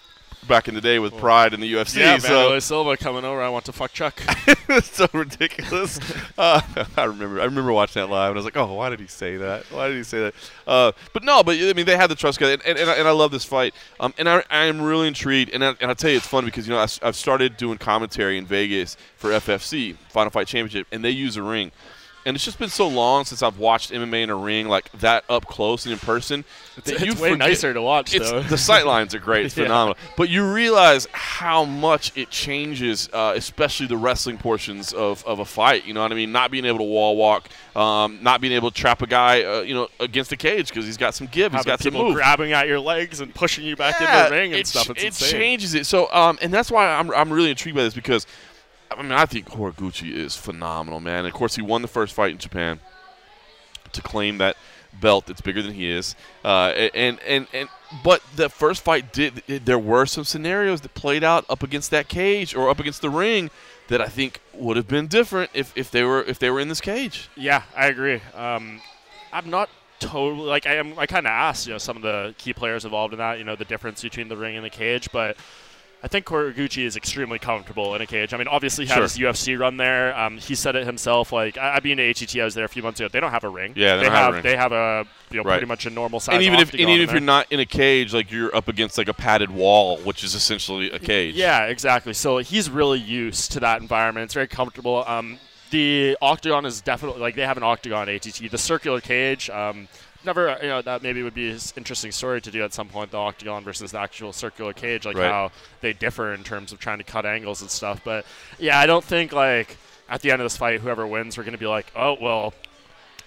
[0.47, 1.97] back in the day with Pride and the UFC.
[1.97, 3.43] Yeah, so Wanderlei Silva coming over.
[3.43, 4.21] I want to fuck Chuck.
[4.69, 6.01] it's so ridiculous.
[6.37, 6.61] Uh,
[6.97, 7.41] I remember.
[7.41, 9.65] I remember watching that live, and I was like, "Oh, why did he say that?
[9.71, 10.35] Why did he say that?"
[10.67, 12.95] Uh, but no, but I mean, they had the trust, together, and, and, and, I,
[12.95, 13.73] and I love this fight.
[14.01, 16.45] Um, and I, I am really intrigued, and I, and I'll tell you, it's fun
[16.45, 20.89] because you know I, have started doing commentary in Vegas for FFC Final Fight Championship,
[20.91, 21.71] and they use a ring.
[22.27, 25.25] And it's just been so long since I've watched MMA in a ring like that
[25.29, 26.45] up close and in person.
[26.77, 28.43] It's, that it's way forget- nicer to watch, it's, though.
[28.43, 29.45] the sight lines are great.
[29.47, 29.65] It's Yeah.
[29.65, 29.97] phenomenal.
[30.17, 35.45] But you realize how much it changes, uh, especially the wrestling portions of, of a
[35.45, 35.85] fight.
[35.85, 36.33] You know what I mean?
[36.33, 39.61] Not being able to wall walk, um, not being able to trap a guy, uh,
[39.61, 42.15] you know, against the cage because he's got some give, He's got some move.
[42.15, 44.89] grabbing at your legs and pushing you back Yeah, in the ring and it stuff.
[44.91, 45.31] It's it insane.
[45.31, 45.85] changes it.
[45.85, 48.27] So, um, and that's why I'm, I'm really intrigued by this because,
[48.97, 51.19] I mean, I think Horiguchi is phenomenal, man.
[51.19, 52.81] And of course, he won the first fight in Japan
[53.93, 54.57] to claim that
[55.01, 56.15] belt that's bigger than he is.
[56.45, 57.69] Uh, and, and, and,
[58.03, 62.09] but the first fight did, there were some scenarios that played out up against that
[62.09, 63.51] cage or up against the ring
[63.89, 66.69] that I think would have been different if, if they were if they were in
[66.69, 67.29] this cage.
[67.37, 68.21] Yeah, I agree.
[68.35, 68.81] Um,
[69.33, 69.69] I'm not
[70.01, 70.99] totally like I am.
[70.99, 73.45] I kind of asked, you know, some of the key players involved in that, you
[73.45, 75.37] know, the difference between the ring and the cage, but.
[76.05, 78.35] I think Horiguchi is extremely comfortable in a cage.
[78.35, 79.03] I mean, obviously he had Sure.
[79.05, 80.15] his UFC run there.
[80.15, 81.33] Um, he said it himself.
[81.33, 83.09] Like I, I being to ATT, I was there a few months ago.
[83.09, 83.73] They don't have a ring.
[83.75, 84.43] Yeah, they they don't have a have ring.
[84.43, 85.55] they have a you know Right.
[85.55, 86.35] pretty much a normal size.
[86.35, 88.99] And even if and even if you're not in a cage, like you're up against
[88.99, 91.37] like a padded wall, which is essentially a cage.
[91.37, 92.13] Yeah, exactly.
[92.13, 94.25] So he's really used to that environment.
[94.25, 95.05] It's very comfortable.
[95.07, 95.39] Um,
[95.71, 98.51] the octagon is definitely like they have an octagon ATT.
[98.51, 99.49] The circular cage.
[99.49, 99.89] Um,
[100.25, 103.11] never, you know, that maybe would be an interesting story to do at some point.
[103.11, 105.31] The octagon versus the actual circular cage, like Right.
[105.31, 105.51] how
[105.81, 108.01] they differ in terms of trying to cut angles and stuff.
[108.05, 108.25] But
[108.59, 109.77] yeah, I don't think like
[110.09, 112.55] at the end of this fight, whoever wins, we're going to be like, oh well.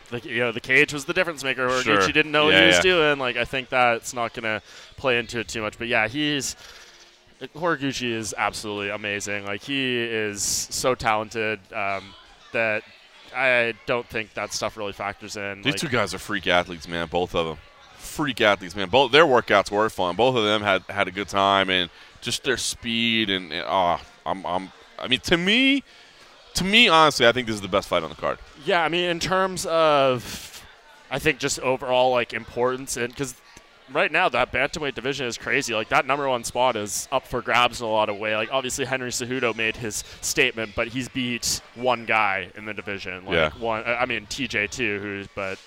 [0.10, 1.98] The, you know the cage was the difference maker, or Sure.
[1.98, 2.82] Gucci didn't know what Yeah, he was yeah.
[2.84, 3.20] doing.
[3.20, 4.62] Like I think that's not gonna
[4.96, 5.78] play into it too much.
[5.78, 6.56] But yeah, he's
[7.56, 9.46] Horiguchi is absolutely amazing.
[9.46, 12.14] Like he is so talented um,
[12.54, 12.84] that
[13.36, 15.62] I don't think that stuff really factors in.
[15.62, 17.08] These Like, two guys are freak athletes, man.
[17.08, 17.58] Both of them,
[17.98, 18.90] freak athletes, man.
[18.90, 20.16] Both their workouts were fun.
[20.16, 21.90] Both of them had had a good time, and
[22.22, 25.84] just their speed and, and ah, I'm, I'm, I mean, to me,
[26.56, 28.40] to me, honestly, I think this is the best fight on the card.
[28.66, 30.66] Yeah, I mean, in terms of,
[31.12, 33.36] I think just overall like importance, and because
[33.92, 35.74] right now that bantamweight division is crazy.
[35.74, 38.36] Like that number one spot is up for grabs in a lot of way.
[38.36, 43.26] Like obviously Henry Cejudo made his statement, but he's beat one guy in the division.
[43.26, 43.50] Like Yeah.
[43.60, 45.60] one, I mean TJ too, who's but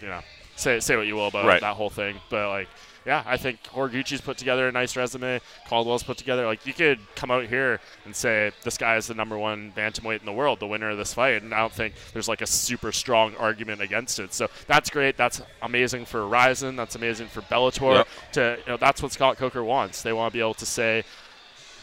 [0.00, 0.20] you know
[0.56, 1.60] say say what you will about Right.
[1.60, 2.68] that whole thing, but like.
[3.06, 5.40] Yeah, I think Horiguchi's put together a nice resume.
[5.68, 6.44] Caldwell's put together.
[6.44, 10.18] Like you could come out here and say this guy is the number one bantamweight
[10.18, 12.46] in the world, the winner of this fight, and I don't think there's like a
[12.46, 14.34] super strong argument against it.
[14.34, 15.16] So that's great.
[15.16, 16.74] That's amazing for Rizin.
[16.74, 17.94] That's amazing for Bellator.
[17.94, 18.08] Yep.
[18.32, 20.02] To you know, that's what Scott Coker wants.
[20.02, 21.04] They want to be able to say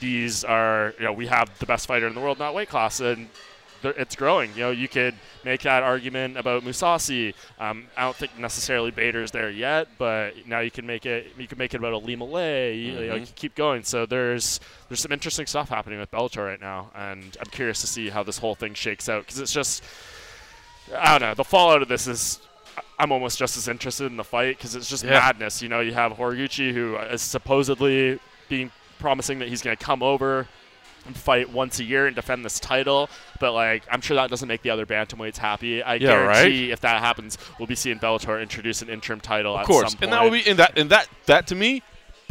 [0.02, 2.68] these are you know we have the best fighter in the world in that weight
[2.68, 3.30] class and
[3.92, 4.52] it's growing.
[4.56, 7.34] You know, you could make that argument about Mousasi.
[7.60, 11.28] Um, I don't think necessarily Bader's there yet, but now you can make it.
[11.38, 12.76] You can make it about a Malay.
[12.78, 13.84] You, you know, you can keep going.
[13.84, 14.60] So there's
[14.90, 18.24] there's some interesting stuff happening with Bellator right now, and I'm curious to see how
[18.24, 19.84] this whole thing shakes out because it's just
[20.98, 21.34] I don't know.
[21.36, 22.40] The fallout of this is.
[22.98, 25.12] I'm almost just as interested in the fight because it's just Yeah.
[25.12, 25.62] madness.
[25.62, 28.20] You know, you have Horiguchi who is supposedly
[28.50, 30.48] being promising that he's going to come over
[31.12, 33.10] fight once a year and defend this title.
[33.40, 35.84] But like, I'm sure that doesn't make the other bantamweights happy.
[35.84, 36.34] I Yeah, right?
[36.34, 39.92] guarantee if that happens, we'll be seeing Bellator introduce an interim title Of at course,
[39.92, 41.84] some and that will be and that and that that to me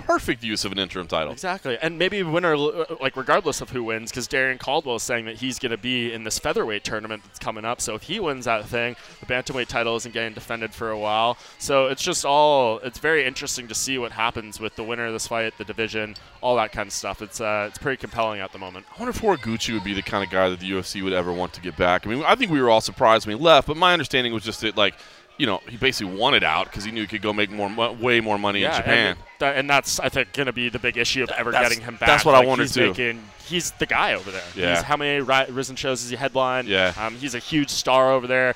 [0.03, 1.33] perfect use of an interim title.
[1.33, 5.25] Exactly, and maybe winner uh, like regardless of who wins, because Darrion Caldwell is saying
[5.27, 7.81] that he's going to be in this featherweight tournament that's coming up.
[7.81, 11.37] So if he wins that thing, the bantamweight title isn't getting defended for a while.
[11.59, 15.13] So it's just all it's very interesting to see what happens with the winner of
[15.13, 17.23] this fight, the division, all that kind of stuff.
[17.23, 18.87] It's uh, it's pretty compelling at the moment.
[18.95, 21.33] I wonder if Horiguchi would be the kind of guy that the UFC would ever
[21.33, 22.07] want to get back.
[22.07, 24.43] I mean, I think we were all surprised when he left, but my understanding was
[24.43, 24.95] just that like
[25.43, 28.21] you know, he basically wanted out because he knew he could go make more, way
[28.21, 29.07] more money yeah, in Japan.
[29.09, 31.69] And, that, and that's I think going to be the big issue of ever That's-
[31.69, 32.07] getting him back.
[32.07, 32.87] that's what I wanted he's too.
[32.91, 34.45] Making, he's the guy over there.
[34.55, 34.77] Yeah.
[34.77, 36.69] He's, how many Rizin shows has he headlined?
[36.69, 36.95] Yeah.
[36.97, 38.55] Um, he's a huge star over there.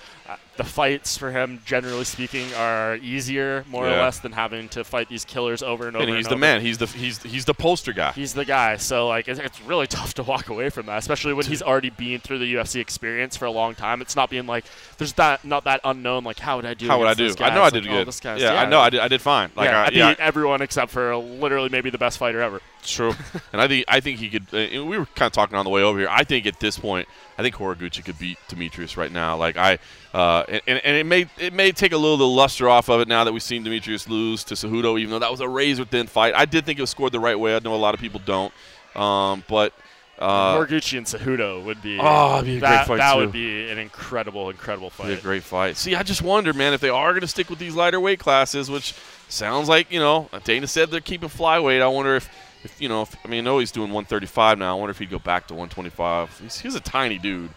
[0.57, 5.09] The fights for him, generally speaking, are easier more or less than having to fight
[5.09, 6.07] these killers over and over.
[6.07, 6.41] and he's and the over.
[6.41, 6.61] man.
[6.61, 8.13] He's the he's he's the poster guy.
[8.13, 8.77] He's the guy.
[8.77, 11.91] So like, it's, it's really tough to walk away from that, especially when he's already
[11.91, 14.01] been through the UFC experience for a long time.
[14.01, 14.65] It's not being like
[14.99, 16.25] there's that not that unknown.
[16.25, 16.87] Like, how would I do?
[16.87, 17.35] How would I do?
[17.41, 18.09] I know I did like, oh, good.
[18.09, 19.01] this guy's- yeah, I know I did.
[19.01, 19.51] I did fine.
[19.55, 22.61] Like, yeah, I, I yeah, beat everyone except for literally maybe the best fighter ever.
[22.83, 23.15] True.
[23.53, 24.47] and I think I think he could.
[24.53, 26.09] Uh, we were kind of talking on the way over here.
[26.11, 29.37] I think at this point, I think Horiguchi could beat Demetrius right now.
[29.37, 29.79] Like I,
[30.15, 32.89] uh, and, and and it may it may take a little of the luster off
[32.89, 35.49] of it now that we've seen Demetrius lose to Cejudo, even though that was a
[35.49, 36.35] razor thin fight.
[36.35, 37.55] I did think it was scored the right way.
[37.55, 38.53] I know a lot of people don't,
[38.95, 39.73] um, but.
[40.19, 41.99] Uh, Horiguchi and Cejudo would be.
[42.01, 43.21] Oh, it'd be a great that, fight, That too.
[43.21, 45.77] would be an incredible, incredible Be a great fight.
[45.77, 48.19] See, I just wonder, man, if they are going to stick with these lighter weight
[48.19, 48.95] classes, which
[49.29, 51.83] sounds like you know, Dana said they're keeping flyweight.
[51.83, 52.31] I wonder if,
[52.65, 54.75] if you know, if, I mean, I know he's doing 135 now.
[54.75, 56.41] I wonder if he'd go back to 125.
[56.41, 57.51] He's, he's a tiny dude.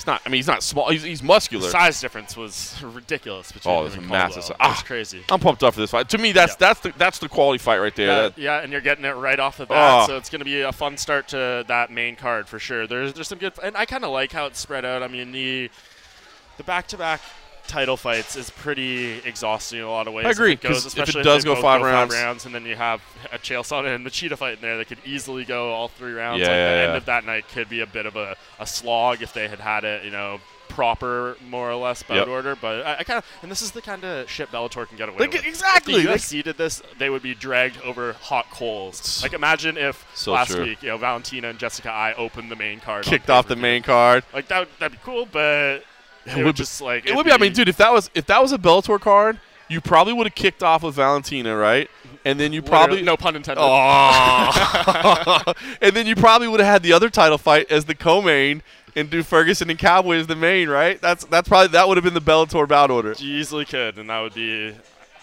[0.00, 0.22] He's not.
[0.24, 0.88] I mean, he's not small.
[0.90, 1.68] He's, he's The muscular.
[1.68, 4.44] size difference was ridiculous between Oh, it's and massive.
[4.44, 4.56] Size.
[4.58, 4.82] Ah.
[4.86, 5.22] Crazy.
[5.30, 6.08] I'm pumped up for this fight.
[6.08, 6.56] To me, that's Yeah.
[6.68, 8.06] that's the that's the quality fight right there.
[8.06, 10.06] Yeah, That- yeah, and you're getting it right off the bat, Oh.
[10.06, 12.86] so it's going to be a fun start to that main card for sure.
[12.86, 15.02] There's there's some good, and I kind of like how it's spread out.
[15.02, 15.70] I mean, the
[16.56, 17.20] the back-to-back
[17.70, 20.26] title fights is pretty exhausting in a lot of ways.
[20.26, 22.12] I agree, if it, goes, if it does they go five five rounds.
[22.14, 23.00] rounds, and then you have
[23.32, 26.40] a Chael Sonnen and Machida fight in there that could easily go all three rounds.
[26.40, 26.88] Yeah, like yeah, the yeah.
[26.88, 29.60] end of that night could be a bit of a, a slog if they had
[29.60, 30.40] had it, you know.
[30.68, 32.28] Proper, more or less, bout Yep.
[32.28, 34.96] order, but I, I kind of, and this is the kind of shit Bellator can
[34.96, 35.44] get away Like, with.
[35.44, 39.20] exactly, If the like- UFC did this, they would be dragged over hot coals.
[39.20, 40.62] Like imagine if So last true.
[40.62, 43.82] week, you know, Valentina and Jessica Eye opened the main card, kicked off the main
[43.82, 44.22] card.
[44.32, 45.80] Like that, would- that'd be cool, but
[46.26, 47.32] it, would be- just like It would be.
[47.32, 49.38] I mean, dude, if that was if that was a Bellator card,
[49.68, 51.88] you probably would have kicked off with Valentina, right?
[52.24, 53.62] And then you probably no pun intended.
[53.64, 55.54] Oh.
[55.80, 58.62] and then you probably would have had the other title fight as the co-main
[58.96, 61.00] and do Ferguson and Cowboy as the main, right?
[61.00, 63.14] That's that's probably that would have been the Bellator bout order.
[63.18, 64.74] You easily could, and that would be.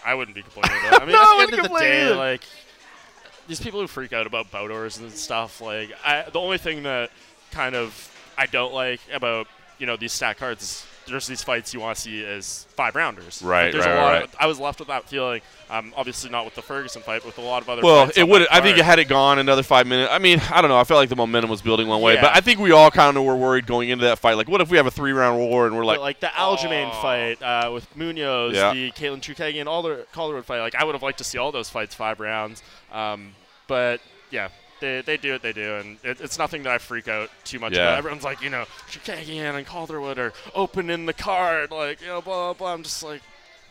[0.04, 0.94] I wouldn't be complaining about.
[0.94, 1.02] it.
[1.02, 2.42] I mean, No, at the end of the complain day, like
[3.46, 5.60] these people who freak out about bout orders and stuff.
[5.60, 7.10] Like, I, the only thing that
[7.50, 9.46] kind of I don't like about
[9.78, 12.94] you know these stat cards is there's these fights you want to see as five
[12.94, 13.42] rounders.
[13.42, 14.22] Right, Like, there's right, a lot right.
[14.24, 15.40] Of, I was left with that feeling.
[15.70, 17.82] Um, obviously not with the Ferguson fight, but with a lot of other.
[17.82, 18.46] Well, fights it would.
[18.48, 18.86] I think card.
[18.86, 20.10] had it gone another five minutes.
[20.12, 20.78] I mean, I don't know.
[20.78, 22.22] I felt like the momentum was building one way, Yeah.
[22.22, 24.34] but I think we all kind of were worried going into that fight.
[24.38, 26.90] Like, what if we have a three-round war and we're like, But, like the Aljamain
[27.02, 28.72] fight uh, with Munhoz, Yeah.
[28.72, 30.60] the Katlyn Chookagian, all the Calderwood fight.
[30.60, 32.62] Like I would have liked to see all those fights five rounds.
[32.92, 33.34] Um,
[33.66, 34.48] but yeah,
[34.80, 37.58] they, they do what they do, and it, it's nothing that I freak out too
[37.58, 37.82] much Yeah.
[37.82, 37.98] about.
[37.98, 42.52] Everyone's like, you know, Chookagian and Calderwood are opening the card, like you know, blah
[42.52, 42.72] blah blah.
[42.74, 43.22] I'm just like.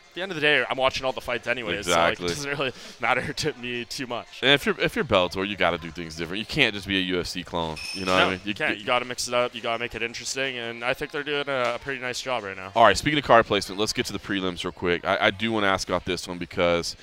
[0.09, 2.15] At the end of the day, I'm watching all the fights anyways, Exactly.
[2.15, 4.25] so like, it doesn't really matter to me too much.
[4.41, 6.39] and if you're if you're Bellator, you got to do things different.
[6.39, 7.77] You can't just be a UFC clone.
[7.93, 8.39] You know what I mean?
[8.43, 8.79] you can't.
[8.79, 9.53] You got to mix it up.
[9.53, 12.19] You got to make it interesting, and I think they're doing a, a pretty nice
[12.19, 12.71] job right now.
[12.75, 15.05] All right, speaking of card placement, let's get to the prelims real quick.
[15.05, 16.95] I, I do want to ask about this one because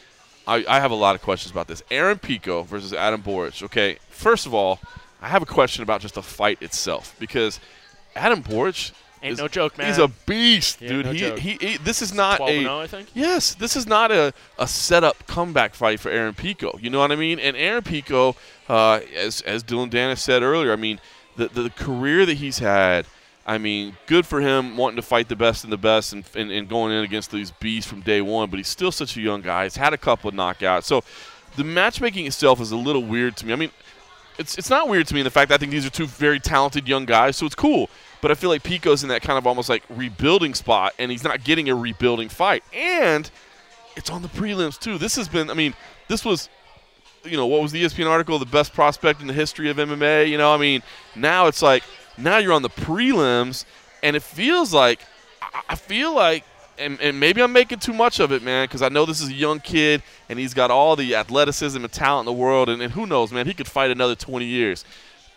[0.47, 1.83] I, I have a lot of questions about this.
[1.91, 3.63] Aaron Pico versus Adam Borics.
[3.63, 4.79] Okay, first of all,
[5.23, 7.61] I have a question about just the fight itself because
[8.15, 8.93] Adam Borics
[9.23, 9.87] Ain't is- no joke, man.
[9.87, 11.07] He's a beast, He dude.
[11.07, 13.09] no he, he he This is not 12 a 0, I think.
[13.15, 16.79] Yes, this is not a, a setup comeback fight for Aaron Pico.
[16.81, 17.39] You know what I mean?
[17.39, 18.37] And Aaron Pico,
[18.69, 21.01] uh, as as Dillon Danis said earlier, I mean
[21.37, 23.07] the the career that he's had.
[23.47, 26.51] I mean, good for him wanting to fight the best and the best and, and,
[26.51, 28.49] and going in against these beasts from day one.
[28.49, 29.65] But he's still such a young guy.
[29.65, 31.05] He's had a couple of knockouts, so
[31.57, 33.53] the matchmaking itself is a little weird to me.
[33.53, 33.71] I mean,
[34.39, 36.07] it's it's not weird to me in the fact that I think these are two
[36.07, 37.91] very talented young guys, so it's cool.
[38.21, 41.25] But I feel like Pico's in that kind of almost like rebuilding spot, and he's
[41.25, 42.65] not getting a rebuilding fight.
[42.73, 43.31] And
[43.97, 44.99] it's on the prelims too.
[44.99, 45.75] This has been, I mean,
[46.09, 46.49] this was,
[47.25, 48.39] you know, what was the ESPN article?
[48.39, 50.29] The best prospect in the history of MMA.
[50.29, 50.83] You know, I mean,
[51.15, 51.85] now it's like
[52.17, 53.65] now you're on the prelims,
[54.03, 55.01] and it feels like
[55.69, 56.45] I- feel like.
[56.77, 59.29] And, and maybe I'm making too much of it, man, because I know this is
[59.29, 62.69] a young kid and he's got all the athleticism and talent in the world.
[62.69, 64.85] And, and who knows, man, he could fight another 20 years.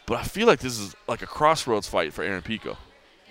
[0.07, 2.75] But I feel like this is like a crossroads fight for Aaron Pico.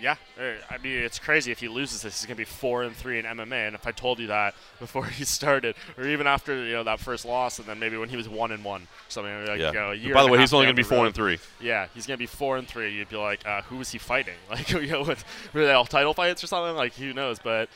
[0.01, 1.51] Yeah, er, I mean it's crazy.
[1.53, 3.67] If he loses this, he's gonna be four and three in MMA.
[3.67, 7.01] And if I told you that before he started, or even after you know that
[7.01, 9.69] first loss, and then maybe when he was one and one, or something like Yeah.
[9.69, 11.07] you know, a year By the way, he's only going to be four road.
[11.07, 11.39] and three.
[11.61, 12.93] Yeah, he's gonna be four and three.
[12.93, 14.35] You'd be like, uh, who is he fighting?
[14.51, 15.25] Like, you know, with
[15.55, 16.77] were they all title fights or something?
[16.77, 17.39] Like, who knows?
[17.39, 17.69] But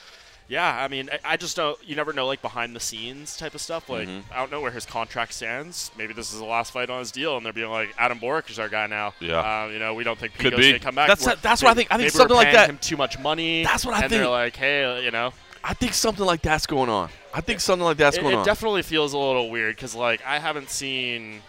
[0.50, 1.78] yeah, I mean, I, I just don't.
[1.88, 3.88] You never know, like behind the scenes type of stuff.
[3.88, 4.32] Like, Mm-hmm.
[4.32, 5.90] I don't know where his contract stands.
[5.96, 8.50] Maybe this is the last fight on his deal, and they're being like, Adam Borics
[8.50, 9.14] is our guy now.
[9.20, 9.38] Yeah.
[9.38, 11.08] uh, you know, we don't think Pico's gonna come back.
[11.08, 13.62] That's- that's what I think- I think something like that- Him too much money.
[13.64, 14.20] That's what I and think.
[14.22, 15.32] they're like, hey, you know,
[15.62, 17.10] I think something like that's going on.
[17.32, 18.42] I think something like that's it, going it on.
[18.42, 21.42] It definitely feels a little weird because like I haven't seen.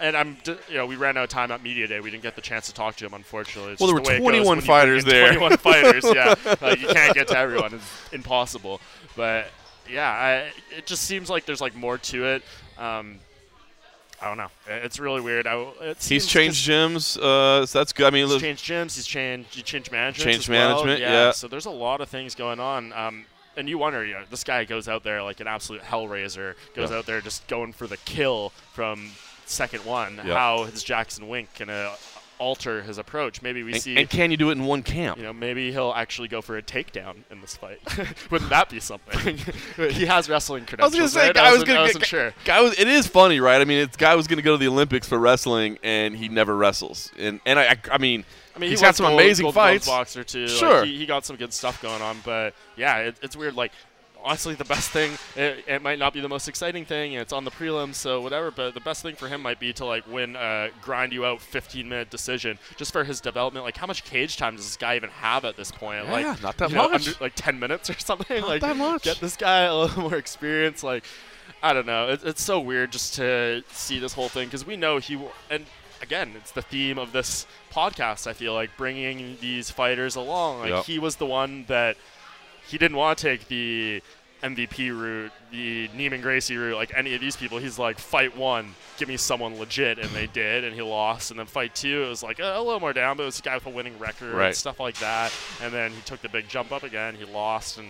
[0.00, 0.36] And I'm,
[0.68, 2.00] you know, we ran out of time at media day.
[2.00, 3.72] We didn't get the chance to talk to him, unfortunately.
[3.72, 5.32] It's Well, there were goes 21 fighters there.
[5.34, 6.34] 21 fighters, yeah.
[6.60, 7.74] Like, you can't get to everyone.
[7.74, 8.80] It's impossible.
[9.16, 9.50] But
[9.90, 12.42] yeah, I, it just seems like there's like more to it.
[12.78, 13.18] Um,
[14.20, 14.48] I don't know.
[14.66, 15.46] It's really weird.
[15.46, 18.06] I, it He's changed gyms, uh, so that's good.
[18.06, 18.96] I mean, He's changed gyms.
[18.96, 19.54] He's changed.
[19.54, 20.30] He changed management.
[20.32, 20.70] Changed well.
[20.70, 21.30] management, Yeah, yeah.
[21.30, 22.92] So there's a lot of things going on.
[22.92, 23.24] Um,
[23.56, 26.54] and you wonder, you know, this guy goes out there like an absolute hellraiser.
[26.74, 26.98] Goes Yeah.
[26.98, 29.10] out there just going for the kill from
[29.50, 30.20] second one.
[30.24, 30.34] Yeah.
[30.34, 31.92] How is Jackson Wink gonna
[32.38, 33.42] alter his approach?
[33.42, 33.96] Maybe we and, see.
[33.96, 35.16] and can you do it in one camp?
[35.18, 37.80] you know, maybe he'll actually go for a takedown in this fight.
[38.30, 39.36] Wouldn't that be something?
[39.90, 40.94] he has wrestling credentials.
[40.98, 41.14] I was credentials.
[41.14, 42.32] gonna say, guy I was I get- wasn't sure.
[42.44, 43.60] Guy was, it is funny, right?
[43.60, 46.28] I mean, it's guy was going to go to the Olympics for wrestling, and he
[46.28, 47.10] never wrestles.
[47.18, 49.54] And and I, I, I mean, I mean, he's he got some gold- amazing Gloves
[49.56, 49.86] fights.
[49.86, 50.46] boxer too.
[50.46, 50.84] Like, Sure.
[50.84, 53.54] he, he got some good stuff going on, but yeah, it, it's weird.
[53.54, 53.72] Like,
[54.28, 57.14] honestly, the best thing it, it might not be the most exciting thing.
[57.14, 58.50] and It's on the prelims, so whatever.
[58.50, 61.40] But the best thing for him might be to like win a grind you out
[61.40, 63.64] 15 minute decision just for his development.
[63.64, 66.04] Like, how much cage time does this guy even have at this point?
[66.04, 67.08] Yeah, like, not that you know, much.
[67.08, 68.40] under- like 10 minutes or something.
[68.40, 69.02] Not like, that much.
[69.02, 70.82] get this guy a little more experience.
[70.82, 71.04] Like,
[71.62, 72.08] I don't know.
[72.10, 75.32] It, it's so weird just to see this whole thing because we know he w-
[75.50, 75.64] and
[76.02, 78.26] again, it's the theme of this podcast.
[78.28, 80.60] I feel like bringing these fighters along.
[80.60, 80.84] Like Yep.
[80.84, 81.96] he was the one that
[82.68, 84.02] he didn't want to take the
[84.42, 87.58] MVP route, the Neiman Gracie route, like any of these people.
[87.58, 91.30] He's like, fight one, give me someone legit, and they did, and he lost.
[91.30, 93.38] And then fight two, it was like a, a little more down, but it was
[93.40, 94.46] a guy with a winning record Right.
[94.48, 95.32] and stuff like that.
[95.62, 97.14] And then he took the big jump up again.
[97.16, 97.88] He lost, and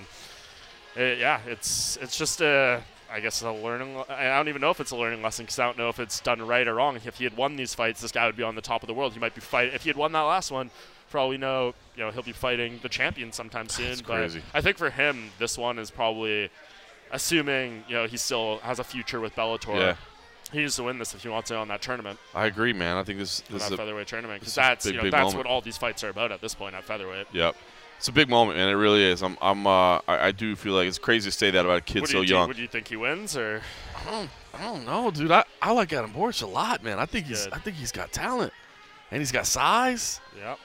[0.96, 4.02] it, yeah, it's it's just a I guess a learning.
[4.08, 6.20] I don't even know if it's a learning lesson because I don't know if it's
[6.20, 6.96] done right or wrong.
[6.96, 8.94] If he had won these fights, this guy would be on the top of the
[8.94, 9.12] world.
[9.14, 9.74] He might be fighting.
[9.74, 10.70] If he had won that last one,
[11.08, 13.88] for all we know, you know he'll be fighting the champion sometime soon.
[13.88, 14.42] That's but crazy.
[14.54, 16.50] I think for him, this one is probably,
[17.10, 19.76] assuming you know he still has a future with Bellator.
[19.76, 19.96] Yeah.
[20.50, 22.96] He needs to win this if he wants to on that tournament, I agree, man.
[22.96, 25.02] I think this this is a, featherweight tournament, because this is a that's big, you
[25.02, 25.36] know that's moment.
[25.36, 27.26] what all these fights are about at this point at featherweight.
[27.32, 27.54] yep.
[27.98, 28.68] It's a big moment, man.
[28.68, 29.24] It really is.
[29.24, 31.80] I'm, I'm, uh, I, I do feel like it's crazy to say that about a
[31.80, 32.42] kid What do so you young.
[32.42, 33.60] Think, would you think he wins or?
[33.96, 35.32] I don't, I don't know, dude.
[35.32, 37.00] I, I like Adam Borics a lot, man.
[37.00, 37.54] I think he's, Good.
[37.54, 38.52] I think he's got talent,
[39.10, 40.20] and he's got size.
[40.38, 40.58] Yep.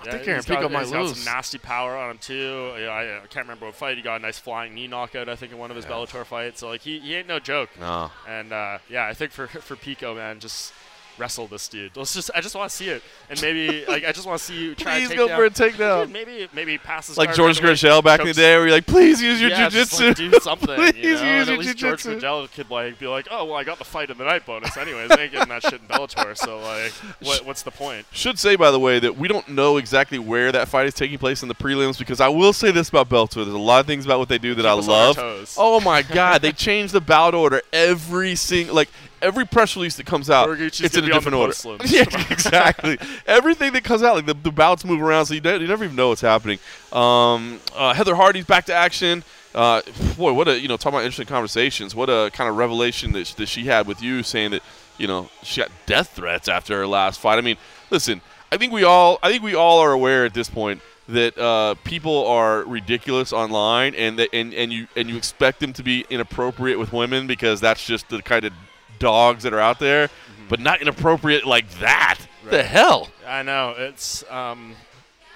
[0.00, 1.16] I Yeah, think Aaron he's got- Pico might lose.
[1.22, 2.74] some nasty power on him too.
[2.78, 5.28] Yeah, I, I can't remember what fight he got a nice flying knee knockout.
[5.28, 5.90] I think in one of his Yeah.
[5.92, 6.60] Bellator fights.
[6.60, 7.70] So like he, he ain't no joke.
[7.78, 8.10] No.
[8.28, 10.72] And uh, yeah, I think for for Pico, man, just
[11.18, 11.96] wrestle this dude.
[11.96, 14.44] Let's just I just want to see it, and maybe like I just want to
[14.44, 16.04] see you try Please to go take for a takedown.
[16.04, 18.66] Dude, maybe maybe pass his Like George right away, Gurgel back in the day, where
[18.66, 20.08] you're like, please use your yeah, just, jujitsu.
[20.08, 20.76] like, do something.
[20.76, 21.08] Please you know?
[21.10, 22.20] use And your at least George jujitsu.
[22.20, 24.76] Gurgel could like be like, oh well, I got the fight in the night bonus
[24.76, 25.10] anyways.
[25.10, 26.92] I ain't getting that shit in Bellator, so like,
[27.22, 28.06] what, what's the point?
[28.12, 31.18] Should say, by the way, that we don't know exactly where that fight is taking
[31.18, 33.34] place in the prelims because I will say this about Bellator.
[33.34, 35.36] There's a lot of things about what they do that I Keep us on our
[35.36, 35.54] love.
[35.56, 38.88] Oh my God, they change the bout order every single like
[39.22, 40.48] every press release that comes out.
[40.60, 41.84] It's in a be on the different order.
[41.86, 42.98] Yeah, exactly.
[43.26, 45.96] Everything that comes out, like the, the bouts move around, so you, you never even
[45.96, 46.58] know what's happening.
[46.92, 49.24] Um, uh, Heather Hardy's back to action.
[49.54, 49.82] Uh,
[50.16, 51.94] boy, what a you know talking about interesting conversations.
[51.94, 54.62] What a kind of revelation that, sh- that she had with you, saying that
[54.96, 57.38] you know she got death threats after her last fight.
[57.38, 57.56] I mean,
[57.90, 58.20] listen,
[58.52, 61.74] I think we all I think we all are aware at this point that uh,
[61.82, 66.06] people are ridiculous online, and that and, and you and you expect them to be
[66.10, 68.52] inappropriate with women because that's just the kind of
[69.00, 70.08] dogs that are out there,
[70.48, 72.18] but not inappropriate like that.
[72.48, 73.08] The hell?
[73.26, 74.74] I know it's um,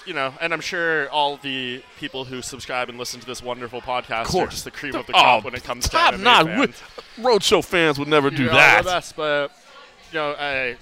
[0.07, 3.81] you know, and I'm sure all the people who subscribe and listen to this wonderful
[3.81, 6.83] podcast are just the cream of the Oh, crop when it comes to top fans.
[7.19, 8.85] Roadshow fans would never do You're all that.
[8.85, 9.51] the best, but
[10.13, 10.77] you know, I,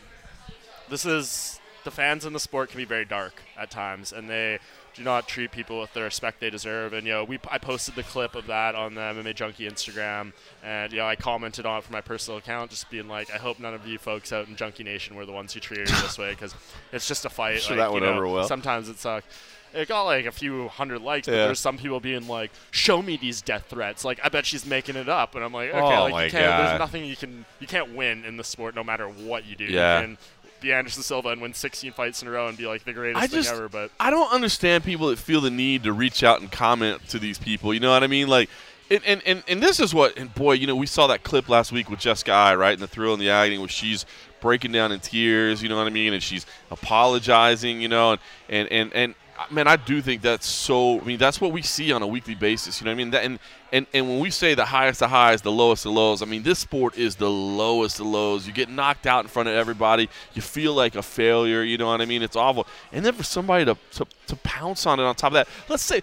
[0.88, 4.58] this is the fans in the sport can be very dark at times, and they
[4.94, 6.92] do not treat people with the respect they deserve.
[6.92, 10.32] And you know, we I posted the clip of that on the MMA Junkie Instagram,
[10.62, 13.38] and you know, I commented on it from my personal account, just being like, I
[13.38, 16.02] hope none of you folks out in Junkie Nation were the ones who treated her
[16.02, 16.54] this way, because
[16.92, 17.60] it's just a fight.
[17.62, 18.46] Sure like, that went you know, over well.
[18.48, 19.26] Sometimes it sucks.
[19.74, 21.46] It got like a few hundred likes, but Yeah.
[21.46, 24.96] there's some people being like, "Show me these death threats." Like, I bet she's making
[24.96, 26.50] it up, and I'm like, okay, Oh like you can't.
[26.50, 26.68] God.
[26.68, 27.46] There's nothing you can.
[27.58, 29.64] You can't win in the sport, no matter what you do.
[29.64, 30.00] Yeah.
[30.00, 30.18] You can
[30.62, 33.22] be Anderson Silva and win 16 fights in a row and be like the greatest
[33.22, 33.68] I thing just ever.
[33.68, 37.18] But I don't understand people that feel the need to reach out and comment to
[37.18, 37.74] these people.
[37.74, 38.28] You know what I mean?
[38.28, 38.48] Like,
[38.90, 41.48] and and, and, and this is what and boy, you know, we saw that clip
[41.48, 42.72] last week with Jessica Eye, right?
[42.72, 44.06] And the thrill and the agony where she's
[44.40, 45.62] breaking down in tears.
[45.62, 46.14] You know what I mean?
[46.14, 47.80] And she's apologizing.
[47.80, 48.92] You know, and and and.
[48.94, 49.14] and
[49.50, 51.00] Man, I do think that's so.
[51.00, 52.80] I mean, that's what we see on a weekly basis.
[52.80, 53.10] You know what I mean?
[53.10, 53.38] That, and
[53.72, 56.42] and and when we say the highest of highs, the lowest of lows, I mean
[56.42, 58.46] this sport is the lowest of lows.
[58.46, 60.08] You get knocked out in front of everybody.
[60.34, 61.62] You feel like a failure.
[61.62, 62.22] You know what I mean?
[62.22, 62.66] It's awful.
[62.92, 65.82] And then for somebody to to, to pounce on it on top of that, let's
[65.82, 66.02] say.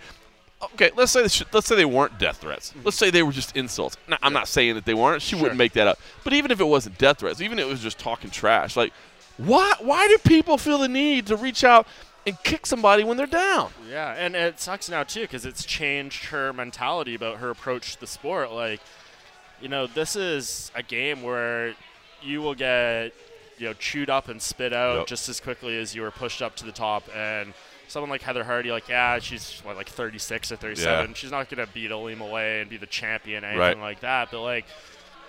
[0.74, 2.72] Okay, let's say sh- let's say they weren't death threats.
[2.72, 2.82] Mm-hmm.
[2.84, 3.96] Let's say they were just insults.
[4.10, 5.22] Now, I'm not saying that they weren't.
[5.22, 6.00] She wouldn't make that up.
[6.26, 8.92] But even if it wasn't death threats, even if it was just talking trash, like
[9.40, 11.88] why why do people feel the need to reach out
[12.30, 13.72] and kick somebody when they're down?
[13.90, 18.00] Yeah, and it sucks now too because it's changed her mentality about her approach to
[18.00, 18.52] the sport.
[18.52, 18.80] Like,
[19.62, 21.74] you know, this is a game where
[22.22, 23.14] you will get
[23.58, 25.08] you know chewed up and spit out Yep.
[25.08, 27.04] just as quickly as you were pushed up to the top.
[27.16, 27.54] And
[27.88, 31.10] someone like Heather Hardy, like yeah, she's what like 36 or 37.
[31.10, 31.14] Yeah.
[31.14, 33.78] She's not gonna beat Ilima-Lei and be the champion, or anything Right.
[33.80, 34.32] like that.
[34.32, 34.66] But like.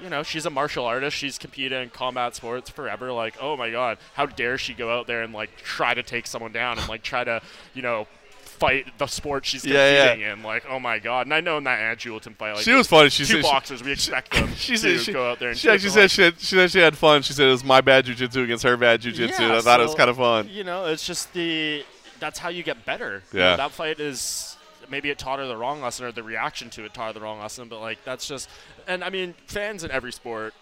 [0.03, 1.17] You know, she's a martial artist.
[1.17, 3.13] She's competed in combat sports forever.
[3.13, 6.27] Like, oh my God, how dare she go out there and like try to take
[6.27, 7.41] someone down and like try to,
[7.75, 8.07] you know,
[8.43, 10.09] fight the sport she's Yeah, yeah.
[10.09, 10.43] competing in.
[10.43, 11.27] Like, oh my God.
[11.27, 13.09] And I know in that Ana Julaton fight, like, She was funny.
[13.09, 15.59] She two said she- boxers, we expect them she to she, go out there and
[15.59, 17.23] she actually said she had, she said she had fun.
[17.23, 19.39] She said it was my bad jujitsu against her bad jujitsu.
[19.39, 20.49] Yeah, I thought it was kind of fun.
[20.51, 21.85] You know, it's just the
[22.19, 23.23] that's how you get better.
[23.33, 23.51] You Yeah.
[23.53, 24.57] know, that fight is
[24.91, 27.21] maybe it taught her the wrong lesson or the reaction to it taught her the
[27.21, 28.51] wrong lesson, but like that's just
[28.91, 30.53] and I mean fans in every sport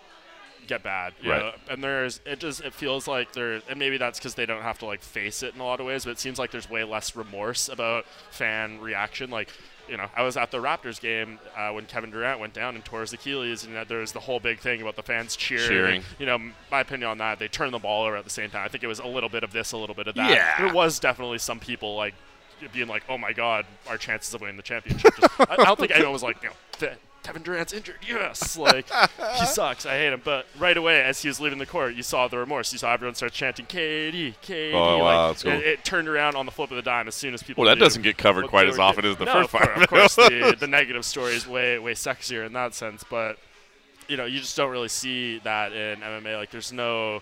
[0.67, 1.41] get bad, you Right.
[1.41, 4.63] know, and there's it just it feels like there and maybe that's because they don't
[4.63, 6.69] have to like face it in a lot of ways, but it seems like there's
[6.69, 9.31] way less remorse about fan reaction.
[9.31, 9.49] Like
[9.89, 12.85] you know, I was at the Raptors game uh, when Kevin Durant went down and
[12.85, 15.67] tore his Achilles, and uh, there was the whole big thing about the fans cheering.
[15.67, 16.03] Cheering.
[16.19, 16.39] You know,
[16.71, 18.67] my opinion on that, they turned the ball over at the same time.
[18.67, 20.29] I think it was a little bit of this, a little bit of that.
[20.31, 20.63] Yeah.
[20.63, 22.13] There was definitely some people like
[22.75, 25.79] being like, "Oh my God, our chances of winning the championship." Just, I, I don't
[25.79, 26.93] think anyone was like, "You know, "Th-
[27.29, 27.97] Kevin Durant's injured.
[28.09, 28.87] Yes, like
[29.39, 29.85] he sucks.
[29.85, 32.39] I hate him." But right away, as he was leaving the court, you saw the
[32.39, 32.73] remorse.
[32.73, 35.53] You saw everyone start chanting "KD, KD." Oh, like, wow, that's cool.
[35.53, 37.63] it, it turned around on the flip of the dime as soon as people.
[37.65, 39.13] Well, that knew doesn't get covered what quite they as were often doing.
[39.13, 41.93] as the No, first of cour- Of course, the, the negative story is way way
[41.93, 43.39] sexier in that sense, but
[44.09, 46.39] you know, you just don't really see that in MMA.
[46.39, 47.21] Like, there's no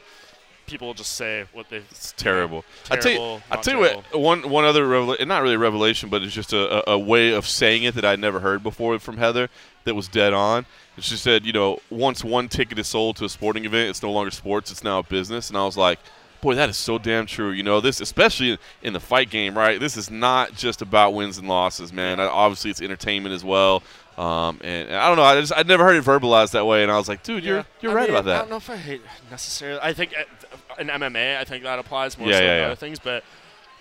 [0.67, 1.79] people just say what they.
[1.91, 2.65] It's terrible.
[2.91, 4.21] I tell you, I tell you what.
[4.21, 7.47] One one other revela- not really a revelation, but it's just a, a, way of
[7.47, 9.49] saying it that I'd never heard before from Heather.
[9.85, 10.67] That was dead on.
[10.97, 14.03] And she said, you know, once one ticket is sold to a sporting event, it's
[14.03, 15.49] no longer sports; it's now a business.
[15.49, 15.99] And I was like.
[16.43, 17.51] Boy, that is so damn true.
[17.51, 19.81] You know, this, especially in the fight game, right?
[19.81, 22.21] This is not just about wins and losses, man.
[22.21, 23.83] I- Obviously, it's entertainment as well.
[24.17, 25.25] Um, and, and I don't know.
[25.25, 27.59] I just I'd never heard it verbalized that way, and I was like, dude, you're
[27.59, 27.63] Yeah.
[27.81, 28.37] you're I right mean, about that.
[28.37, 29.81] I don't know if I hate necessarily.
[29.83, 32.75] I think uh, in MMA, I think that applies more Yeah, so yeah, than other
[32.77, 33.25] things, but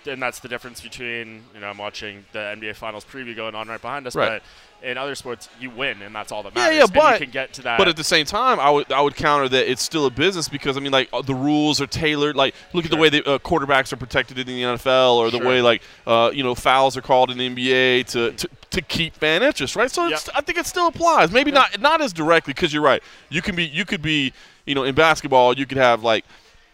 [0.04, 3.66] then that's the difference between you know I'm watching the NBA Finals preview going on
[3.68, 4.28] right behind us, Right.
[4.28, 4.42] but
[4.82, 6.76] in other sports you win and that's all that Yeah, matters.
[6.76, 7.78] yeah, And but- you can get to that.
[7.78, 10.48] But at the same time, I would I would counter that it's still a business
[10.48, 12.36] because I mean, like uh, the rules are tailored.
[12.36, 15.38] Like, look at the way the uh, quarterbacks are protected in the NFL, or the
[15.38, 15.46] Sure.
[15.48, 19.14] way like uh, you know fouls are called in the NBA to, to, to keep
[19.14, 19.90] fan interest, right?
[19.90, 21.30] So it's, I think it still applies.
[21.32, 23.02] Maybe not not as directly because you're right.
[23.30, 24.32] You can be you could be
[24.66, 26.24] you know in basketball you could have like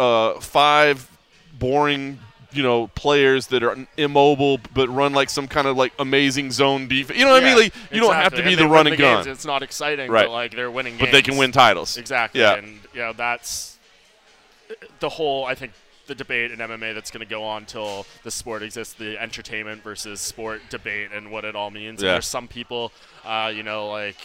[0.01, 1.09] uh, five
[1.59, 2.19] boring.
[2.55, 6.87] You know, players that are immobile but run like some kind of like amazing zone
[6.89, 7.19] defense.
[7.19, 7.57] You know what I mean?
[7.57, 9.25] Like you don't have to be And the they run and the games.
[9.27, 10.27] gun, It's not exciting, Right.
[10.27, 11.97] but like they're winning but they can win titles.
[11.97, 12.41] Exactly.
[12.41, 12.55] Yeah.
[12.55, 13.79] And you know, that's
[15.01, 15.73] the whole I think
[16.09, 19.83] the debate in MMA that's going to go on till the sport exists, the entertainment
[19.83, 22.03] versus sport debate and what it all means.
[22.03, 22.93] And there's some people,
[23.25, 24.17] uh, you know, like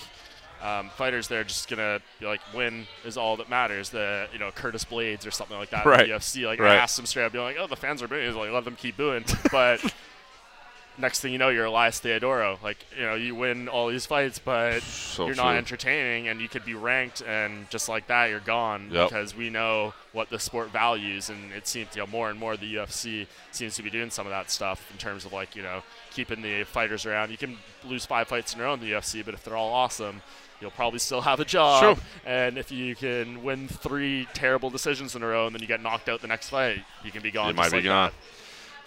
[0.63, 3.89] um, fighters they're just gonna be like win is all that matters.
[3.89, 6.01] The you know Curtis Blaydes or something like that Right.
[6.01, 6.45] in the UFC.
[6.45, 6.71] Like Right.
[6.71, 8.75] I asked straight up, be like, oh the fans are booing, He's like let them
[8.75, 9.81] keep booing, but.
[10.99, 12.59] Next thing you know, you're Elias Theodorou.
[12.63, 15.43] Like, you know, you win all these fights, but So you're true.
[15.43, 19.09] not entertaining, and you could be ranked, and just like that, you're gone Yep.
[19.09, 22.57] because we know what the sport values, and it seems you know more and more
[22.57, 25.61] the UFC seems to be doing some of that stuff in terms of like you
[25.61, 25.83] know
[26.15, 27.29] keeping the fighters around.
[27.29, 29.71] You can lose five fights in a row in the UFC, but if they're all
[29.71, 30.23] awesome.
[30.59, 32.05] You'll probably still have a job, Sure.
[32.25, 35.83] and if you can win three terrible decisions in a row, and then you get
[35.83, 37.51] knocked out the next fight, you can be gone.
[37.51, 38.09] It might be like gone.
[38.11, 38.13] that.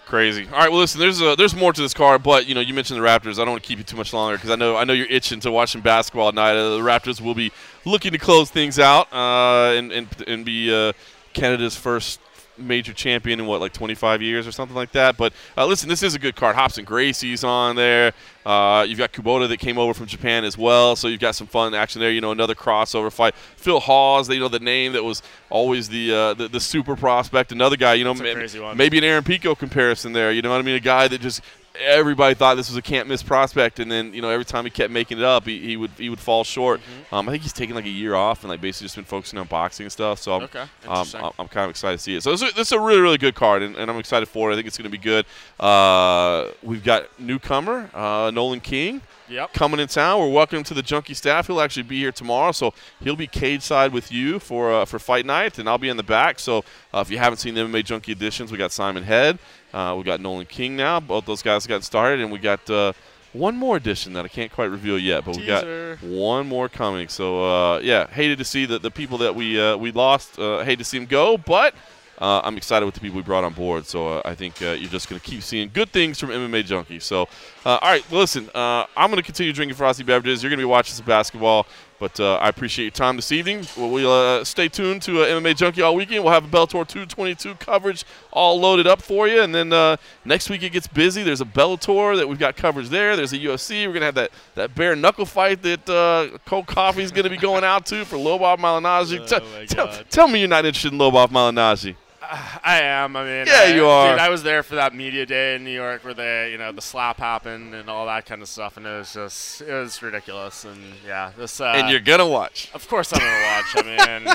[0.05, 0.45] Crazy.
[0.51, 0.69] All right.
[0.69, 0.99] Well, listen.
[0.99, 3.33] There's a, there's more to this card, but you know, you mentioned the Raptors.
[3.33, 5.07] I don't want to keep you too much longer because I know I know you're
[5.07, 6.55] itching to watch some basketball at night.
[6.57, 7.51] Uh, the Raptors will be
[7.85, 10.91] looking to close things out uh, and, and and be uh,
[11.33, 12.19] Canada's first
[12.57, 15.17] major champion in what like 25 years or something like that.
[15.17, 16.55] But uh, listen, this is a good card.
[16.55, 18.13] Robson Gracie's on there.
[18.45, 21.47] Uh, you've got Kubota that came over from Japan as well, so you've got some
[21.47, 22.11] fun action there.
[22.11, 23.35] You know, another crossover fight.
[23.35, 27.51] Phil Hawes, you know, the name that was always the uh, the, the, super prospect.
[27.51, 30.31] Another guy, you know, maybe an Aaron Pico comparison there.
[30.31, 30.75] You know what I mean?
[30.75, 31.41] A guy that just
[31.79, 34.69] everybody thought this was a can't miss prospect, and then you know every time he
[34.69, 36.79] kept making it up, he, he would he would fall short.
[36.79, 37.15] Mm-hmm.
[37.15, 39.39] Um, I think he's taking like a year off and like basically just been focusing
[39.39, 40.19] on boxing and stuff.
[40.19, 40.65] So I'm, okay.
[40.87, 42.23] um, I'm kind of excited to see it.
[42.23, 44.49] So this is, this is, a really really good card, and, and I'm excited for
[44.49, 44.53] it.
[44.53, 45.25] I think it's going to be good.
[45.59, 49.01] Uh, we've got newcomer uh, Nolan King.
[49.31, 49.53] Yep.
[49.53, 51.47] Coming in town, we're welcoming to the Junkie staff.
[51.47, 54.99] He'll actually be here tomorrow, so he'll be cage side with you for uh, for
[54.99, 56.37] fight night, and I'll be in the back.
[56.37, 59.39] So uh, if you haven't seen the MMA Junkie editions, we got Simon Head,
[59.73, 60.99] uh, we got Nolan King now.
[60.99, 62.91] Both those guys got started, and we got uh,
[63.31, 65.65] one more edition that I can't quite reveal yet, but we got
[66.01, 67.07] one more coming.
[67.07, 70.37] So uh, yeah, hated to see the, the people that we uh, we lost.
[70.39, 71.73] Uh, hate to see them go, but
[72.21, 73.87] uh, I'm excited with the people we brought on board.
[73.87, 76.63] So uh, I think uh, you're just going to keep seeing good things from MMA
[76.65, 76.99] Junkie.
[76.99, 77.23] So,
[77.65, 80.43] uh, all right, listen, uh, I'm going to continue drinking frosty beverages.
[80.43, 81.65] You're going to be watching some basketball,
[81.99, 83.65] but uh, I appreciate your time this evening.
[83.75, 86.23] We'll, we'll stay tuned to MMA Junkie all weekend.
[86.23, 89.41] We'll have a Bellator 222 coverage all loaded up for you.
[89.41, 91.23] And then next week it gets busy.
[91.23, 93.15] There's a Bellator that we've got coverage there.
[93.15, 93.87] There's a UFC.
[93.87, 97.23] We're going to have that, that bare knuckle fight that uh, Cold Coffee is going
[97.23, 99.19] to be going out to for Lobov Malignaggi.
[99.31, 101.95] Oh tell, tell me you're not interested in Lobov Malignaggi.
[102.31, 103.17] I am.
[103.17, 104.11] I mean, yeah, I, you are.
[104.11, 106.71] Dude, I was there for that media day in New York where the you know
[106.71, 110.01] the slap happened and all that kind of stuff, and it was just it was
[110.01, 110.63] ridiculous.
[110.63, 111.59] And yeah, this.
[111.59, 112.69] Uh, and you're gonna watch.
[112.73, 113.75] Of course, I'm gonna watch.
[113.75, 113.81] I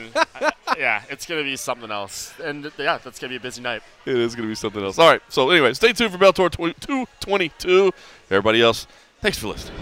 [0.03, 3.63] mean, I, yeah, it's gonna be something else, and yeah, that's gonna be a busy
[3.63, 3.83] night.
[4.05, 4.99] It is gonna be something else.
[4.99, 5.23] All right.
[5.31, 7.93] So anyway, stay tuned for Bellator 222.
[8.31, 8.87] Everybody else,
[9.23, 9.75] thanks for listening.